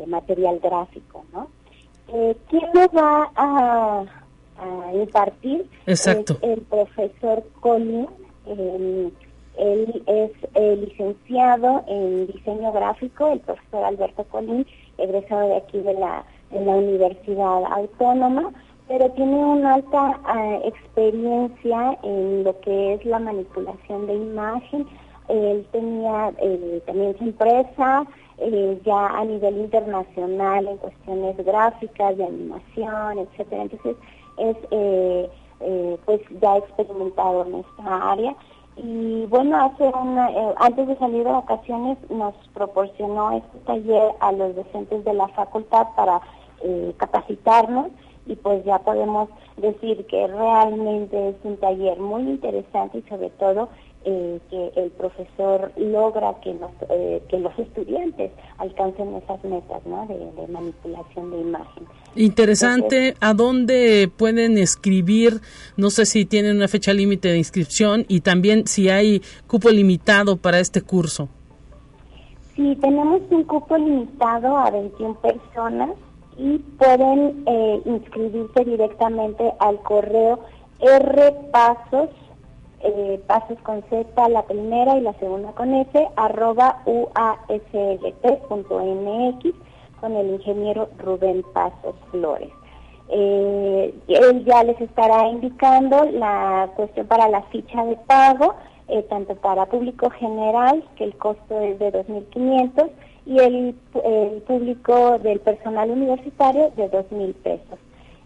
material 0.08 0.60
gráfico, 0.60 1.24
¿no? 1.32 1.48
Eh, 2.10 2.36
¿Quién 2.50 2.66
nos 2.74 2.88
va 2.88 3.32
a, 3.36 4.06
impartir? 4.94 5.66
Exacto. 5.86 6.38
el 6.42 6.62
profesor 6.62 7.44
Colin. 7.60 8.08
él 8.46 10.04
es 10.08 10.32
licenciado 10.80 11.84
en 11.88 12.28
diseño 12.28 12.72
gráfico, 12.72 13.28
el 13.32 13.40
profesor 13.40 13.84
Alberto 13.86 14.24
Colín, 14.26 14.66
egresado 14.98 15.48
de 15.48 15.58
aquí 15.58 15.80
de 15.80 15.94
la, 15.94 16.24
de 16.52 16.64
la 16.66 16.76
Universidad 16.76 17.64
Autónoma 17.66 18.52
pero 18.94 19.10
tiene 19.14 19.36
una 19.38 19.74
alta 19.74 20.20
eh, 20.38 20.62
experiencia 20.66 21.98
en 22.04 22.44
lo 22.44 22.60
que 22.60 22.94
es 22.94 23.06
la 23.06 23.18
manipulación 23.18 24.06
de 24.06 24.14
imagen. 24.14 24.86
Él 25.30 25.68
tenía 25.72 26.32
eh, 26.38 26.80
también 26.86 27.18
su 27.18 27.24
empresa 27.24 28.06
eh, 28.38 28.80
ya 28.86 29.08
a 29.08 29.26
nivel 29.26 29.58
internacional 29.58 30.68
en 30.68 30.78
cuestiones 30.78 31.36
gráficas, 31.44 32.18
de 32.18 32.24
animación, 32.24 33.18
etcétera. 33.18 33.64
Entonces 33.64 33.96
es 34.38 34.58
pues 36.06 36.22
ya 36.40 36.58
experimentado 36.58 37.48
en 37.48 37.56
esta 37.56 38.12
área. 38.12 38.36
Y 38.78 39.26
bueno, 39.26 39.58
hace 39.60 39.86
una, 39.86 40.30
antes 40.58 40.88
de 40.88 40.96
salir 40.98 41.24
de 41.24 41.32
vacaciones 41.32 41.98
nos 42.12 42.36
proporcionó 42.54 43.32
este 43.32 43.58
taller 43.66 44.12
a 44.20 44.32
los 44.34 44.56
docentes 44.56 45.04
de 45.04 45.14
la 45.16 45.30
facultad 45.30 45.88
para 45.96 46.22
capacitarnos 46.98 47.88
y 48.26 48.36
pues 48.36 48.64
ya 48.66 48.80
podemos 48.80 49.30
decir 49.58 50.06
que 50.06 50.28
realmente 50.28 51.30
es 51.30 51.36
un 51.44 51.58
taller 51.58 52.00
muy 52.00 52.24
interesante 52.24 53.00
y 53.00 53.10
sobre 53.10 53.30
todo 53.32 53.70
eh, 54.06 54.40
que 54.50 54.72
el 54.76 54.92
profesor 54.92 55.72
logra 55.78 56.36
que 56.42 56.54
los, 56.54 56.72
eh, 56.90 57.24
que 57.30 57.40
los 57.40 57.58
estudiantes 57.58 58.32
alcancen 58.58 59.16
esas 59.16 59.42
metas 59.46 59.86
¿no? 59.86 60.06
de, 60.08 60.48
manipulación 60.48 61.32
de 61.32 61.40
imagen. 61.40 61.84
Interesante, 62.16 63.16
¿a 63.22 63.34
dónde 63.34 64.12
pueden 64.18 64.58
escribir? 64.58 65.40
No 65.78 65.90
sé 65.90 66.06
si 66.06 66.26
tienen 66.26 66.58
una 66.58 66.68
fecha 66.68 66.92
límite 66.92 67.30
de 67.30 67.38
inscripción 67.38 68.06
y 68.10 68.20
también 68.20 68.68
si 68.68 68.90
hay 68.90 69.22
cupo 69.48 69.70
limitado 69.70 70.36
para 70.36 70.60
este 70.60 70.82
curso. 70.82 71.30
Sí, 72.58 72.78
tenemos 72.82 73.22
un 73.30 73.46
cupo 73.46 73.78
limitado 73.78 74.58
a 74.58 74.70
21 74.70 75.16
personas 75.16 75.92
y 76.38 76.58
pueden 76.58 77.44
eh, 77.46 77.82
inscribirse 77.86 78.66
directamente 78.66 79.54
al 79.60 79.80
correo 79.82 80.40
rpasos 80.82 82.10
eh, 82.84 83.22
pasos 83.28 83.58
con 83.64 83.82
Z, 83.84 84.30
la 84.30 84.44
primera 84.44 84.98
y 84.98 85.02
la 85.02 85.14
segunda 85.14 85.54
con 85.54 85.74
S, 85.74 86.08
arroba 86.18 86.82
uaslt.mx 86.86 87.64
con 90.02 90.16
el 90.18 90.32
ingeniero 90.32 90.90
Rubén 91.00 91.44
Pasos 91.54 91.96
Flores. 92.12 92.52
Eh, 93.08 93.94
él 94.08 94.44
ya 94.44 94.64
les 94.66 94.82
estará 94.82 95.30
indicando 95.30 96.04
la 96.12 96.70
cuestión 96.76 97.08
para 97.08 97.30
la 97.30 97.44
ficha 97.44 97.86
de 97.86 97.96
pago, 97.96 98.54
eh, 98.90 99.04
tanto 99.04 99.36
para 99.36 99.66
público 99.68 100.10
general, 100.10 100.84
que 100.98 101.06
el 101.06 101.16
costo 101.16 101.60
es 101.62 101.80
de 101.80 101.94
2.500, 101.94 102.90
y 103.26 103.40
el, 103.40 103.76
el 104.04 104.42
público 104.42 105.18
del 105.20 105.40
personal 105.40 105.90
universitario 105.90 106.72
de 106.76 106.92
2.000 106.92 107.34
pesos. 107.36 107.80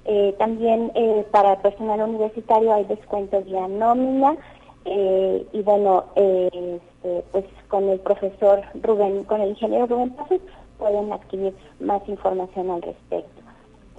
Eh, 0.06 0.34
también 0.40 0.92
eh, 0.96 1.26
para 1.32 1.54
el 1.54 1.60
personal 1.60 2.02
universitario 2.02 2.74
hay 2.74 2.86
descuentos 2.86 3.44
vía 3.44 3.68
nómina 3.68 4.38
eh, 4.86 5.46
y 5.52 5.62
bueno, 5.64 6.06
este, 6.16 7.24
pues 7.34 7.46
con 7.68 7.90
el 7.90 8.00
profesor 8.00 8.62
Rubén, 8.82 9.26
con 9.26 9.42
el 9.42 9.50
ingeniero 9.50 9.86
Rubén 9.86 10.12
Pasos 10.12 10.40
pueden 10.78 11.12
adquirir 11.12 11.54
más 11.82 12.08
información 12.08 12.72
al 12.72 12.82
respecto. 12.84 13.37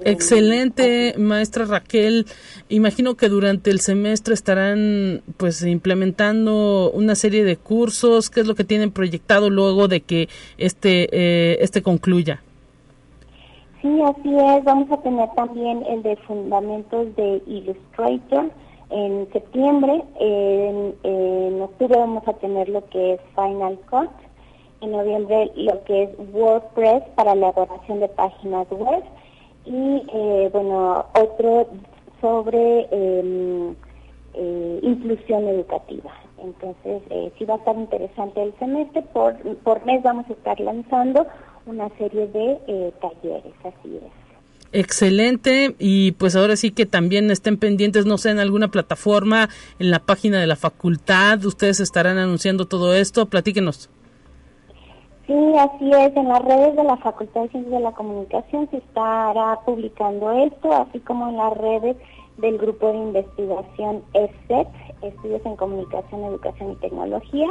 Excelente, 0.04 1.14
maestra 1.18 1.64
Raquel. 1.64 2.26
Imagino 2.68 3.16
que 3.16 3.28
durante 3.28 3.70
el 3.70 3.80
semestre 3.80 4.34
estarán 4.34 5.22
pues 5.36 5.64
implementando 5.64 6.90
una 6.92 7.14
serie 7.14 7.44
de 7.44 7.56
cursos. 7.56 8.30
¿Qué 8.30 8.40
es 8.40 8.46
lo 8.46 8.54
que 8.54 8.64
tienen 8.64 8.92
proyectado 8.92 9.50
luego 9.50 9.88
de 9.88 10.00
que 10.00 10.28
este 10.56 11.62
este 11.62 11.82
concluya? 11.82 12.42
Sí, 13.82 14.00
así 14.02 14.36
es. 14.36 14.64
Vamos 14.64 14.90
a 14.90 15.00
tener 15.02 15.28
también 15.36 15.84
el 15.88 16.02
de 16.02 16.16
fundamentos 16.16 17.14
de 17.14 17.42
Illustrator 17.46 18.50
en 18.90 19.28
septiembre. 19.32 20.02
En, 20.18 21.60
octubre 21.62 21.96
vamos 21.96 22.26
a 22.26 22.32
tener 22.34 22.68
lo 22.68 22.84
que 22.88 23.14
es 23.14 23.20
Final 23.34 23.78
Cut. 23.90 24.10
En 24.80 24.92
noviembre 24.92 25.50
lo 25.56 25.82
que 25.84 26.04
es 26.04 26.10
WordPress 26.32 27.02
para 27.14 27.34
la 27.34 27.50
elaboración 27.50 28.00
de 28.00 28.08
páginas 28.08 28.66
web. 28.70 29.02
Y 29.64 30.02
eh, 30.12 30.50
bueno, 30.52 31.06
otro 31.14 31.68
sobre 32.20 32.88
em, 32.90 33.74
eh, 34.34 34.80
inclusión 34.82 35.48
educativa. 35.48 36.12
Entonces, 36.42 37.02
eh, 37.10 37.32
sí 37.38 37.44
va 37.44 37.54
a 37.54 37.58
estar 37.58 37.76
interesante 37.76 38.42
el 38.42 38.54
semestre. 38.58 39.02
Por, 39.12 39.36
por 39.58 39.84
mes 39.84 40.02
vamos 40.02 40.26
a 40.28 40.32
estar 40.32 40.58
lanzando 40.60 41.26
una 41.66 41.88
serie 41.98 42.26
de 42.28 42.58
eh, 42.66 42.92
talleres, 43.00 43.54
así 43.64 43.96
es. 43.96 44.28
Excelente 44.70 45.74
y 45.78 46.12
pues 46.12 46.36
ahora 46.36 46.54
sí 46.54 46.72
que 46.72 46.84
también 46.84 47.30
estén 47.30 47.56
pendientes, 47.56 48.04
no 48.04 48.18
sé, 48.18 48.30
en 48.30 48.38
alguna 48.38 48.68
plataforma, 48.68 49.48
en 49.78 49.90
la 49.90 49.98
página 49.98 50.40
de 50.40 50.46
la 50.46 50.56
facultad, 50.56 51.42
ustedes 51.46 51.80
estarán 51.80 52.18
anunciando 52.18 52.66
todo 52.66 52.94
esto, 52.94 53.26
platíquenos. 53.26 53.88
Sí, 55.28 55.34
así 55.58 55.90
es, 55.90 56.16
en 56.16 56.26
las 56.26 56.42
redes 56.42 56.74
de 56.74 56.84
la 56.84 56.96
Facultad 56.96 57.42
de 57.42 57.48
Ciencias 57.50 57.74
de 57.74 57.80
la 57.80 57.92
Comunicación 57.92 58.66
se 58.70 58.78
estará 58.78 59.60
publicando 59.66 60.32
esto, 60.32 60.72
así 60.72 61.00
como 61.00 61.28
en 61.28 61.36
las 61.36 61.54
redes 61.54 61.96
del 62.38 62.56
grupo 62.56 62.90
de 62.90 62.96
investigación 62.96 64.02
ESET, 64.14 64.68
Estudios 65.02 65.44
en 65.44 65.56
Comunicación, 65.56 66.24
Educación 66.24 66.72
y 66.72 66.76
Tecnología, 66.76 67.48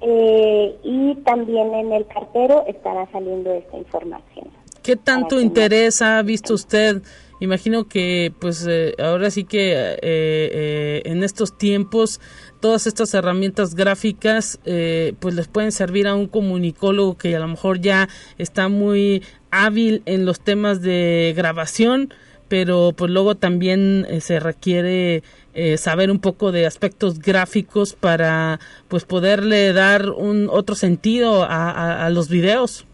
eh, 0.00 0.76
y 0.82 1.14
también 1.24 1.72
en 1.72 1.92
el 1.92 2.04
cartero 2.08 2.64
estará 2.66 3.08
saliendo 3.12 3.52
esta 3.52 3.78
información. 3.78 4.48
¿Qué 4.82 4.96
tanto 4.96 5.40
interés 5.40 6.02
ha 6.02 6.20
visto 6.22 6.52
usted? 6.52 7.00
Imagino 7.40 7.88
que 7.88 8.32
pues 8.38 8.66
eh, 8.68 8.94
ahora 8.98 9.30
sí 9.30 9.44
que 9.44 9.98
eh, 10.00 11.02
en 11.04 11.22
estos 11.24 11.58
tiempos 11.58 12.20
todas 12.60 12.86
estas 12.86 13.12
herramientas 13.12 13.74
gráficas 13.74 14.58
pues 14.64 15.34
les 15.34 15.48
pueden 15.48 15.70
servir 15.70 16.06
a 16.06 16.14
un 16.14 16.28
comunicólogo 16.28 17.18
que 17.18 17.36
a 17.36 17.40
lo 17.40 17.48
mejor 17.48 17.80
ya 17.80 18.08
está 18.38 18.68
muy 18.68 19.22
hábil 19.50 20.02
en 20.06 20.24
los 20.24 20.40
temas 20.40 20.80
de 20.80 21.34
grabación, 21.36 22.14
pero 22.48 22.92
pues 22.96 23.10
luego 23.10 23.34
también 23.34 24.06
se 24.20 24.40
requiere 24.40 25.22
eh, 25.56 25.78
saber 25.78 26.10
un 26.10 26.18
poco 26.18 26.50
de 26.50 26.66
aspectos 26.66 27.20
gráficos 27.20 27.94
para 27.94 28.58
pues 28.88 29.04
poderle 29.04 29.72
dar 29.72 30.10
un 30.10 30.48
otro 30.50 30.74
sentido 30.74 31.46
a, 31.48 32.10
los 32.10 32.28
videos. 32.28 32.86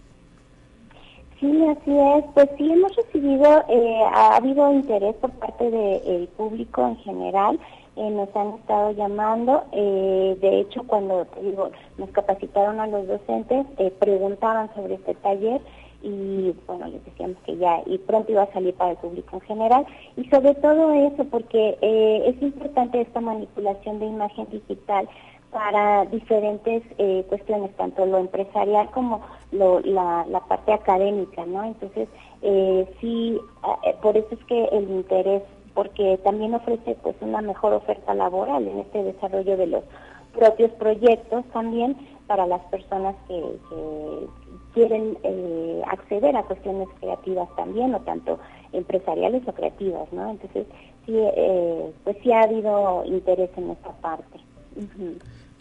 Sí, 1.41 1.67
así 1.67 1.99
es. 1.99 2.25
Pues 2.35 2.49
sí, 2.59 2.71
hemos 2.71 2.95
recibido, 2.95 3.65
eh, 3.69 4.01
ha 4.13 4.37
habido 4.37 4.73
interés 4.73 5.15
por 5.17 5.31
parte 5.33 5.71
del 5.71 6.29
público 6.37 6.87
en 6.87 6.97
general. 6.99 7.59
Eh, 7.97 8.11
nos 8.11 8.35
han 8.37 8.55
estado 8.55 8.93
llamando. 8.93 9.65
de 9.73 10.61
hecho, 10.61 10.85
cuando 10.87 11.27
digo, 11.43 11.71
nos 11.99 12.11
capacitaron 12.11 12.79
a 12.79 12.87
los 12.87 13.07
docentes, 13.09 13.67
preguntaban 13.99 14.73
sobre 14.75 14.95
este 14.95 15.15
taller 15.15 15.61
y 16.03 16.55
bueno, 16.67 16.87
les 16.87 17.05
decíamos 17.05 17.37
que 17.45 17.57
ya 17.57 17.83
y 17.87 17.99
pronto 17.99 18.33
iba 18.33 18.43
a 18.43 18.53
salir 18.53 18.75
para 18.75 18.93
el 18.93 18.97
público 18.97 19.37
en 19.37 19.41
general 19.43 19.87
y 20.17 20.25
sobre 20.29 20.55
todo 20.55 20.93
eso 20.93 21.25
porque 21.25 21.77
eh, 21.81 22.23
es 22.27 22.41
importante 22.43 23.01
esta 23.01 23.21
manipulación 23.21 23.99
de 23.99 24.07
imagen 24.07 24.47
digital 24.51 25.09
para 25.51 26.05
diferentes 26.07 26.83
eh, 26.99 27.25
cuestiones, 27.29 27.75
tanto 27.77 28.07
lo 28.07 28.19
empresarial 28.19 28.91
como 28.91 29.21
lo, 29.53 29.81
la, 29.81 30.25
la 30.29 30.41
parte 30.41 30.73
académica, 30.73 31.45
¿no? 31.47 31.65
Entonces, 31.65 32.09
eh, 32.43 32.89
sí, 33.01 33.39
eh, 33.85 33.95
por 34.01 34.17
eso 34.17 34.29
es 34.31 34.45
que 34.45 34.65
el 34.67 34.91
interés, 34.91 35.43
porque 35.75 36.19
también 36.25 36.55
ofrece 36.55 36.97
pues 37.03 37.17
una 37.21 37.41
mejor 37.41 37.73
oferta 37.73 38.15
laboral 38.15 38.67
en 38.67 38.79
este 38.79 39.03
desarrollo 39.03 39.57
de 39.57 39.67
los 39.67 39.85
propios 40.33 40.71
proyectos 40.73 41.45
también 41.53 41.97
para 42.27 42.47
las 42.47 42.61
personas 42.67 43.17
que, 43.27 43.43
que 43.69 44.27
quieren 44.73 45.19
eh, 45.25 45.83
acceder 45.89 46.37
a 46.37 46.45
cuestiones 46.45 46.89
creativas 47.01 47.49
también, 47.57 47.93
o 47.95 48.01
tanto 48.03 48.39
empresariales 48.73 49.43
o 49.49 49.53
creativas, 49.53 50.13
¿no? 50.13 50.31
Entonces, 50.31 50.67
sí, 51.07 51.15
eh, 51.17 51.93
pues 52.05 52.17
sí 52.23 52.33
ha 52.33 52.43
habido 52.43 53.05
interés 53.05 53.51
en 53.57 53.71
esta 53.71 53.91
parte. 54.01 54.39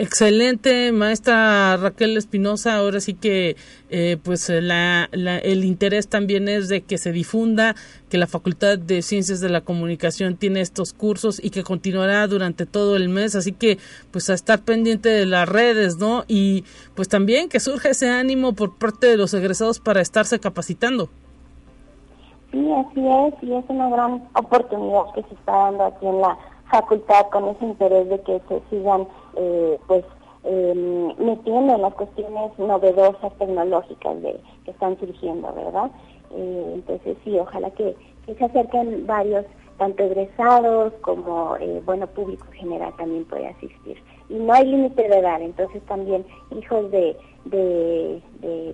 Excelente, 0.02 0.94
maestra 0.94 1.76
Raquel 1.76 2.16
Espinosa. 2.16 2.78
Ahora 2.78 3.02
sí 3.02 3.16
que, 3.16 3.58
eh, 3.90 4.16
pues, 4.24 4.50
la, 4.50 5.10
el 5.12 5.66
interés 5.66 6.08
también 6.08 6.48
es 6.48 6.70
de 6.70 6.80
que 6.80 6.98
se 6.98 7.12
difunda 7.12 7.76
que 8.10 8.18
la 8.18 8.26
Facultad 8.26 8.80
de 8.80 9.02
Ciencias 9.02 9.42
de 9.42 9.50
la 9.50 9.60
Comunicación 9.60 10.38
tiene 10.38 10.62
estos 10.62 10.94
cursos 10.94 11.44
y 11.44 11.50
que 11.50 11.64
continuará 11.64 12.26
durante 12.28 12.66
todo 12.66 12.96
el 12.96 13.10
mes. 13.10 13.36
Así 13.36 13.52
que, 13.52 13.78
pues, 14.12 14.30
a 14.30 14.36
estar 14.36 14.62
pendiente 14.62 15.10
de 15.10 15.26
las 15.26 15.50
redes, 15.50 15.98
¿no? 15.98 16.24
Y, 16.30 16.64
pues, 16.96 17.10
también 17.10 17.50
que 17.50 17.60
surja 17.60 17.90
ese 17.90 18.10
ánimo 18.10 18.54
por 18.54 18.78
parte 18.78 19.08
de 19.08 19.18
los 19.18 19.34
egresados 19.34 19.82
para 19.82 20.00
estarse 20.00 20.40
capacitando. 20.40 21.10
Sí, 22.54 22.72
así 22.72 23.02
es, 23.06 23.44
y 23.44 23.54
es 23.54 23.66
una 23.68 23.90
gran 23.90 24.24
oportunidad 24.34 25.14
que 25.14 25.24
se 25.24 25.34
está 25.36 25.52
dando 25.52 25.84
aquí 25.84 26.06
en 26.06 26.22
la 26.22 26.38
facultad 26.70 27.28
con 27.32 27.50
ese 27.50 27.66
interés 27.66 28.10
de 28.10 28.20
que 28.22 28.42
se 28.48 28.62
sigan 28.70 29.08
eh, 29.36 29.80
pues 29.88 30.04
em, 30.44 31.08
metiendo 31.18 31.76
en 31.76 31.82
las 31.82 31.94
cuestiones 31.94 32.58
novedosas 32.58 33.34
tecnológicas 33.38 34.22
de, 34.22 34.40
que 34.66 34.72
están 34.72 34.98
surgiendo, 35.00 35.54
¿verdad? 35.54 35.92
Eh, 36.32 36.72
entonces 36.76 37.18
sí, 37.24 37.38
ojalá 37.38 37.70
que, 37.72 37.96
se 38.26 38.46
acerquen 38.46 39.08
varios, 39.08 39.46
tanto 39.78 40.04
egresados 40.04 40.94
como, 41.02 41.58
eh, 41.58 41.82
bueno, 41.84 42.06
público 42.06 42.46
general 42.52 42.94
también 42.98 43.26
puede 43.26 43.48
asistir. 43.48 43.98
Y 44.30 44.36
no 44.36 44.54
hay 44.54 44.68
límite 44.68 45.08
de 45.08 45.18
edad, 45.18 45.42
entonces 45.42 45.82
también 45.88 46.24
hijos 46.56 46.92
de, 46.92 47.18
de, 47.46 48.22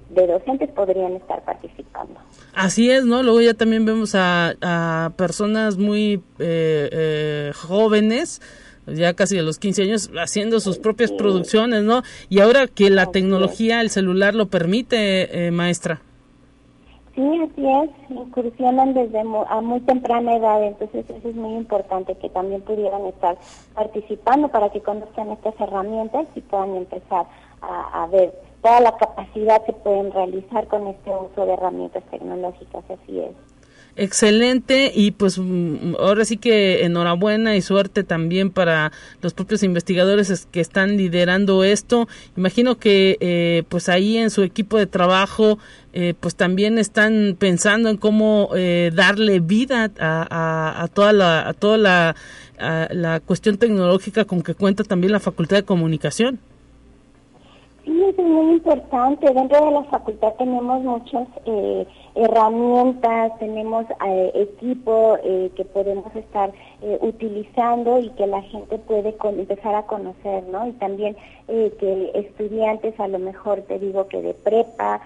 de, 0.09 0.27
docentes 0.27 0.69
podrían 0.71 1.13
estar 1.13 1.43
participando. 1.43 2.19
Así 2.53 2.89
es, 2.89 3.05
¿no? 3.05 3.23
Luego 3.23 3.41
ya 3.41 3.53
también 3.53 3.85
vemos 3.85 4.15
a, 4.15 4.53
a 4.61 5.11
personas 5.17 5.77
muy 5.77 6.21
eh, 6.39 6.89
eh, 6.91 7.51
jóvenes, 7.55 8.41
ya 8.87 9.13
casi 9.13 9.37
a 9.37 9.43
los 9.43 9.59
15 9.59 9.83
años, 9.83 10.11
haciendo 10.19 10.59
sus 10.59 10.77
propias 10.77 11.11
producciones, 11.11 11.83
¿no? 11.83 12.01
Y 12.29 12.39
ahora 12.39 12.67
que 12.67 12.89
la 12.89 13.07
tecnología, 13.07 13.81
el 13.81 13.89
celular 13.89 14.35
lo 14.35 14.47
permite, 14.47 15.47
eh, 15.47 15.51
maestra. 15.51 16.01
Sí, 17.15 17.21
así 17.21 17.65
es, 17.65 17.89
incursionan 18.09 18.93
desde 18.93 19.19
a 19.19 19.61
muy 19.61 19.79
temprana 19.81 20.35
edad, 20.35 20.61
entonces 20.61 21.05
eso 21.09 21.29
es 21.29 21.35
muy 21.35 21.55
importante 21.55 22.13
que 22.17 22.29
también 22.29 22.61
pudieran 22.61 23.05
estar 23.05 23.37
participando 23.73 24.49
para 24.49 24.69
que 24.69 24.81
conozcan 24.81 25.31
estas 25.31 25.53
herramientas 25.61 26.27
y 26.35 26.41
puedan 26.41 26.75
empezar 26.75 27.25
a, 27.61 28.03
a 28.03 28.07
ver 28.07 28.33
toda 28.65 28.79
la 28.79 28.97
capacidad 28.97 29.63
que 29.63 29.73
pueden 29.73 30.11
realizar 30.11 30.67
con 30.67 30.87
este 30.87 31.11
uso 31.11 31.45
de 31.45 31.53
herramientas 31.53 32.03
tecnológicas, 32.09 32.83
así 32.89 33.19
es. 33.19 33.31
Excelente 33.95 34.91
y 34.93 35.11
pues 35.11 35.37
mm, 35.37 35.93
ahora 35.99 36.25
sí 36.25 36.37
que 36.37 36.83
enhorabuena 36.83 37.55
y 37.55 37.61
suerte 37.61 38.03
también 38.03 38.49
para 38.49 38.91
los 39.21 39.35
propios 39.35 39.61
investigadores 39.61 40.47
que 40.47 40.61
están 40.61 40.97
liderando 40.97 41.63
esto. 41.63 42.07
Imagino 42.35 42.77
que 42.79 43.17
eh, 43.19 43.63
pues 43.69 43.87
ahí 43.87 44.17
en 44.17 44.31
su 44.31 44.41
equipo 44.41 44.79
de 44.79 44.87
trabajo 44.87 45.59
eh, 45.93 46.15
pues 46.19 46.35
también 46.35 46.79
están 46.79 47.37
pensando 47.37 47.89
en 47.89 47.97
cómo 47.97 48.49
eh, 48.55 48.91
darle 48.95 49.41
vida 49.41 49.91
a, 49.99 50.83
a, 50.83 50.87
toda 50.87 51.13
la 51.13 51.47
a 51.47 51.53
toda 51.53 51.77
la, 51.77 52.15
la 52.57 53.19
cuestión 53.19 53.57
tecnológica 53.57 54.25
con 54.25 54.41
que 54.41 54.55
cuenta 54.55 54.83
también 54.83 55.13
la 55.13 55.19
Facultad 55.19 55.57
de 55.57 55.63
Comunicación. 55.63 56.39
Sí, 57.95 58.03
es 58.03 58.17
muy 58.17 58.55
importante. 58.55 59.33
Dentro 59.33 59.65
de 59.67 59.71
la 59.71 59.83
facultad 59.85 60.33
tenemos 60.33 60.81
muchas 60.81 61.29
eh, 61.45 61.87
herramientas, 62.15 63.39
tenemos 63.39 63.85
eh, 64.05 64.31
equipo 64.35 65.17
eh, 65.23 65.49
que 65.55 65.63
podemos 65.63 66.13
estar 66.13 66.51
utilizando 66.99 67.99
y 67.99 68.09
que 68.09 68.27
la 68.27 68.41
gente 68.41 68.77
puede 68.79 69.15
empezar 69.23 69.75
a 69.75 69.83
conocer, 69.83 70.43
¿no? 70.51 70.67
Y 70.67 70.73
también 70.73 71.15
que 71.47 72.11
estudiantes, 72.13 72.99
a 72.99 73.07
lo 73.07 73.17
mejor 73.17 73.61
te 73.61 73.79
digo 73.79 74.07
que 74.07 74.21
de 74.21 74.33
prepa, 74.33 75.01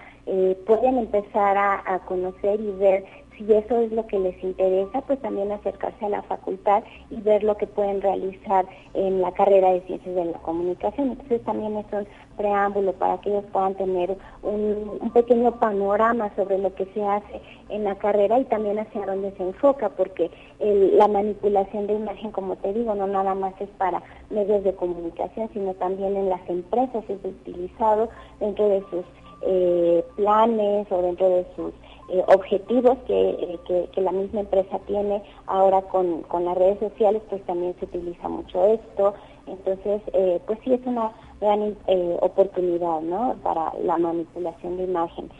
pueden 0.66 0.98
empezar 0.98 1.56
a 1.56 2.00
conocer 2.06 2.60
y 2.60 2.70
ver 2.72 3.04
si 3.40 3.52
eso 3.54 3.78
es 3.78 3.90
lo 3.92 4.06
que 4.06 4.18
les 4.18 4.42
interesa, 4.44 5.00
pues 5.02 5.18
también 5.20 5.50
acercarse 5.50 6.04
a 6.04 6.10
la 6.10 6.22
facultad 6.22 6.84
y 7.10 7.20
ver 7.22 7.42
lo 7.42 7.56
que 7.56 7.66
pueden 7.66 8.02
realizar 8.02 8.66
en 8.92 9.22
la 9.22 9.32
carrera 9.32 9.72
de 9.72 9.80
Ciencias 9.82 10.14
de 10.14 10.26
la 10.26 10.38
Comunicación. 10.38 11.12
Entonces 11.12 11.42
también 11.44 11.76
es 11.78 11.86
un 11.92 12.06
preámbulo 12.36 12.92
para 12.92 13.18
que 13.20 13.30
ellos 13.30 13.44
puedan 13.50 13.74
tener 13.76 14.16
un, 14.42 15.10
pequeño 15.14 15.58
panorama 15.58 16.30
sobre 16.36 16.58
lo 16.58 16.74
que 16.74 16.84
se 16.92 17.02
hace 17.02 17.40
en 17.70 17.84
la 17.84 17.94
carrera 17.94 18.38
y 18.38 18.44
también 18.44 18.78
hacia 18.78 19.06
dónde 19.06 19.32
se 19.32 19.42
enfoca, 19.42 19.88
porque 19.88 20.30
la 20.58 21.08
manipulación 21.08 21.86
de 21.86 21.94
imagen, 21.94 22.30
como 22.32 22.56
te 22.56 22.72
digo, 22.74 22.94
no 22.94 23.06
nada 23.06 23.34
más 23.34 23.54
es 23.60 23.68
para 23.78 24.02
medios 24.28 24.62
de 24.64 24.74
comunicación, 24.74 25.48
sino 25.54 25.72
también 25.74 26.14
en 26.16 26.28
las 26.28 26.46
empresas 26.48 27.04
es 27.08 27.18
utilizado 27.24 28.10
dentro 28.38 28.68
de 28.68 28.80
sus 28.90 29.04
eh, 29.42 30.04
planes 30.16 30.86
o 30.92 31.00
dentro 31.00 31.28
de 31.30 31.46
sus 31.56 31.72
eh, 32.12 32.24
objetivos 32.26 32.98
eh, 33.08 33.56
que, 33.68 33.88
que, 33.92 34.00
la 34.00 34.10
misma 34.10 34.40
empresa 34.40 34.80
tiene 34.88 35.22
ahora 35.46 35.80
con, 35.82 36.22
con, 36.22 36.44
las 36.44 36.58
redes 36.58 36.80
sociales, 36.80 37.22
pues 37.30 37.40
también 37.46 37.72
se 37.78 37.84
utiliza 37.84 38.28
mucho 38.28 38.66
esto. 38.66 39.14
Entonces, 39.46 40.02
eh, 40.12 40.40
pues 40.44 40.58
sí 40.64 40.72
es 40.74 40.80
una 40.86 41.12
gran 41.40 41.76
oportunidad, 42.20 43.00
¿no? 43.02 43.36
Para 43.44 43.72
la 43.84 43.96
manipulación 43.96 44.76
de 44.76 44.84
imagen. 44.84 45.30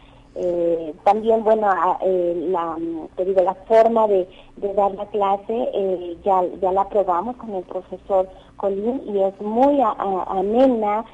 también, 1.05 1.43
bueno, 1.43 1.67
la, 1.67 2.77
te 3.17 3.25
digo, 3.25 3.43
la 3.43 3.55
forma 3.67 4.07
de, 4.07 4.29
de 4.57 4.73
dar 4.75 4.93
la 4.93 5.07
clase 5.07 6.17
ya, 6.25 6.45
ya 6.63 6.73
la 6.73 6.89
probamos 6.89 7.37
con 7.37 7.53
el 7.55 7.65
profesor 7.65 8.29
Colín 8.57 9.03
y 9.07 9.19
es 9.19 9.39
muy 9.41 9.81
amena, 10.29 11.05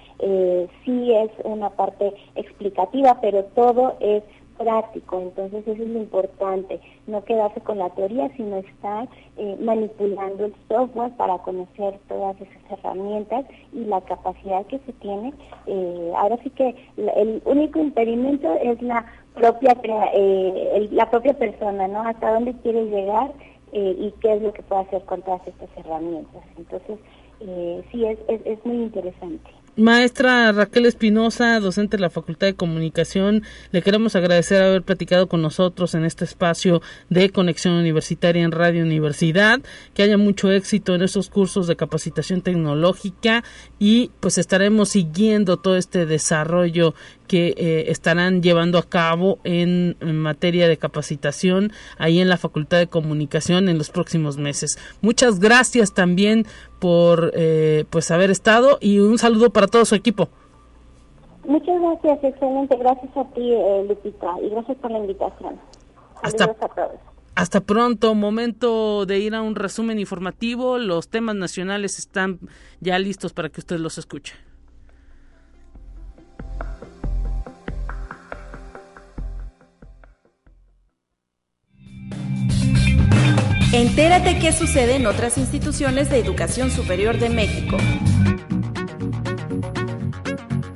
sí 0.85 1.13
es 1.13 1.31
una 1.45 1.71
parte 1.71 2.15
explicativa, 2.35 3.19
pero 3.21 3.43
todo 3.57 3.95
es 4.01 4.23
práctico, 4.57 5.21
entonces 5.21 5.67
eso 5.67 5.83
es 5.83 5.89
lo 5.89 5.99
importante, 5.99 6.81
no 7.07 7.25
quedarse 7.25 7.61
con 7.61 7.79
la 7.79 7.91
teoría, 7.91 8.29
sino 8.37 8.57
estar 8.57 9.09
eh, 9.37 9.57
manipulando 9.61 10.47
el 10.47 10.55
software 10.69 11.13
para 11.17 11.39
conocer 11.39 11.99
todas 12.09 12.37
esas 12.41 12.79
herramientas 12.79 13.45
y 13.73 13.85
la 13.85 14.01
capacidad 14.03 14.67
que 14.67 14.79
se 14.81 14.93
tiene. 14.95 15.33
Eh, 15.67 16.13
ahora 16.17 16.39
sí 16.43 16.51
que 16.51 16.75
el 16.97 17.43
único 17.45 17.79
impedimento 17.79 18.53
es 18.63 18.81
la 18.83 19.07
propia 19.35 19.77
eh, 20.15 20.89
la 20.93 21.11
propia 21.11 21.35
persona, 21.35 21.89
¿no? 21.89 22.03
Hasta 22.03 22.33
dónde 22.33 22.55
quiere 22.63 22.87
llegar 22.87 23.33
y 23.73 24.11
qué 24.23 24.33
es 24.33 24.43
lo 24.43 24.55
que 24.55 24.63
puede 24.63 24.83
hacer 24.83 25.03
con 25.05 25.21
todas 25.21 25.47
estas 25.47 25.69
herramientas. 25.77 26.43
Entonces, 26.57 26.99
sí, 27.91 28.07
es, 28.07 28.19
es, 28.29 28.41
es 28.47 28.65
muy 28.65 28.77
interesante. 28.77 29.51
Maestra 29.79 30.53
Raquel 30.53 30.87
Espinosa, 30.87 31.61
docente 31.61 31.99
de 31.99 32.01
la 32.01 32.09
Facultad 32.09 32.47
de 32.47 32.55
Comunicación, 32.55 33.43
le 33.72 33.83
queremos 33.83 34.16
agradecer 34.16 34.62
haber 34.62 34.83
platicado 34.83 35.29
con 35.29 35.43
nosotros 35.43 35.95
en 35.95 36.07
este 36.07 36.24
espacio 36.24 36.81
de 37.11 37.29
conexión 37.29 37.74
universitaria 37.74 38.43
en 38.43 38.53
Radio 38.53 38.83
Universidad, 38.83 39.61
que 39.93 40.03
haya 40.03 40.16
mucho 40.16 40.51
éxito 40.51 40.95
en 40.95 41.03
estos 41.03 41.29
cursos 41.29 41.66
de 41.66 41.77
capacitación 41.77 42.41
tecnológica 42.41 43.45
y 43.79 44.12
pues 44.20 44.39
estaremos 44.39 44.89
siguiendo 44.89 45.59
todo 45.59 45.77
este 45.77 46.07
desarrollo 46.07 46.95
que 47.27 47.55
eh, 47.57 47.91
estarán 47.91 48.43
llevando 48.43 48.79
a 48.79 48.83
cabo 48.83 49.39
en, 49.45 49.97
materia 50.01 50.68
de 50.68 50.77
capacitación 50.77 51.72
ahí 51.99 52.20
en 52.20 52.29
la 52.29 52.37
Facultad 52.37 52.79
de 52.79 52.87
Comunicación 52.87 53.68
en 53.68 53.79
los 53.79 53.91
próximos 53.91 54.39
meses. 54.39 54.79
Muchas 55.03 55.41
gracias 55.41 55.93
también 55.95 56.47
por 56.81 57.33
eh, 57.35 57.85
pues 57.91 58.11
haber 58.11 58.31
estado 58.31 58.79
y 58.81 58.99
un 58.99 59.18
saludo 59.18 59.51
para 59.51 59.66
todo 59.66 59.85
su 59.85 59.95
equipo. 59.95 60.29
Muchas 61.47 61.81
gracias, 61.81 62.24
excelente. 62.24 62.77
Gracias 62.77 63.16
a 63.16 63.24
ti, 63.35 63.53
eh, 63.53 63.85
Lupita, 63.89 64.29
y 64.43 64.49
gracias 64.49 64.77
por 64.79 64.91
la 64.91 64.99
invitación. 64.99 65.61
Hasta, 66.22 66.45
a 66.45 66.55
todos. 66.55 67.01
Hasta 67.37 67.61
pronto, 67.61 68.14
momento 68.14 69.07
de 69.07 69.18
ir 69.18 69.35
a 69.35 69.43
un 69.43 69.55
resumen 69.55 69.99
informativo. 69.99 70.79
Los 70.79 71.09
temas 71.09 71.37
nacionales 71.37 71.99
están 71.99 72.41
ya 72.81 72.99
listos 72.99 73.33
para 73.33 73.51
que 73.51 73.61
usted 73.61 73.79
los 73.79 73.99
escuche. 73.99 74.35
Entérate 83.77 84.39
qué 84.39 84.53
sucede 84.53 84.97
en 84.97 85.07
otras 85.07 85.37
instituciones 85.37 86.09
de 86.09 86.18
educación 86.18 86.70
superior 86.70 87.18
de 87.18 87.29
México. 87.29 87.77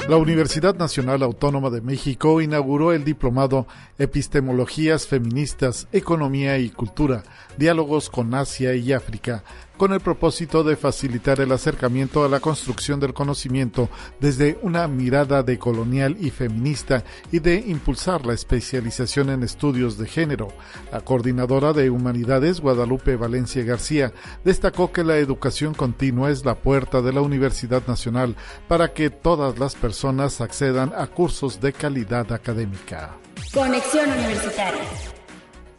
La 0.06 0.18
Universidad 0.18 0.74
Nacional 0.74 1.22
Autónoma 1.22 1.70
de 1.70 1.80
México 1.80 2.42
inauguró 2.42 2.92
el 2.92 3.04
diplomado 3.04 3.66
Epistemologías 3.98 5.06
Feministas, 5.06 5.88
Economía 5.92 6.58
y 6.58 6.68
Cultura, 6.68 7.22
Diálogos 7.56 8.10
con 8.10 8.34
Asia 8.34 8.74
y 8.74 8.92
África, 8.92 9.44
con 9.80 9.94
el 9.94 10.00
propósito 10.00 10.62
de 10.62 10.76
facilitar 10.76 11.40
el 11.40 11.52
acercamiento 11.52 12.22
a 12.22 12.28
la 12.28 12.38
construcción 12.38 13.00
del 13.00 13.14
conocimiento 13.14 13.88
desde 14.20 14.58
una 14.60 14.86
mirada 14.86 15.42
decolonial 15.42 16.18
y 16.20 16.28
feminista 16.28 17.02
y 17.32 17.38
de 17.38 17.54
impulsar 17.54 18.26
la 18.26 18.34
especialización 18.34 19.30
en 19.30 19.42
estudios 19.42 19.96
de 19.96 20.06
género. 20.06 20.48
La 20.92 21.00
coordinadora 21.00 21.72
de 21.72 21.88
Humanidades, 21.88 22.60
Guadalupe 22.60 23.16
Valencia 23.16 23.64
García, 23.64 24.12
destacó 24.44 24.92
que 24.92 25.02
la 25.02 25.16
educación 25.16 25.72
continua 25.72 26.30
es 26.30 26.44
la 26.44 26.56
puerta 26.56 27.00
de 27.00 27.14
la 27.14 27.22
Universidad 27.22 27.82
Nacional 27.86 28.36
para 28.68 28.92
que 28.92 29.08
todas 29.08 29.58
las 29.58 29.76
personas 29.76 30.42
accedan 30.42 30.92
a 30.94 31.06
cursos 31.06 31.58
de 31.58 31.72
calidad 31.72 32.30
académica. 32.34 33.16
Conexión 33.54 34.10
Universitaria. 34.10 35.19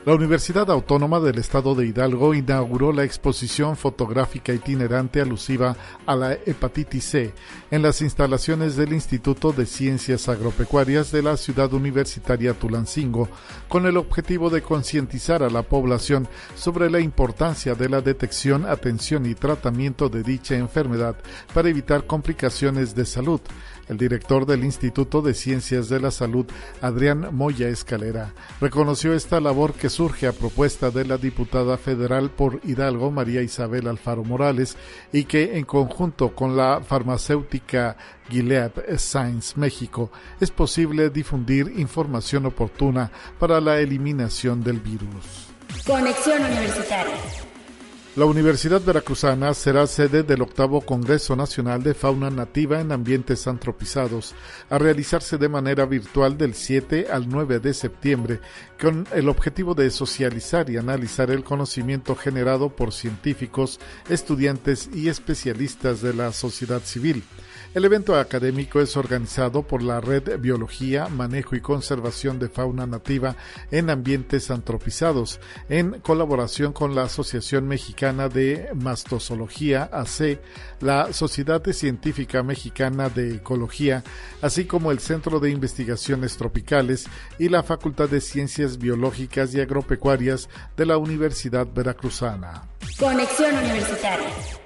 La 0.04 0.16
Universidad 0.16 0.72
Autónoma 0.72 1.20
del 1.20 1.38
Estado 1.38 1.76
de 1.76 1.86
Hidalgo 1.86 2.34
inauguró 2.34 2.92
la 2.92 3.04
exposición 3.04 3.78
fotográfica 3.78 4.52
itinerante 4.52 5.22
alusiva 5.22 5.78
a 6.08 6.16
la 6.16 6.34
hepatitis 6.34 7.04
C 7.04 7.34
en 7.70 7.84
las 7.84 8.02
instalaciones 8.02 8.76
del 8.76 8.94
Instituto 8.94 9.52
de 9.52 9.68
Ciencias 9.68 10.28
Agropecuarias 10.28 11.12
de 11.12 11.22
la 11.22 11.38
ciudad 11.38 11.72
universitaria 11.72 12.56
Tulancingo, 12.56 13.30
con 13.70 13.86
el 13.86 13.96
objetivo 13.96 14.50
de 14.50 14.64
concientizar 14.64 15.44
a 15.44 15.52
la 15.52 15.62
población 15.62 16.28
sobre 16.56 16.90
la 16.90 17.00
importancia 17.00 17.76
de 17.76 17.88
la 17.88 18.02
detección, 18.02 18.66
atención 18.66 19.28
y 19.28 19.36
tratamiento 19.36 20.10
de 20.10 20.24
dicha 20.24 20.56
enfermedad 20.56 21.16
para 21.54 21.70
evitar 21.70 22.08
complicaciones 22.08 22.96
de 22.96 23.06
salud. 23.06 23.40
El 23.88 23.98
director 23.98 24.46
del 24.46 24.64
Instituto 24.64 25.22
de 25.22 25.34
Ciencias 25.34 25.90
de 25.90 26.00
la 26.00 26.12
Salud, 26.12 26.46
Adrián 26.82 27.30
Moya 27.32 27.68
Escalera, 27.68 28.34
reconoció 28.60 29.14
esta 29.14 29.40
labor 29.40 29.74
que 29.74 29.90
surge 29.90 30.28
a 30.28 30.34
propuesta 30.34 30.92
de 30.92 31.06
la 31.06 31.18
diputada 31.18 31.78
federal 31.78 32.30
por 32.30 32.62
Hidalgo, 32.64 33.12
María 33.12 33.42
Isabel 33.42 33.88
Alfaro 33.88 34.24
Morales, 34.24 34.78
y 35.12 35.26
que 35.26 35.58
en 35.58 35.66
conjunto 35.66 36.34
con 36.36 36.56
la 36.56 36.82
farmacéutica 36.82 37.98
Gilead 38.30 38.72
Science 38.98 39.60
México 39.60 40.12
es 40.40 40.52
posible 40.52 41.10
difundir 41.10 41.74
información 41.78 42.46
oportuna 42.46 43.12
para 43.40 43.60
la 43.60 43.80
eliminación 43.80 44.64
del 44.64 44.80
virus. 44.80 45.48
Conexión 45.86 46.44
Universitaria. 46.44 47.51
La 48.18 48.26
Universidad 48.26 48.82
Veracruzana 48.82 49.54
será 49.54 49.88
sede 49.88 50.24
del 50.24 50.42
octavo 50.42 50.82
Congreso 50.82 51.34
Nacional 51.38 51.82
de 51.82 51.94
Fauna 51.94 52.30
Nativa 52.30 52.82
en 52.82 52.92
Ambientes 52.92 53.48
Antropizados, 53.48 54.36
a 54.70 54.78
realizarse 54.78 55.38
de 55.38 55.48
manera 55.48 55.86
virtual 55.86 56.38
del 56.38 56.54
7 56.54 57.08
al 57.10 57.30
9 57.30 57.62
de 57.62 57.74
septiembre, 57.74 58.42
con 58.82 59.08
el 59.14 59.30
objetivo 59.30 59.76
de 59.76 59.90
socializar 59.90 60.70
y 60.70 60.76
analizar 60.76 61.32
el 61.32 61.46
conocimiento 61.46 62.18
generado 62.18 62.76
por 62.76 62.92
científicos, 62.92 63.80
estudiantes 64.10 64.90
y 64.94 65.08
especialistas 65.08 66.02
de 66.02 66.14
la 66.14 66.34
sociedad 66.34 66.82
civil. 66.82 67.24
El 67.74 67.86
evento 67.86 68.18
académico 68.18 68.82
es 68.82 68.98
organizado 68.98 69.64
por 69.64 69.82
la 69.82 70.02
Red 70.02 70.38
Biología, 70.42 71.08
Manejo 71.08 71.56
y 71.56 71.62
Conservación 71.62 72.40
de 72.40 72.50
Fauna 72.50 72.86
Nativa 72.86 73.38
en 73.72 73.90
Ambientes 73.90 74.52
Antropizados, 74.52 75.40
en 75.70 76.02
colaboración 76.02 76.74
con 76.74 76.94
la 76.94 77.04
Asociación 77.04 77.70
Mexicana 77.70 78.01
de 78.02 78.68
Mastozoología, 78.74 79.88
AC, 79.94 80.40
la 80.80 81.14
Sociedad 81.14 81.64
Científica 81.72 82.42
Mexicana 82.42 83.10
de 83.10 83.36
Ecología, 83.36 84.04
así 84.42 84.66
como 84.66 84.92
el 84.92 84.98
Centro 84.98 85.40
de 85.40 85.52
Investigaciones 85.52 86.36
Tropicales 86.36 87.06
y 87.38 87.50
la 87.50 87.62
Facultad 87.62 88.10
de 88.10 88.20
Ciencias 88.20 88.80
Biológicas 88.80 89.54
y 89.54 89.62
Agropecuarias 89.62 90.50
de 90.76 90.88
la 90.88 90.98
Universidad 90.98 91.68
Veracruzana. 91.72 92.64
Conexión 92.98 93.56
Universitaria. 93.56 94.61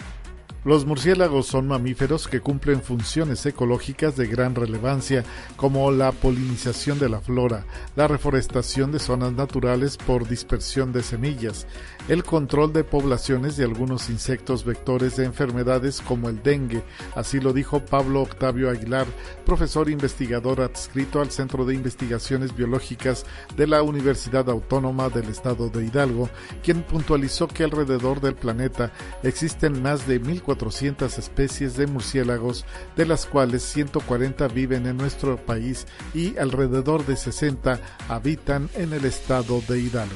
Los 0.65 0.87
murciélagos 0.87 1.45
son 1.45 1.67
mamíferos 1.67 2.27
que 2.27 2.41
cumplen 2.41 2.81
funciones 2.81 3.45
ecológicas 3.45 4.17
de 4.17 4.25
gran 4.25 4.55
relevancia, 4.55 5.23
como 5.57 5.91
la 5.91 6.11
polinización 6.11 6.97
de 6.97 7.07
la 7.07 7.21
flora, 7.21 7.67
la 7.95 8.07
reforestación 8.07 8.91
de 8.91 8.97
zonas 8.97 9.33
naturales 9.33 9.95
por 9.95 10.27
dispersión 10.27 10.91
de 10.91 11.03
semillas, 11.03 11.67
el 12.07 12.23
control 12.23 12.73
de 12.73 12.83
poblaciones 12.83 13.57
de 13.57 13.63
algunos 13.63 14.09
insectos 14.09 14.65
vectores 14.65 15.17
de 15.17 15.25
enfermedades 15.25 16.01
como 16.01 16.29
el 16.29 16.41
dengue, 16.41 16.81
así 17.13 17.39
lo 17.39 17.53
dijo 17.53 17.85
Pablo 17.85 18.23
Octavio 18.23 18.71
Aguilar, 18.71 19.05
profesor 19.45 19.87
investigador 19.87 20.61
adscrito 20.61 21.21
al 21.21 21.29
Centro 21.29 21.65
de 21.65 21.75
Investigaciones 21.75 22.55
Biológicas 22.55 23.27
de 23.55 23.67
la 23.67 23.83
Universidad 23.83 24.49
Autónoma 24.49 25.09
del 25.09 25.29
Estado 25.29 25.69
de 25.69 25.85
Hidalgo, 25.85 26.27
quien 26.63 26.81
puntualizó 26.81 27.47
que 27.47 27.63
alrededor 27.63 28.19
del 28.19 28.33
planeta 28.33 28.91
existen 29.21 29.83
más 29.83 30.07
de 30.07 30.19
1.400 30.19 30.54
400 30.55 31.17
especies 31.17 31.75
de 31.75 31.85
murciélagos, 31.85 32.65
de 32.95 33.05
las 33.05 33.25
cuales 33.25 33.61
140 33.63 34.47
viven 34.47 34.85
en 34.87 34.95
nuestro 34.95 35.35
país 35.37 35.85
y 36.13 36.37
alrededor 36.37 37.05
de 37.05 37.17
60 37.17 37.79
habitan 38.07 38.69
en 38.75 38.93
el 38.93 39.03
estado 39.03 39.61
de 39.67 39.79
Hidalgo. 39.79 40.15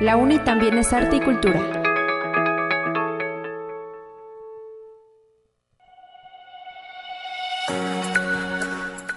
La 0.00 0.16
UNI 0.16 0.40
también 0.40 0.78
es 0.78 0.92
arte 0.92 1.16
y 1.16 1.20
cultura. 1.20 1.75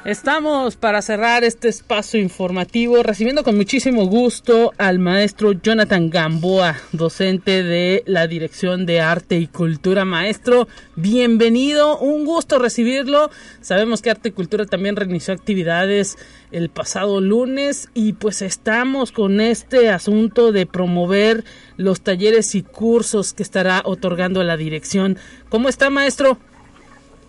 Estamos 0.09 0.75
para 0.75 1.03
cerrar 1.03 1.43
este 1.43 1.67
espacio 1.69 2.19
informativo 2.19 3.03
recibiendo 3.03 3.43
con 3.43 3.55
muchísimo 3.55 4.07
gusto 4.07 4.73
al 4.79 4.97
maestro 4.97 5.51
Jonathan 5.51 6.09
Gamboa, 6.09 6.77
docente 6.93 7.61
de 7.61 8.01
la 8.07 8.25
Dirección 8.25 8.87
de 8.87 9.01
Arte 9.01 9.37
y 9.37 9.45
Cultura. 9.45 10.05
Maestro, 10.05 10.67
bienvenido, 10.95 11.99
un 11.99 12.25
gusto 12.25 12.57
recibirlo. 12.57 13.29
Sabemos 13.61 14.01
que 14.01 14.09
Arte 14.09 14.29
y 14.29 14.31
Cultura 14.31 14.65
también 14.65 14.95
reinició 14.95 15.31
actividades 15.31 16.17
el 16.51 16.69
pasado 16.69 17.21
lunes 17.21 17.89
y 17.93 18.13
pues 18.13 18.41
estamos 18.41 19.11
con 19.11 19.39
este 19.39 19.91
asunto 19.91 20.51
de 20.51 20.65
promover 20.65 21.43
los 21.77 22.01
talleres 22.01 22.55
y 22.55 22.63
cursos 22.63 23.33
que 23.33 23.43
estará 23.43 23.83
otorgando 23.85 24.43
la 24.43 24.57
dirección. 24.57 25.19
¿Cómo 25.49 25.69
está, 25.69 25.91
maestro? 25.91 26.39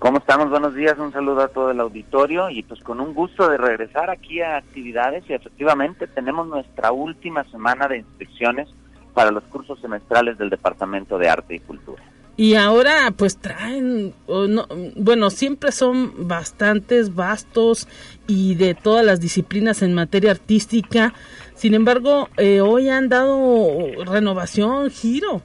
¿Cómo 0.01 0.17
estamos? 0.17 0.49
Buenos 0.49 0.75
días, 0.75 0.99
un 0.99 1.13
saludo 1.13 1.43
a 1.43 1.49
todo 1.49 1.73
el 1.73 1.79
auditorio 1.79 2.49
y 2.49 2.63
pues 2.63 2.81
con 2.81 3.03
un 3.03 3.13
gusto 3.13 3.51
de 3.51 3.59
regresar 3.59 4.09
aquí 4.09 4.41
a 4.41 4.57
actividades 4.57 5.29
y 5.29 5.35
efectivamente 5.35 6.07
tenemos 6.07 6.49
nuestra 6.49 6.91
última 6.91 7.45
semana 7.45 7.87
de 7.87 7.99
inspecciones 7.99 8.67
para 9.13 9.31
los 9.31 9.45
cursos 9.45 9.79
semestrales 9.79 10.39
del 10.39 10.49
Departamento 10.49 11.19
de 11.19 11.29
Arte 11.29 11.57
y 11.57 11.59
Cultura. 11.59 12.03
Y 12.39 12.55
ahora 12.55 13.13
pues 13.15 13.37
traen, 13.37 14.15
bueno, 14.97 15.29
siempre 15.29 15.71
son 15.71 16.27
bastantes 16.27 17.15
vastos 17.15 17.87
y 18.27 18.55
de 18.55 18.75
todas 18.75 19.05
las 19.05 19.21
disciplinas 19.21 19.83
en 19.83 19.93
materia 19.93 20.31
artística. 20.31 21.13
Sin 21.55 21.75
embargo, 21.75 22.31
eh, 22.39 22.63
hoy 22.63 22.89
han 22.89 23.11
dado 23.11 23.87
renovación, 24.07 24.89
giro. 24.89 25.43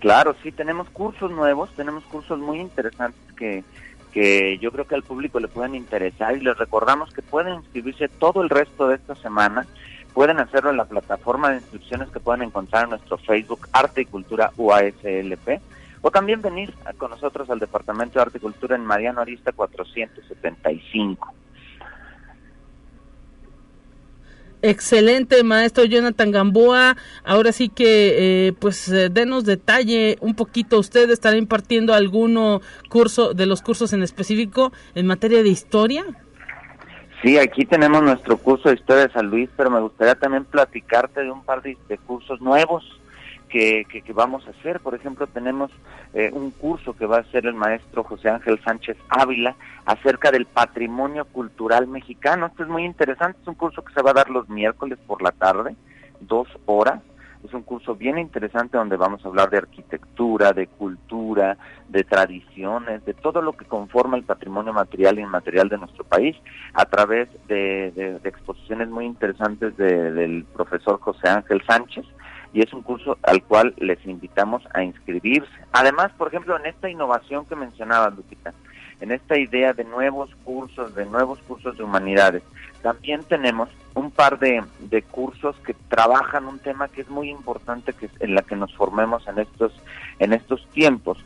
Claro, 0.00 0.34
sí, 0.42 0.52
tenemos 0.52 0.88
cursos 0.90 1.30
nuevos, 1.30 1.70
tenemos 1.74 2.04
cursos 2.04 2.38
muy 2.38 2.60
interesantes 2.60 3.20
que, 3.36 3.64
que 4.12 4.58
yo 4.58 4.70
creo 4.70 4.86
que 4.86 4.94
al 4.94 5.02
público 5.02 5.40
le 5.40 5.48
pueden 5.48 5.74
interesar 5.74 6.36
y 6.36 6.40
les 6.40 6.56
recordamos 6.58 7.12
que 7.12 7.22
pueden 7.22 7.54
inscribirse 7.54 8.08
todo 8.08 8.42
el 8.42 8.50
resto 8.50 8.88
de 8.88 8.96
esta 8.96 9.14
semana. 9.14 9.66
Pueden 10.12 10.38
hacerlo 10.38 10.70
en 10.70 10.76
la 10.76 10.84
plataforma 10.84 11.50
de 11.50 11.56
inscripciones 11.56 12.08
que 12.10 12.20
pueden 12.20 12.42
encontrar 12.42 12.84
en 12.84 12.90
nuestro 12.90 13.18
Facebook 13.18 13.68
Arte 13.72 14.02
y 14.02 14.04
Cultura 14.04 14.52
UASLP 14.56 15.60
o 16.02 16.10
también 16.10 16.42
venir 16.42 16.72
con 16.98 17.10
nosotros 17.10 17.48
al 17.48 17.58
Departamento 17.58 18.18
de 18.18 18.22
Arte 18.22 18.38
y 18.38 18.42
Cultura 18.42 18.76
en 18.76 18.84
Mariano 18.84 19.22
Arista 19.22 19.52
475. 19.52 21.34
Excelente, 24.66 25.42
maestro 25.44 25.84
Jonathan 25.84 26.30
Gamboa. 26.30 26.96
Ahora 27.22 27.52
sí 27.52 27.68
que, 27.68 28.46
eh, 28.48 28.52
pues, 28.58 28.88
eh, 28.88 29.10
denos 29.10 29.44
detalle 29.44 30.16
un 30.22 30.34
poquito. 30.34 30.78
¿Usted 30.78 31.10
estará 31.10 31.36
impartiendo 31.36 31.92
alguno 31.92 32.62
curso 32.88 33.34
de 33.34 33.44
los 33.44 33.60
cursos 33.60 33.92
en 33.92 34.02
específico 34.02 34.72
en 34.94 35.06
materia 35.06 35.42
de 35.42 35.50
historia? 35.50 36.06
Sí, 37.20 37.36
aquí 37.36 37.66
tenemos 37.66 38.02
nuestro 38.02 38.38
curso 38.38 38.70
de 38.70 38.76
Historia 38.76 39.06
de 39.06 39.12
San 39.12 39.26
Luis, 39.26 39.50
pero 39.54 39.70
me 39.70 39.80
gustaría 39.80 40.14
también 40.14 40.46
platicarte 40.46 41.22
de 41.22 41.30
un 41.30 41.44
par 41.44 41.60
de 41.60 41.76
cursos 42.06 42.40
nuevos 42.40 42.84
que, 43.54 44.12
vamos 44.12 44.46
a 44.46 44.50
hacer. 44.50 44.80
Por 44.80 44.94
ejemplo, 44.94 45.28
tenemos 45.28 45.70
eh, 46.12 46.30
un 46.32 46.50
curso 46.50 46.94
que 46.94 47.06
va 47.06 47.18
a 47.18 47.20
hacer 47.20 47.46
el 47.46 47.54
maestro 47.54 48.02
José 48.02 48.28
Ángel 48.28 48.60
Sánchez 48.64 48.96
Ávila 49.08 49.54
acerca 49.86 50.32
del 50.32 50.46
patrimonio 50.46 51.24
cultural 51.24 51.86
mexicano. 51.86 52.46
Esto 52.46 52.64
es 52.64 52.68
muy 52.68 52.84
interesante, 52.84 53.38
es 53.40 53.46
un 53.46 53.54
curso 53.54 53.84
que 53.84 53.94
se 53.94 54.02
va 54.02 54.10
a 54.10 54.14
dar 54.14 54.28
los 54.28 54.48
miércoles 54.48 54.98
por 55.06 55.22
la 55.22 55.30
tarde, 55.30 55.76
dos 56.20 56.48
horas. 56.66 57.00
Es 57.44 57.52
un 57.52 57.62
curso 57.62 57.94
bien 57.94 58.18
interesante 58.18 58.78
donde 58.78 58.96
vamos 58.96 59.24
a 59.24 59.28
hablar 59.28 59.50
de 59.50 59.58
arquitectura, 59.58 60.52
de 60.52 60.66
cultura, 60.66 61.58
de 61.90 62.02
tradiciones, 62.02 63.04
de 63.04 63.12
todo 63.12 63.42
lo 63.42 63.52
que 63.52 63.66
conforma 63.66 64.16
el 64.16 64.24
patrimonio 64.24 64.72
material 64.72 65.18
e 65.18 65.22
inmaterial 65.22 65.68
de 65.68 65.76
nuestro 65.76 66.04
país 66.04 66.34
a 66.72 66.86
través 66.86 67.28
de, 67.46 68.18
exposiciones 68.24 68.88
muy 68.88 69.04
interesantes 69.04 69.76
del 69.76 70.44
profesor 70.54 70.98
José 71.00 71.28
Ángel 71.28 71.62
Sánchez 71.68 72.06
y 72.54 72.62
es 72.62 72.72
un 72.72 72.82
curso 72.82 73.18
al 73.22 73.42
cual 73.42 73.74
les 73.78 74.02
invitamos 74.06 74.62
a 74.72 74.84
inscribirse. 74.84 75.50
Además, 75.72 76.12
por 76.16 76.28
ejemplo, 76.28 76.56
en 76.56 76.66
esta 76.66 76.88
innovación 76.88 77.44
que 77.44 77.56
mencionaba 77.56 78.10
Lupita, 78.10 78.54
en 79.00 79.10
esta 79.10 79.36
idea 79.36 79.72
de 79.72 79.84
nuevos 79.84 80.30
cursos, 80.44 80.94
de 80.94 81.04
nuevos 81.04 81.40
cursos 81.40 81.76
de 81.76 81.82
humanidades, 81.82 82.44
también 82.80 83.24
tenemos 83.24 83.68
un 83.94 84.12
par 84.12 84.38
de, 84.38 84.62
cursos 85.10 85.56
que 85.66 85.74
trabajan 85.88 86.46
un 86.46 86.60
tema 86.60 86.88
que 86.88 87.00
es 87.00 87.08
muy 87.08 87.28
importante 87.28 87.92
que 87.92 88.08
en 88.20 88.34
la 88.34 88.42
que 88.42 88.56
nos 88.56 88.74
formemos 88.74 89.26
en 89.26 89.38
estos 89.38 89.72
en 90.18 90.32
estos 90.32 90.66
tiempos 90.70 91.18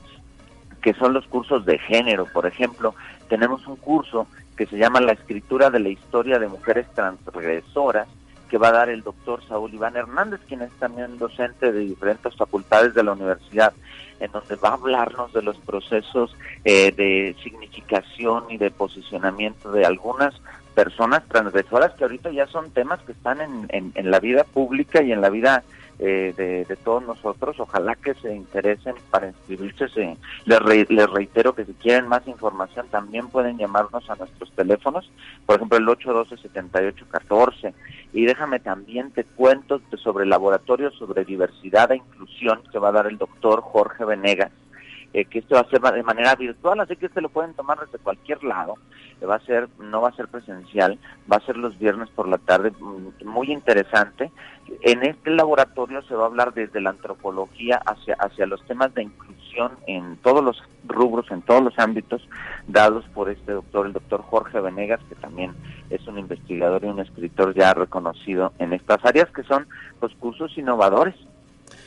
que 0.83 0.95
son 0.95 1.12
los 1.12 1.26
cursos 1.26 1.64
de 1.64 1.79
género 1.79 2.26
por 2.26 2.47
ejemplo 2.47 2.95
tenemos 3.29 3.66
un 3.66 3.76
curso 3.76 4.26
que 4.57 4.66
se 4.66 4.76
llama 4.76 5.01
la 5.01 5.12
escritura 5.12 5.70
de 5.70 5.81
la 5.81 5.89
historia 5.89 6.39
de 6.39 6.49
mujeres 6.49 6.87
transgresoras 6.95 8.09
que 8.49 8.59
va 8.59 8.68
a 8.68 8.72
dar 8.72 8.88
el 8.88 9.03
doctor 9.03 9.42
Saúl 9.46 9.74
Iván 9.74 9.96
Hernández, 9.96 10.40
quien 10.49 10.62
es 10.62 10.72
también 10.72 11.18
docente 11.18 11.72
de 11.72 11.80
diferentes 11.80 12.34
facultades 12.36 12.94
de 12.94 13.03
la 13.03 13.12
universidad, 13.12 13.72
en 14.20 14.32
donde 14.32 14.57
va 14.57 14.70
a 14.70 14.74
hablarnos 14.74 15.32
de 15.32 15.42
los 15.42 15.57
procesos 15.59 16.34
eh, 16.64 16.92
de 16.92 17.36
significación 17.42 18.44
y 18.49 18.57
de 18.57 18.70
posicionamiento 18.70 19.70
de 19.70 19.84
algunas 19.84 20.34
personas 20.74 21.24
transgresoras 21.28 21.92
que 21.94 22.05
ahorita 22.05 22.30
ya 22.30 22.46
son 22.46 22.70
temas 22.70 23.01
que 23.01 23.12
están 23.12 23.40
en, 23.40 23.92
en 23.94 24.11
la 24.11 24.20
vida 24.20 24.44
pública 24.44 25.03
y 25.03 25.12
en 25.12 25.20
la 25.20 25.28
vida 25.28 25.64
eh, 25.99 26.64
de, 26.68 26.76
todos 26.76 27.03
nosotros. 27.03 27.59
Ojalá 27.59 27.94
que 27.96 28.14
se 28.14 28.34
interesen 28.34 28.94
para 29.11 29.28
inscribirse. 29.28 29.88
Se, 29.88 30.16
les, 30.46 30.90
les, 30.90 31.11
reitero 31.11 31.55
que 31.55 31.64
si 31.64 31.74
quieren 31.74 32.09
más 32.09 32.26
información 32.26 32.86
también 32.88 33.28
pueden 33.28 33.59
llamarnos 33.59 34.09
a 34.09 34.16
nuestros 34.16 34.51
teléfonos, 34.53 35.11
por 35.46 35.57
ejemplo 35.57 35.78
el 35.78 35.86
812-7814. 35.86 37.74
Y 38.12 38.24
déjame 38.24 38.61
también 38.61 39.11
te 39.11 39.24
cuento 39.24 39.80
sobre 39.96 40.24
el 40.24 40.30
laboratorio 40.30 40.90
sobre 40.92 41.24
diversidad 41.24 41.92
e 41.92 41.96
inclusión 41.96 42.62
que 42.70 42.78
va 42.78 42.88
a 42.88 42.92
dar 42.92 43.07
el 43.07 43.18
doctor 43.18 43.61
Jorge 43.61 44.05
Venegas 44.05 44.53
eh, 45.14 45.24
que 45.24 45.38
esto 45.38 45.54
va 45.54 45.62
a 45.62 45.70
ser 45.70 45.80
de 45.80 46.02
manera 46.02 46.34
virtual, 46.34 46.80
así 46.80 46.96
que 46.96 47.06
este 47.06 47.20
lo 47.20 47.30
pueden 47.30 47.54
tomar 47.54 47.78
desde 47.80 47.98
cualquier 47.98 48.42
lado. 48.44 48.74
Va 49.28 49.36
a 49.36 49.40
ser, 49.40 49.68
no 49.78 50.00
va 50.00 50.11
a 50.11 50.16
ser 50.16 50.28
presencial, 50.28 50.98
va 51.30 51.36
a 51.38 51.46
ser 51.46 51.56
los 51.56 51.76
viernes 51.78 52.09
por 52.11 52.28
la 52.28 52.38
tarde, 52.38 52.72
mm, 52.78 53.26
muy 53.26 53.50
interesante. 53.50 54.30
En 54.82 55.02
este 55.02 55.30
laboratorio 55.30 56.02
se 56.02 56.14
va 56.14 56.24
a 56.24 56.26
hablar 56.26 56.52
desde 56.52 56.80
la 56.80 56.90
antropología 56.90 57.80
hacia, 57.86 58.14
hacia 58.14 58.46
los 58.46 58.62
temas 58.66 58.94
de 58.94 59.04
inclusión 59.04 59.72
en 59.86 60.18
todos 60.18 60.44
los 60.44 60.62
rubros, 60.86 61.30
en 61.30 61.42
todos 61.42 61.62
los 61.62 61.78
ámbitos, 61.78 62.28
dados 62.66 63.04
por 63.14 63.30
este 63.30 63.52
doctor, 63.52 63.86
el 63.86 63.92
doctor 63.92 64.22
Jorge 64.22 64.61
Venegas, 64.61 65.00
que 65.09 65.14
también 65.14 65.54
es 65.90 66.06
un 66.06 66.18
investigador 66.18 66.84
y 66.84 66.88
un 66.88 67.00
escritor 67.00 67.54
ya 67.54 67.74
reconocido 67.74 68.52
en 68.59 68.72
estas 68.72 69.04
áreas, 69.04 69.30
que 69.30 69.42
son 69.42 69.66
los 70.00 70.14
cursos 70.16 70.56
innovadores. 70.56 71.14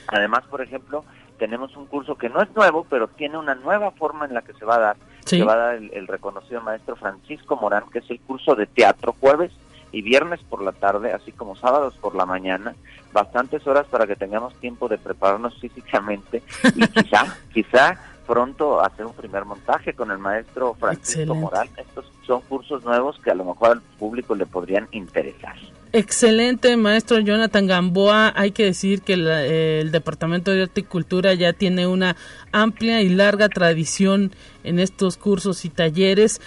Además, 0.08 0.44
por 0.50 0.62
ejemplo, 0.62 1.06
tenemos 1.42 1.76
un 1.76 1.88
curso 1.88 2.20
que 2.20 2.30
no 2.30 2.40
es 2.44 2.56
nuevo, 2.56 2.86
pero 2.88 3.08
tiene 3.08 3.36
una 3.36 3.56
nueva 3.56 3.90
forma 3.90 4.26
en 4.26 4.36
la 4.36 4.44
que 4.44 4.54
se 4.54 4.64
va 4.64 4.76
a 4.76 4.80
dar. 4.80 4.98
Se 5.26 5.44
va 5.44 5.54
a 5.54 5.58
dar 5.58 5.76
el, 5.76 5.92
el, 5.92 6.06
reconocido 6.06 6.62
maestro 6.62 6.96
Francisco 6.96 7.56
Morán, 7.56 7.86
que 7.92 7.98
es 7.98 8.12
el 8.12 8.20
curso 8.20 8.54
de 8.54 8.68
teatro 8.68 9.16
jueves 9.20 9.52
y 9.92 10.04
viernes 10.04 10.40
por 10.48 10.62
la 10.62 10.72
tarde, 10.72 11.12
así 11.14 11.32
como 11.32 11.56
sábados 11.56 11.96
por 12.00 12.14
la 12.14 12.28
mañana, 12.28 12.76
bastantes 13.12 13.66
horas 13.66 13.88
para 13.88 14.06
que 14.06 14.16
tengamos 14.16 14.54
tiempo 14.58 14.88
de 14.88 15.00
prepararnos 15.00 15.58
físicamente 15.60 16.44
y 16.76 16.88
quizá, 16.88 17.36
quizá 17.54 18.00
pronto 18.28 18.80
hacer 18.80 19.08
un 19.08 19.14
primer 19.14 19.44
montaje 19.44 19.96
con 19.96 20.12
el 20.12 20.20
maestro 20.20 20.76
Francisco 20.76 21.34
Morán. 21.34 21.70
Estos 21.76 22.06
son 22.28 22.42
cursos 22.42 22.84
nuevos 22.84 23.20
que 23.20 23.32
a 23.32 23.36
lo 23.36 23.46
mejor 23.46 23.72
al 23.72 23.82
público 23.82 24.36
le 24.36 24.46
podrían 24.46 24.88
interesar. 24.92 25.56
Excelente, 25.94 26.78
maestro 26.78 27.20
Jonathan 27.20 27.68
Gamboa. 27.68 28.32
Hay 28.38 28.52
que 28.52 28.64
decir 28.64 29.02
que 29.02 29.14
el 29.14 29.92
Departamento 29.92 30.52
de 30.52 30.64
Horticultura 30.64 31.34
ya 31.34 31.52
tiene 31.52 31.86
una 31.86 32.16
amplia 32.54 33.02
y 33.02 33.10
larga 33.10 33.50
tradición 33.50 34.32
en 34.64 34.80
estos 34.80 35.18
cursos 35.18 35.66
y 35.66 35.70
talleres 35.70 36.40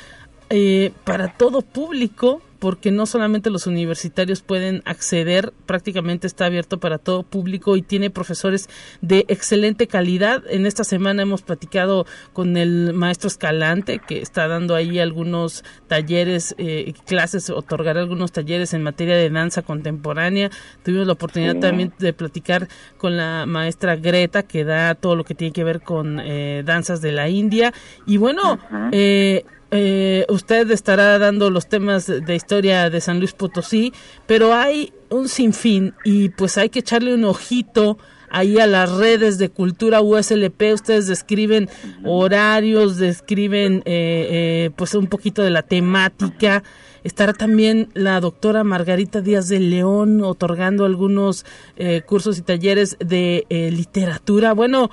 eh, 0.48 0.92
para 1.04 1.28
todo 1.28 1.60
público 1.60 2.40
porque 2.64 2.90
no 2.90 3.04
solamente 3.04 3.50
los 3.50 3.66
universitarios 3.66 4.40
pueden 4.40 4.80
acceder, 4.86 5.52
prácticamente 5.66 6.26
está 6.26 6.46
abierto 6.46 6.80
para 6.80 6.96
todo 6.96 7.22
público 7.22 7.76
y 7.76 7.82
tiene 7.82 8.08
profesores 8.08 8.70
de 9.02 9.26
excelente 9.28 9.86
calidad. 9.86 10.42
En 10.48 10.64
esta 10.64 10.82
semana 10.82 11.20
hemos 11.20 11.42
platicado 11.42 12.06
con 12.32 12.56
el 12.56 12.94
maestro 12.94 13.28
Escalante, 13.28 13.98
que 13.98 14.22
está 14.22 14.48
dando 14.48 14.74
ahí 14.74 14.98
algunos 14.98 15.62
talleres, 15.88 16.54
eh, 16.56 16.94
clases, 17.04 17.50
otorgar 17.50 17.98
algunos 17.98 18.32
talleres 18.32 18.72
en 18.72 18.82
materia 18.82 19.14
de 19.14 19.28
danza 19.28 19.60
contemporánea. 19.60 20.48
Tuvimos 20.82 21.06
la 21.06 21.12
oportunidad 21.12 21.56
también 21.56 21.92
de 21.98 22.14
platicar 22.14 22.68
con 22.96 23.18
la 23.18 23.44
maestra 23.44 23.96
Greta, 23.96 24.42
que 24.42 24.64
da 24.64 24.94
todo 24.94 25.16
lo 25.16 25.24
que 25.24 25.34
tiene 25.34 25.52
que 25.52 25.64
ver 25.64 25.82
con 25.82 26.18
eh, 26.18 26.62
danzas 26.64 27.02
de 27.02 27.12
la 27.12 27.28
India. 27.28 27.74
Y 28.06 28.16
bueno, 28.16 28.58
eh, 28.90 29.44
eh, 29.76 30.24
usted 30.28 30.70
estará 30.70 31.18
dando 31.18 31.50
los 31.50 31.68
temas 31.68 32.06
de 32.06 32.36
historia 32.36 32.90
de 32.90 33.00
San 33.00 33.18
Luis 33.18 33.32
Potosí, 33.32 33.92
pero 34.24 34.54
hay 34.54 34.92
un 35.10 35.28
sinfín 35.28 35.94
y 36.04 36.28
pues 36.28 36.58
hay 36.58 36.68
que 36.68 36.78
echarle 36.78 37.12
un 37.12 37.24
ojito 37.24 37.98
ahí 38.30 38.60
a 38.60 38.68
las 38.68 38.92
redes 38.92 39.36
de 39.38 39.48
cultura 39.48 40.00
USLP. 40.00 40.74
Ustedes 40.74 41.08
describen 41.08 41.68
horarios, 42.04 42.98
describen 42.98 43.78
eh, 43.78 44.28
eh, 44.66 44.70
pues 44.76 44.94
un 44.94 45.08
poquito 45.08 45.42
de 45.42 45.50
la 45.50 45.62
temática. 45.62 46.62
Estará 47.04 47.34
también 47.34 47.90
la 47.92 48.18
doctora 48.18 48.64
Margarita 48.64 49.20
Díaz 49.20 49.48
de 49.48 49.60
León 49.60 50.22
otorgando 50.22 50.86
algunos 50.86 51.44
eh, 51.76 52.00
cursos 52.00 52.38
y 52.38 52.42
talleres 52.42 52.96
de 52.98 53.44
eh, 53.50 53.70
literatura. 53.70 54.54
Bueno, 54.54 54.90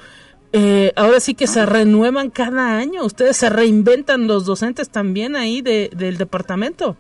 eh, 0.54 0.92
ahora 0.96 1.20
sí 1.20 1.34
que 1.36 1.48
se 1.48 1.66
renuevan 1.66 2.30
cada 2.30 2.78
año. 2.78 3.04
Ustedes 3.04 3.38
se 3.38 3.50
reinventan 3.50 4.28
los 4.28 4.46
docentes 4.46 4.90
también 4.90 5.36
ahí 5.36 5.62
de, 5.62 5.90
del 5.96 6.18
departamento. 6.18 6.98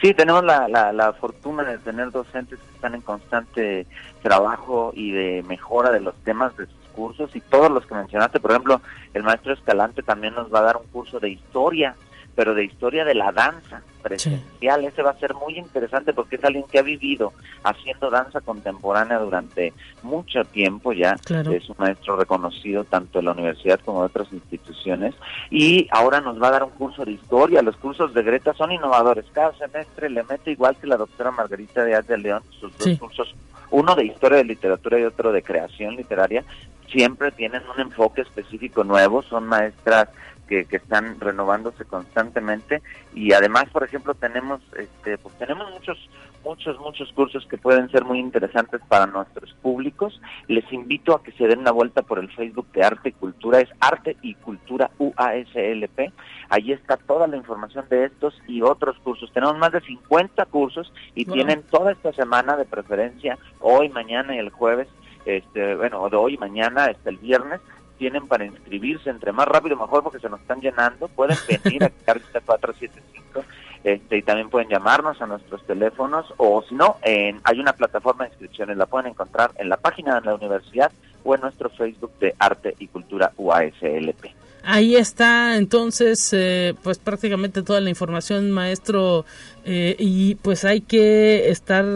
Sí, 0.00 0.14
tenemos 0.14 0.42
la, 0.44 0.66
la, 0.66 0.92
la, 0.92 1.12
fortuna 1.12 1.62
de 1.62 1.78
tener 1.78 2.10
docentes 2.10 2.58
que 2.58 2.74
están 2.74 2.94
en 2.94 3.02
constante 3.02 3.86
trabajo 4.22 4.92
y 4.94 5.10
de 5.10 5.44
mejora 5.46 5.90
de 5.90 6.00
los 6.00 6.14
temas 6.24 6.56
de 6.56 6.64
sus 6.64 6.88
cursos 6.94 7.36
y 7.36 7.40
todos 7.40 7.70
los 7.70 7.84
que 7.86 7.94
mencionaste, 7.94 8.40
por 8.40 8.50
ejemplo, 8.50 8.80
el 9.12 9.22
maestro 9.22 9.52
Escalante 9.52 10.02
también 10.02 10.34
nos 10.34 10.52
va 10.52 10.60
a 10.60 10.62
dar 10.62 10.76
un 10.78 10.86
curso 10.86 11.20
de 11.20 11.28
historia 11.28 11.96
pero 12.34 12.54
de 12.54 12.64
historia 12.64 13.04
de 13.04 13.14
la 13.14 13.32
danza 13.32 13.82
presencial. 14.02 14.80
Sí. 14.80 14.86
Ese 14.86 15.02
va 15.02 15.10
a 15.10 15.18
ser 15.18 15.34
muy 15.34 15.58
interesante 15.58 16.12
porque 16.14 16.36
es 16.36 16.44
alguien 16.44 16.64
que 16.70 16.78
ha 16.78 16.82
vivido 16.82 17.32
haciendo 17.62 18.08
danza 18.10 18.40
contemporánea 18.40 19.18
durante 19.18 19.72
mucho 20.02 20.42
tiempo 20.44 20.92
ya. 20.92 21.16
Claro. 21.24 21.52
Es 21.52 21.68
un 21.68 21.76
maestro 21.78 22.16
reconocido 22.16 22.84
tanto 22.84 23.18
en 23.18 23.26
la 23.26 23.32
universidad 23.32 23.80
como 23.84 24.00
en 24.00 24.06
otras 24.06 24.32
instituciones. 24.32 25.14
Y 25.50 25.86
ahora 25.90 26.20
nos 26.20 26.40
va 26.42 26.48
a 26.48 26.52
dar 26.52 26.64
un 26.64 26.70
curso 26.70 27.04
de 27.04 27.12
historia. 27.12 27.60
Los 27.62 27.76
cursos 27.76 28.14
de 28.14 28.22
Greta 28.22 28.54
son 28.54 28.72
innovadores. 28.72 29.26
Cada 29.32 29.52
semestre 29.58 30.08
le 30.08 30.22
mete 30.24 30.50
igual 30.52 30.76
que 30.76 30.86
la 30.86 30.96
doctora 30.96 31.30
Margarita 31.30 31.84
Díaz 31.84 32.06
de 32.06 32.16
León 32.18 32.42
sus 32.58 32.72
dos 32.78 32.84
Sí. 32.84 32.96
cursos, 32.96 33.34
uno 33.70 33.94
de 33.94 34.06
historia 34.06 34.38
de 34.38 34.44
literatura 34.44 34.98
y 34.98 35.04
otro 35.04 35.30
de 35.32 35.42
creación 35.42 35.96
literaria. 35.96 36.42
Siempre 36.90 37.30
tienen 37.30 37.62
un 37.72 37.80
enfoque 37.80 38.22
específico 38.22 38.82
nuevo. 38.82 39.22
Son 39.22 39.46
maestras 39.46 40.08
que, 40.50 40.66
que, 40.66 40.76
están 40.76 41.18
renovándose 41.18 41.86
constantemente. 41.86 42.82
Y 43.14 43.32
además 43.32 43.64
por 43.72 43.84
ejemplo 43.84 44.12
tenemos 44.14 44.60
este 44.76 45.16
pues 45.16 45.34
tenemos 45.38 45.70
muchos 45.70 46.10
muchos 46.44 46.78
muchos 46.78 47.10
cursos 47.12 47.46
que 47.46 47.56
pueden 47.56 47.90
ser 47.90 48.04
muy 48.04 48.18
interesantes 48.18 48.82
para 48.86 49.06
nuestros 49.06 49.54
públicos. 49.62 50.20
Les 50.48 50.70
invito 50.72 51.14
a 51.14 51.22
que 51.22 51.32
se 51.32 51.46
den 51.46 51.60
una 51.60 51.70
vuelta 51.70 52.02
por 52.02 52.18
el 52.18 52.30
Facebook 52.30 52.66
de 52.72 52.84
Arte 52.84 53.08
y 53.08 53.12
Cultura. 53.12 53.60
Es 53.60 53.70
Arte 53.80 54.18
y 54.20 54.34
Cultura 54.34 54.90
UASLP 54.98 56.12
ahí 56.50 56.72
está 56.72 56.96
toda 56.96 57.26
la 57.26 57.36
información 57.36 57.86
de 57.88 58.04
estos 58.04 58.34
y 58.46 58.60
otros 58.60 58.98
cursos. 58.98 59.32
Tenemos 59.32 59.56
más 59.56 59.72
de 59.72 59.80
50 59.80 60.44
cursos 60.46 60.92
y 61.14 61.24
tienen 61.24 61.62
toda 61.62 61.92
esta 61.92 62.12
semana 62.12 62.56
de 62.56 62.64
preferencia 62.66 63.38
hoy 63.60 63.88
mañana 63.88 64.34
y 64.34 64.38
el 64.38 64.50
jueves. 64.50 64.88
Este 65.24 65.76
bueno 65.76 66.08
de 66.08 66.16
hoy 66.16 66.36
mañana 66.38 66.86
hasta 66.86 67.10
el 67.10 67.18
viernes 67.18 67.60
tienen 68.00 68.26
para 68.26 68.46
inscribirse, 68.46 69.10
entre 69.10 69.30
más 69.30 69.46
rápido 69.46 69.76
mejor 69.76 70.02
porque 70.02 70.18
se 70.18 70.30
nos 70.30 70.40
están 70.40 70.58
llenando, 70.60 71.06
pueden 71.08 71.36
venir 71.64 71.84
a 71.84 71.90
Carlista 71.90 72.40
475 72.40 73.44
este, 73.84 74.16
y 74.16 74.22
también 74.22 74.48
pueden 74.48 74.70
llamarnos 74.70 75.20
a 75.20 75.26
nuestros 75.26 75.64
teléfonos 75.66 76.32
o 76.38 76.62
si 76.66 76.74
no, 76.74 76.96
en, 77.02 77.40
hay 77.44 77.60
una 77.60 77.74
plataforma 77.74 78.24
de 78.24 78.30
inscripciones, 78.30 78.78
la 78.78 78.86
pueden 78.86 79.10
encontrar 79.10 79.52
en 79.56 79.68
la 79.68 79.76
página 79.76 80.18
de 80.18 80.26
la 80.26 80.34
universidad 80.34 80.90
o 81.24 81.34
en 81.34 81.42
nuestro 81.42 81.68
Facebook 81.68 82.12
de 82.18 82.34
Arte 82.38 82.74
y 82.78 82.88
Cultura 82.88 83.32
UASLP. 83.36 84.34
Ahí 84.62 84.96
está 84.96 85.56
entonces 85.56 86.28
eh, 86.32 86.74
pues 86.82 86.98
prácticamente 86.98 87.62
toda 87.62 87.80
la 87.80 87.90
información 87.90 88.50
maestro 88.50 89.24
eh, 89.64 89.94
y 89.98 90.36
pues 90.36 90.64
hay 90.64 90.80
que 90.80 91.50
estar 91.50 91.84
eh, 91.84 91.92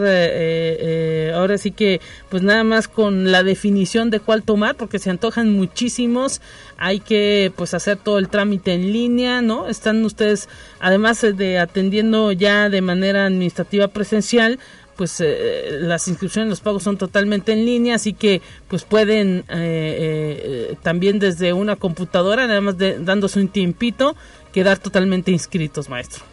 eh, 0.79 1.31
ahora 1.33 1.57
sí 1.57 1.71
que 1.71 1.99
pues 2.29 2.43
nada 2.43 2.63
más 2.63 2.87
con 2.87 3.31
la 3.31 3.41
definición 3.41 4.11
de 4.11 4.19
cuál 4.19 4.43
tomar 4.43 4.75
porque 4.75 4.99
se 4.99 5.09
antojan 5.09 5.51
muchísimos. 5.51 6.41
Hay 6.77 6.99
que 6.99 7.51
pues 7.55 7.73
hacer 7.73 7.97
todo 7.97 8.19
el 8.19 8.29
trámite 8.29 8.73
en 8.73 8.91
línea 8.91 9.41
no 9.41 9.67
están 9.67 10.03
ustedes 10.05 10.49
además 10.79 11.21
de 11.21 11.57
atendiendo 11.57 12.31
ya 12.33 12.69
de 12.69 12.81
manera 12.81 13.25
administrativa 13.25 13.87
presencial 13.87 14.59
pues 14.95 15.21
eh, 15.21 15.77
las 15.81 16.07
inscripciones, 16.07 16.49
los 16.49 16.61
pagos 16.61 16.83
son 16.83 16.97
totalmente 16.97 17.51
en 17.53 17.65
línea, 17.65 17.95
así 17.95 18.13
que 18.13 18.41
pues 18.67 18.83
pueden 18.83 19.39
eh, 19.49 20.71
eh, 20.71 20.75
también 20.81 21.19
desde 21.19 21.53
una 21.53 21.75
computadora, 21.75 22.47
nada 22.47 22.61
más 22.61 22.77
de, 22.77 22.99
dándose 22.99 23.39
un 23.39 23.49
tiempito, 23.49 24.15
quedar 24.53 24.77
totalmente 24.77 25.31
inscritos, 25.31 25.89
maestro. 25.89 26.23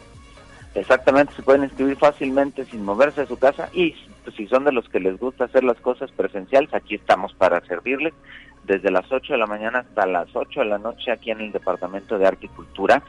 Exactamente, 0.75 1.33
se 1.35 1.43
pueden 1.43 1.63
inscribir 1.63 1.97
fácilmente 1.97 2.65
sin 2.65 2.83
moverse 2.83 3.21
de 3.21 3.27
su 3.27 3.37
casa 3.37 3.69
y 3.73 3.95
pues, 4.23 4.35
si 4.35 4.47
son 4.47 4.63
de 4.63 4.71
los 4.71 4.87
que 4.89 4.99
les 4.99 5.19
gusta 5.19 5.45
hacer 5.45 5.63
las 5.63 5.79
cosas 5.79 6.09
presenciales, 6.11 6.73
aquí 6.73 6.95
estamos 6.95 7.33
para 7.33 7.63
servirles 7.65 8.13
desde 8.63 8.91
las 8.91 9.11
8 9.11 9.33
de 9.33 9.39
la 9.39 9.45
mañana 9.45 9.79
hasta 9.79 10.05
las 10.05 10.33
8 10.33 10.61
de 10.61 10.65
la 10.65 10.77
noche 10.77 11.11
aquí 11.11 11.31
en 11.31 11.41
el 11.41 11.51
Departamento 11.51 12.17
de 12.17 12.25
Arte 12.25 12.45
y 12.45 12.49
Cultura, 12.49 13.03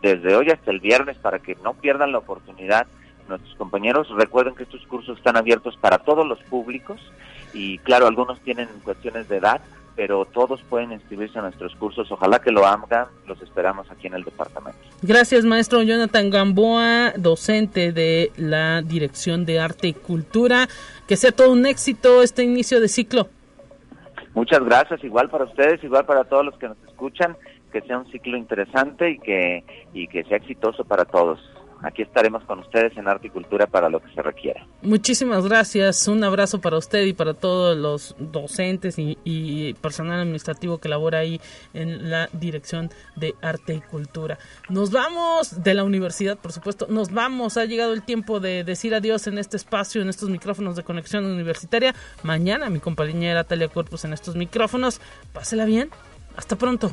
desde 0.00 0.36
hoy 0.36 0.50
hasta 0.50 0.70
el 0.70 0.80
viernes 0.80 1.16
para 1.16 1.40
que 1.40 1.56
no 1.64 1.74
pierdan 1.74 2.12
la 2.12 2.18
oportunidad 2.18 2.86
nuestros 3.28 3.54
compañeros. 3.56 4.08
Recuerden 4.16 4.54
que 4.54 4.64
estos 4.64 4.86
cursos 4.86 5.18
están 5.18 5.36
abiertos 5.36 5.76
para 5.76 5.98
todos 5.98 6.26
los 6.26 6.38
públicos 6.44 7.00
y 7.54 7.78
claro, 7.78 8.06
algunos 8.06 8.40
tienen 8.40 8.68
cuestiones 8.84 9.28
de 9.28 9.36
edad, 9.36 9.60
pero 9.94 10.24
todos 10.24 10.62
pueden 10.62 10.92
inscribirse 10.92 11.38
a 11.38 11.42
nuestros 11.42 11.74
cursos. 11.76 12.10
Ojalá 12.10 12.40
que 12.40 12.50
lo 12.50 12.66
hagan, 12.66 13.06
los 13.26 13.40
esperamos 13.42 13.90
aquí 13.90 14.06
en 14.06 14.14
el 14.14 14.24
departamento. 14.24 14.78
Gracias, 15.02 15.44
maestro 15.44 15.82
Jonathan 15.82 16.30
Gamboa, 16.30 17.12
docente 17.16 17.92
de 17.92 18.32
la 18.36 18.82
Dirección 18.82 19.44
de 19.44 19.60
Arte 19.60 19.88
y 19.88 19.92
Cultura. 19.92 20.68
Que 21.06 21.16
sea 21.16 21.32
todo 21.32 21.52
un 21.52 21.66
éxito 21.66 22.22
este 22.22 22.42
inicio 22.42 22.80
de 22.80 22.88
ciclo. 22.88 23.28
Muchas 24.34 24.64
gracias, 24.64 25.04
igual 25.04 25.28
para 25.28 25.44
ustedes, 25.44 25.84
igual 25.84 26.06
para 26.06 26.24
todos 26.24 26.44
los 26.44 26.56
que 26.56 26.68
nos 26.68 26.78
escuchan, 26.88 27.36
que 27.70 27.82
sea 27.82 27.98
un 27.98 28.10
ciclo 28.10 28.38
interesante 28.38 29.10
y 29.10 29.18
que, 29.18 29.64
y 29.92 30.06
que 30.06 30.24
sea 30.24 30.38
exitoso 30.38 30.84
para 30.84 31.04
todos. 31.04 31.38
Aquí 31.82 32.02
estaremos 32.02 32.44
con 32.44 32.60
ustedes 32.60 32.96
en 32.96 33.08
Arte 33.08 33.26
y 33.26 33.30
Cultura 33.30 33.66
para 33.66 33.88
lo 33.88 34.00
que 34.00 34.12
se 34.14 34.22
requiera. 34.22 34.66
Muchísimas 34.82 35.46
gracias, 35.46 36.08
un 36.08 36.22
abrazo 36.24 36.60
para 36.60 36.78
usted 36.78 37.04
y 37.04 37.12
para 37.12 37.34
todos 37.34 37.76
los 37.76 38.14
docentes 38.18 38.96
y, 38.98 39.74
personal 39.80 40.20
administrativo 40.20 40.78
que 40.78 40.88
labora 40.88 41.18
ahí 41.18 41.40
en 41.74 42.10
la 42.10 42.28
Dirección 42.32 42.90
de 43.16 43.34
Arte 43.42 43.74
y 43.74 43.80
Cultura. 43.80 44.38
Nos 44.68 44.90
vamos 44.90 45.62
de 45.62 45.74
la 45.74 45.84
universidad, 45.84 46.38
por 46.38 46.52
supuesto, 46.52 46.86
nos 46.88 47.12
vamos, 47.12 47.56
ha 47.56 47.64
llegado 47.64 47.92
el 47.92 48.02
tiempo 48.02 48.40
de 48.40 48.64
decir 48.64 48.94
adiós 48.94 49.26
en 49.26 49.38
este 49.38 49.56
espacio, 49.56 50.02
en 50.02 50.08
estos 50.08 50.28
micrófonos 50.30 50.76
de 50.76 50.82
conexión 50.82 51.24
universitaria. 51.24 51.94
Mañana 52.22 52.70
mi 52.70 52.80
compañera 52.80 53.44
Talia 53.44 53.68
Corpus 53.68 54.04
en 54.04 54.12
estos 54.12 54.36
micrófonos. 54.36 55.00
Pásela 55.32 55.64
bien, 55.64 55.90
hasta 56.36 56.56
pronto. 56.56 56.92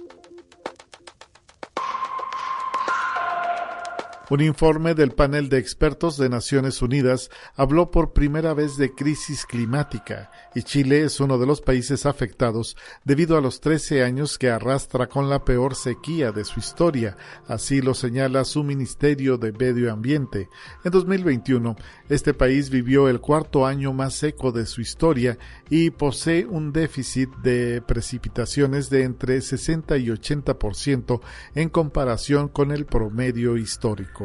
Un 4.31 4.39
informe 4.39 4.95
del 4.95 5.11
panel 5.11 5.49
de 5.49 5.57
expertos 5.57 6.15
de 6.15 6.29
Naciones 6.29 6.81
Unidas 6.81 7.29
habló 7.57 7.91
por 7.91 8.13
primera 8.13 8.53
vez 8.53 8.77
de 8.77 8.95
crisis 8.95 9.45
climática 9.45 10.31
y 10.55 10.63
Chile 10.63 11.03
es 11.03 11.19
uno 11.19 11.37
de 11.37 11.45
los 11.45 11.59
países 11.59 12.05
afectados 12.05 12.77
debido 13.03 13.37
a 13.37 13.41
los 13.41 13.59
13 13.59 14.05
años 14.05 14.37
que 14.37 14.49
arrastra 14.49 15.07
con 15.07 15.29
la 15.29 15.43
peor 15.43 15.75
sequía 15.75 16.31
de 16.31 16.45
su 16.45 16.61
historia, 16.61 17.17
así 17.45 17.81
lo 17.81 17.93
señala 17.93 18.45
su 18.45 18.63
Ministerio 18.63 19.37
de 19.37 19.51
Medio 19.51 19.91
Ambiente. 19.91 20.47
En 20.85 20.91
2021, 20.91 21.75
este 22.07 22.33
país 22.33 22.69
vivió 22.69 23.09
el 23.09 23.19
cuarto 23.19 23.65
año 23.65 23.91
más 23.91 24.13
seco 24.13 24.53
de 24.53 24.65
su 24.65 24.79
historia 24.79 25.37
y 25.69 25.89
posee 25.89 26.45
un 26.45 26.71
déficit 26.71 27.29
de 27.43 27.81
precipitaciones 27.81 28.89
de 28.89 29.03
entre 29.03 29.41
60 29.41 29.97
y 29.97 30.05
80% 30.05 31.19
en 31.53 31.67
comparación 31.67 32.47
con 32.47 32.71
el 32.71 32.85
promedio 32.85 33.57
histórico. 33.57 34.20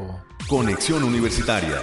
Conexión 0.48 1.02
Universitaria. 1.04 1.82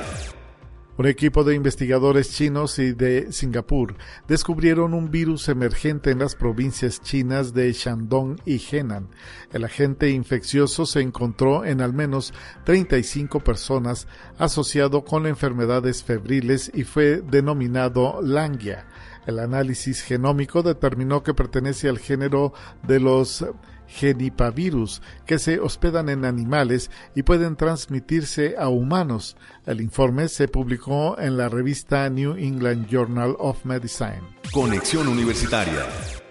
Un 0.95 1.07
equipo 1.07 1.43
de 1.43 1.55
investigadores 1.55 2.31
chinos 2.31 2.77
y 2.77 2.93
de 2.93 3.31
Singapur 3.31 3.95
descubrieron 4.27 4.93
un 4.93 5.09
virus 5.09 5.49
emergente 5.49 6.11
en 6.11 6.19
las 6.19 6.35
provincias 6.35 7.01
chinas 7.01 7.55
de 7.55 7.73
Shandong 7.73 8.39
y 8.45 8.61
Henan. 8.63 9.09
El 9.51 9.63
agente 9.63 10.11
infeccioso 10.11 10.85
se 10.85 11.01
encontró 11.01 11.65
en 11.65 11.81
al 11.81 11.93
menos 11.93 12.31
35 12.65 13.39
personas 13.39 14.07
asociado 14.37 15.03
con 15.03 15.25
enfermedades 15.25 16.03
febriles 16.03 16.71
y 16.75 16.83
fue 16.83 17.21
denominado 17.21 18.21
Langia. 18.21 18.85
El 19.25 19.39
análisis 19.39 20.03
genómico 20.03 20.61
determinó 20.61 21.23
que 21.23 21.33
pertenece 21.33 21.89
al 21.89 21.97
género 21.97 22.53
de 22.83 22.99
los 22.99 23.43
genipavirus 23.87 25.01
que 25.25 25.39
se 25.39 25.59
hospedan 25.59 26.09
en 26.09 26.25
animales 26.25 26.89
y 27.15 27.23
pueden 27.23 27.55
transmitirse 27.55 28.55
a 28.57 28.69
humanos. 28.69 29.37
El 29.65 29.81
informe 29.81 30.27
se 30.27 30.47
publicó 30.47 31.17
en 31.19 31.37
la 31.37 31.49
revista 31.49 32.09
New 32.09 32.35
England 32.35 32.87
Journal 32.87 33.35
of 33.39 33.65
Medicine. 33.65 34.21
Conexión 34.51 35.07
Universitaria. 35.07 36.22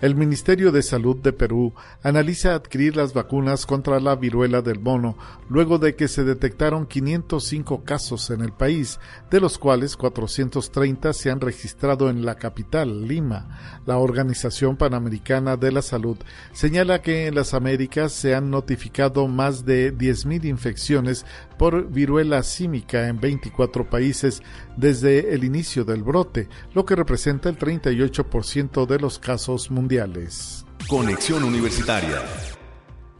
El 0.00 0.14
Ministerio 0.14 0.72
de 0.72 0.82
Salud 0.82 1.16
de 1.16 1.34
Perú 1.34 1.74
analiza 2.02 2.54
adquirir 2.54 2.96
las 2.96 3.12
vacunas 3.12 3.66
contra 3.66 4.00
la 4.00 4.16
viruela 4.16 4.62
del 4.62 4.80
mono 4.80 5.18
luego 5.50 5.78
de 5.78 5.94
que 5.94 6.08
se 6.08 6.24
detectaron 6.24 6.86
505 6.86 7.84
casos 7.84 8.30
en 8.30 8.40
el 8.40 8.52
país, 8.52 8.98
de 9.30 9.40
los 9.40 9.58
cuales 9.58 9.98
430 9.98 11.12
se 11.12 11.30
han 11.30 11.42
registrado 11.42 12.08
en 12.08 12.24
la 12.24 12.36
capital, 12.36 13.06
Lima. 13.06 13.80
La 13.84 13.98
Organización 13.98 14.78
Panamericana 14.78 15.58
de 15.58 15.70
la 15.70 15.82
Salud 15.82 16.16
señala 16.52 17.02
que 17.02 17.26
en 17.26 17.34
las 17.34 17.52
Américas 17.52 18.12
se 18.12 18.34
han 18.34 18.50
notificado 18.50 19.28
más 19.28 19.66
de 19.66 19.94
10.000 19.94 20.46
infecciones 20.46 21.26
por 21.58 21.90
viruela 21.90 22.42
símica 22.42 23.08
en 23.08 23.20
24 23.20 23.90
países 23.90 24.42
desde 24.78 25.34
el 25.34 25.44
inicio 25.44 25.84
del 25.84 26.02
brote, 26.02 26.48
lo 26.72 26.86
que 26.86 26.96
representa 26.96 27.50
el 27.50 27.58
38% 27.58 28.86
de 28.86 28.98
los 28.98 29.18
casos 29.18 29.70
mundiales. 29.90 30.64
Conexión 30.88 31.42
Universitaria. 31.42 32.22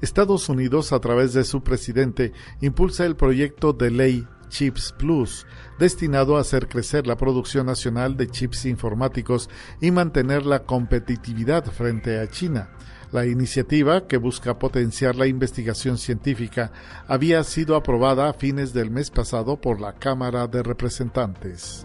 Estados 0.01 0.49
Unidos, 0.49 0.93
a 0.93 1.01
través 1.01 1.33
de 1.33 1.43
su 1.43 1.65
presidente, 1.65 2.33
impulsa 2.61 3.07
el 3.07 3.17
proyecto 3.17 3.73
de 3.73 3.91
ley 3.91 4.29
Chips 4.51 4.95
Plus, 4.97 5.47
destinado 5.81 6.37
a 6.37 6.43
hacer 6.43 6.69
crecer 6.69 7.09
la 7.09 7.17
producción 7.17 7.67
nacional 7.67 8.17
de 8.17 8.29
chips 8.29 8.67
informáticos 8.67 9.51
y 9.81 9.91
mantener 9.91 10.47
la 10.47 10.61
competitividad 10.61 11.65
frente 11.65 12.21
a 12.21 12.29
China. 12.29 12.71
La 13.11 13.27
iniciativa, 13.27 14.07
que 14.07 14.17
busca 14.17 14.61
potenciar 14.61 15.17
la 15.17 15.27
investigación 15.27 15.99
científica, 15.99 16.71
había 17.09 17.43
sido 17.43 17.75
aprobada 17.75 18.29
a 18.29 18.33
fines 18.33 18.73
del 18.73 18.93
mes 18.93 19.11
pasado 19.11 19.61
por 19.61 19.81
la 19.81 19.95
Cámara 19.95 20.47
de 20.47 20.63
Representantes. 20.63 21.85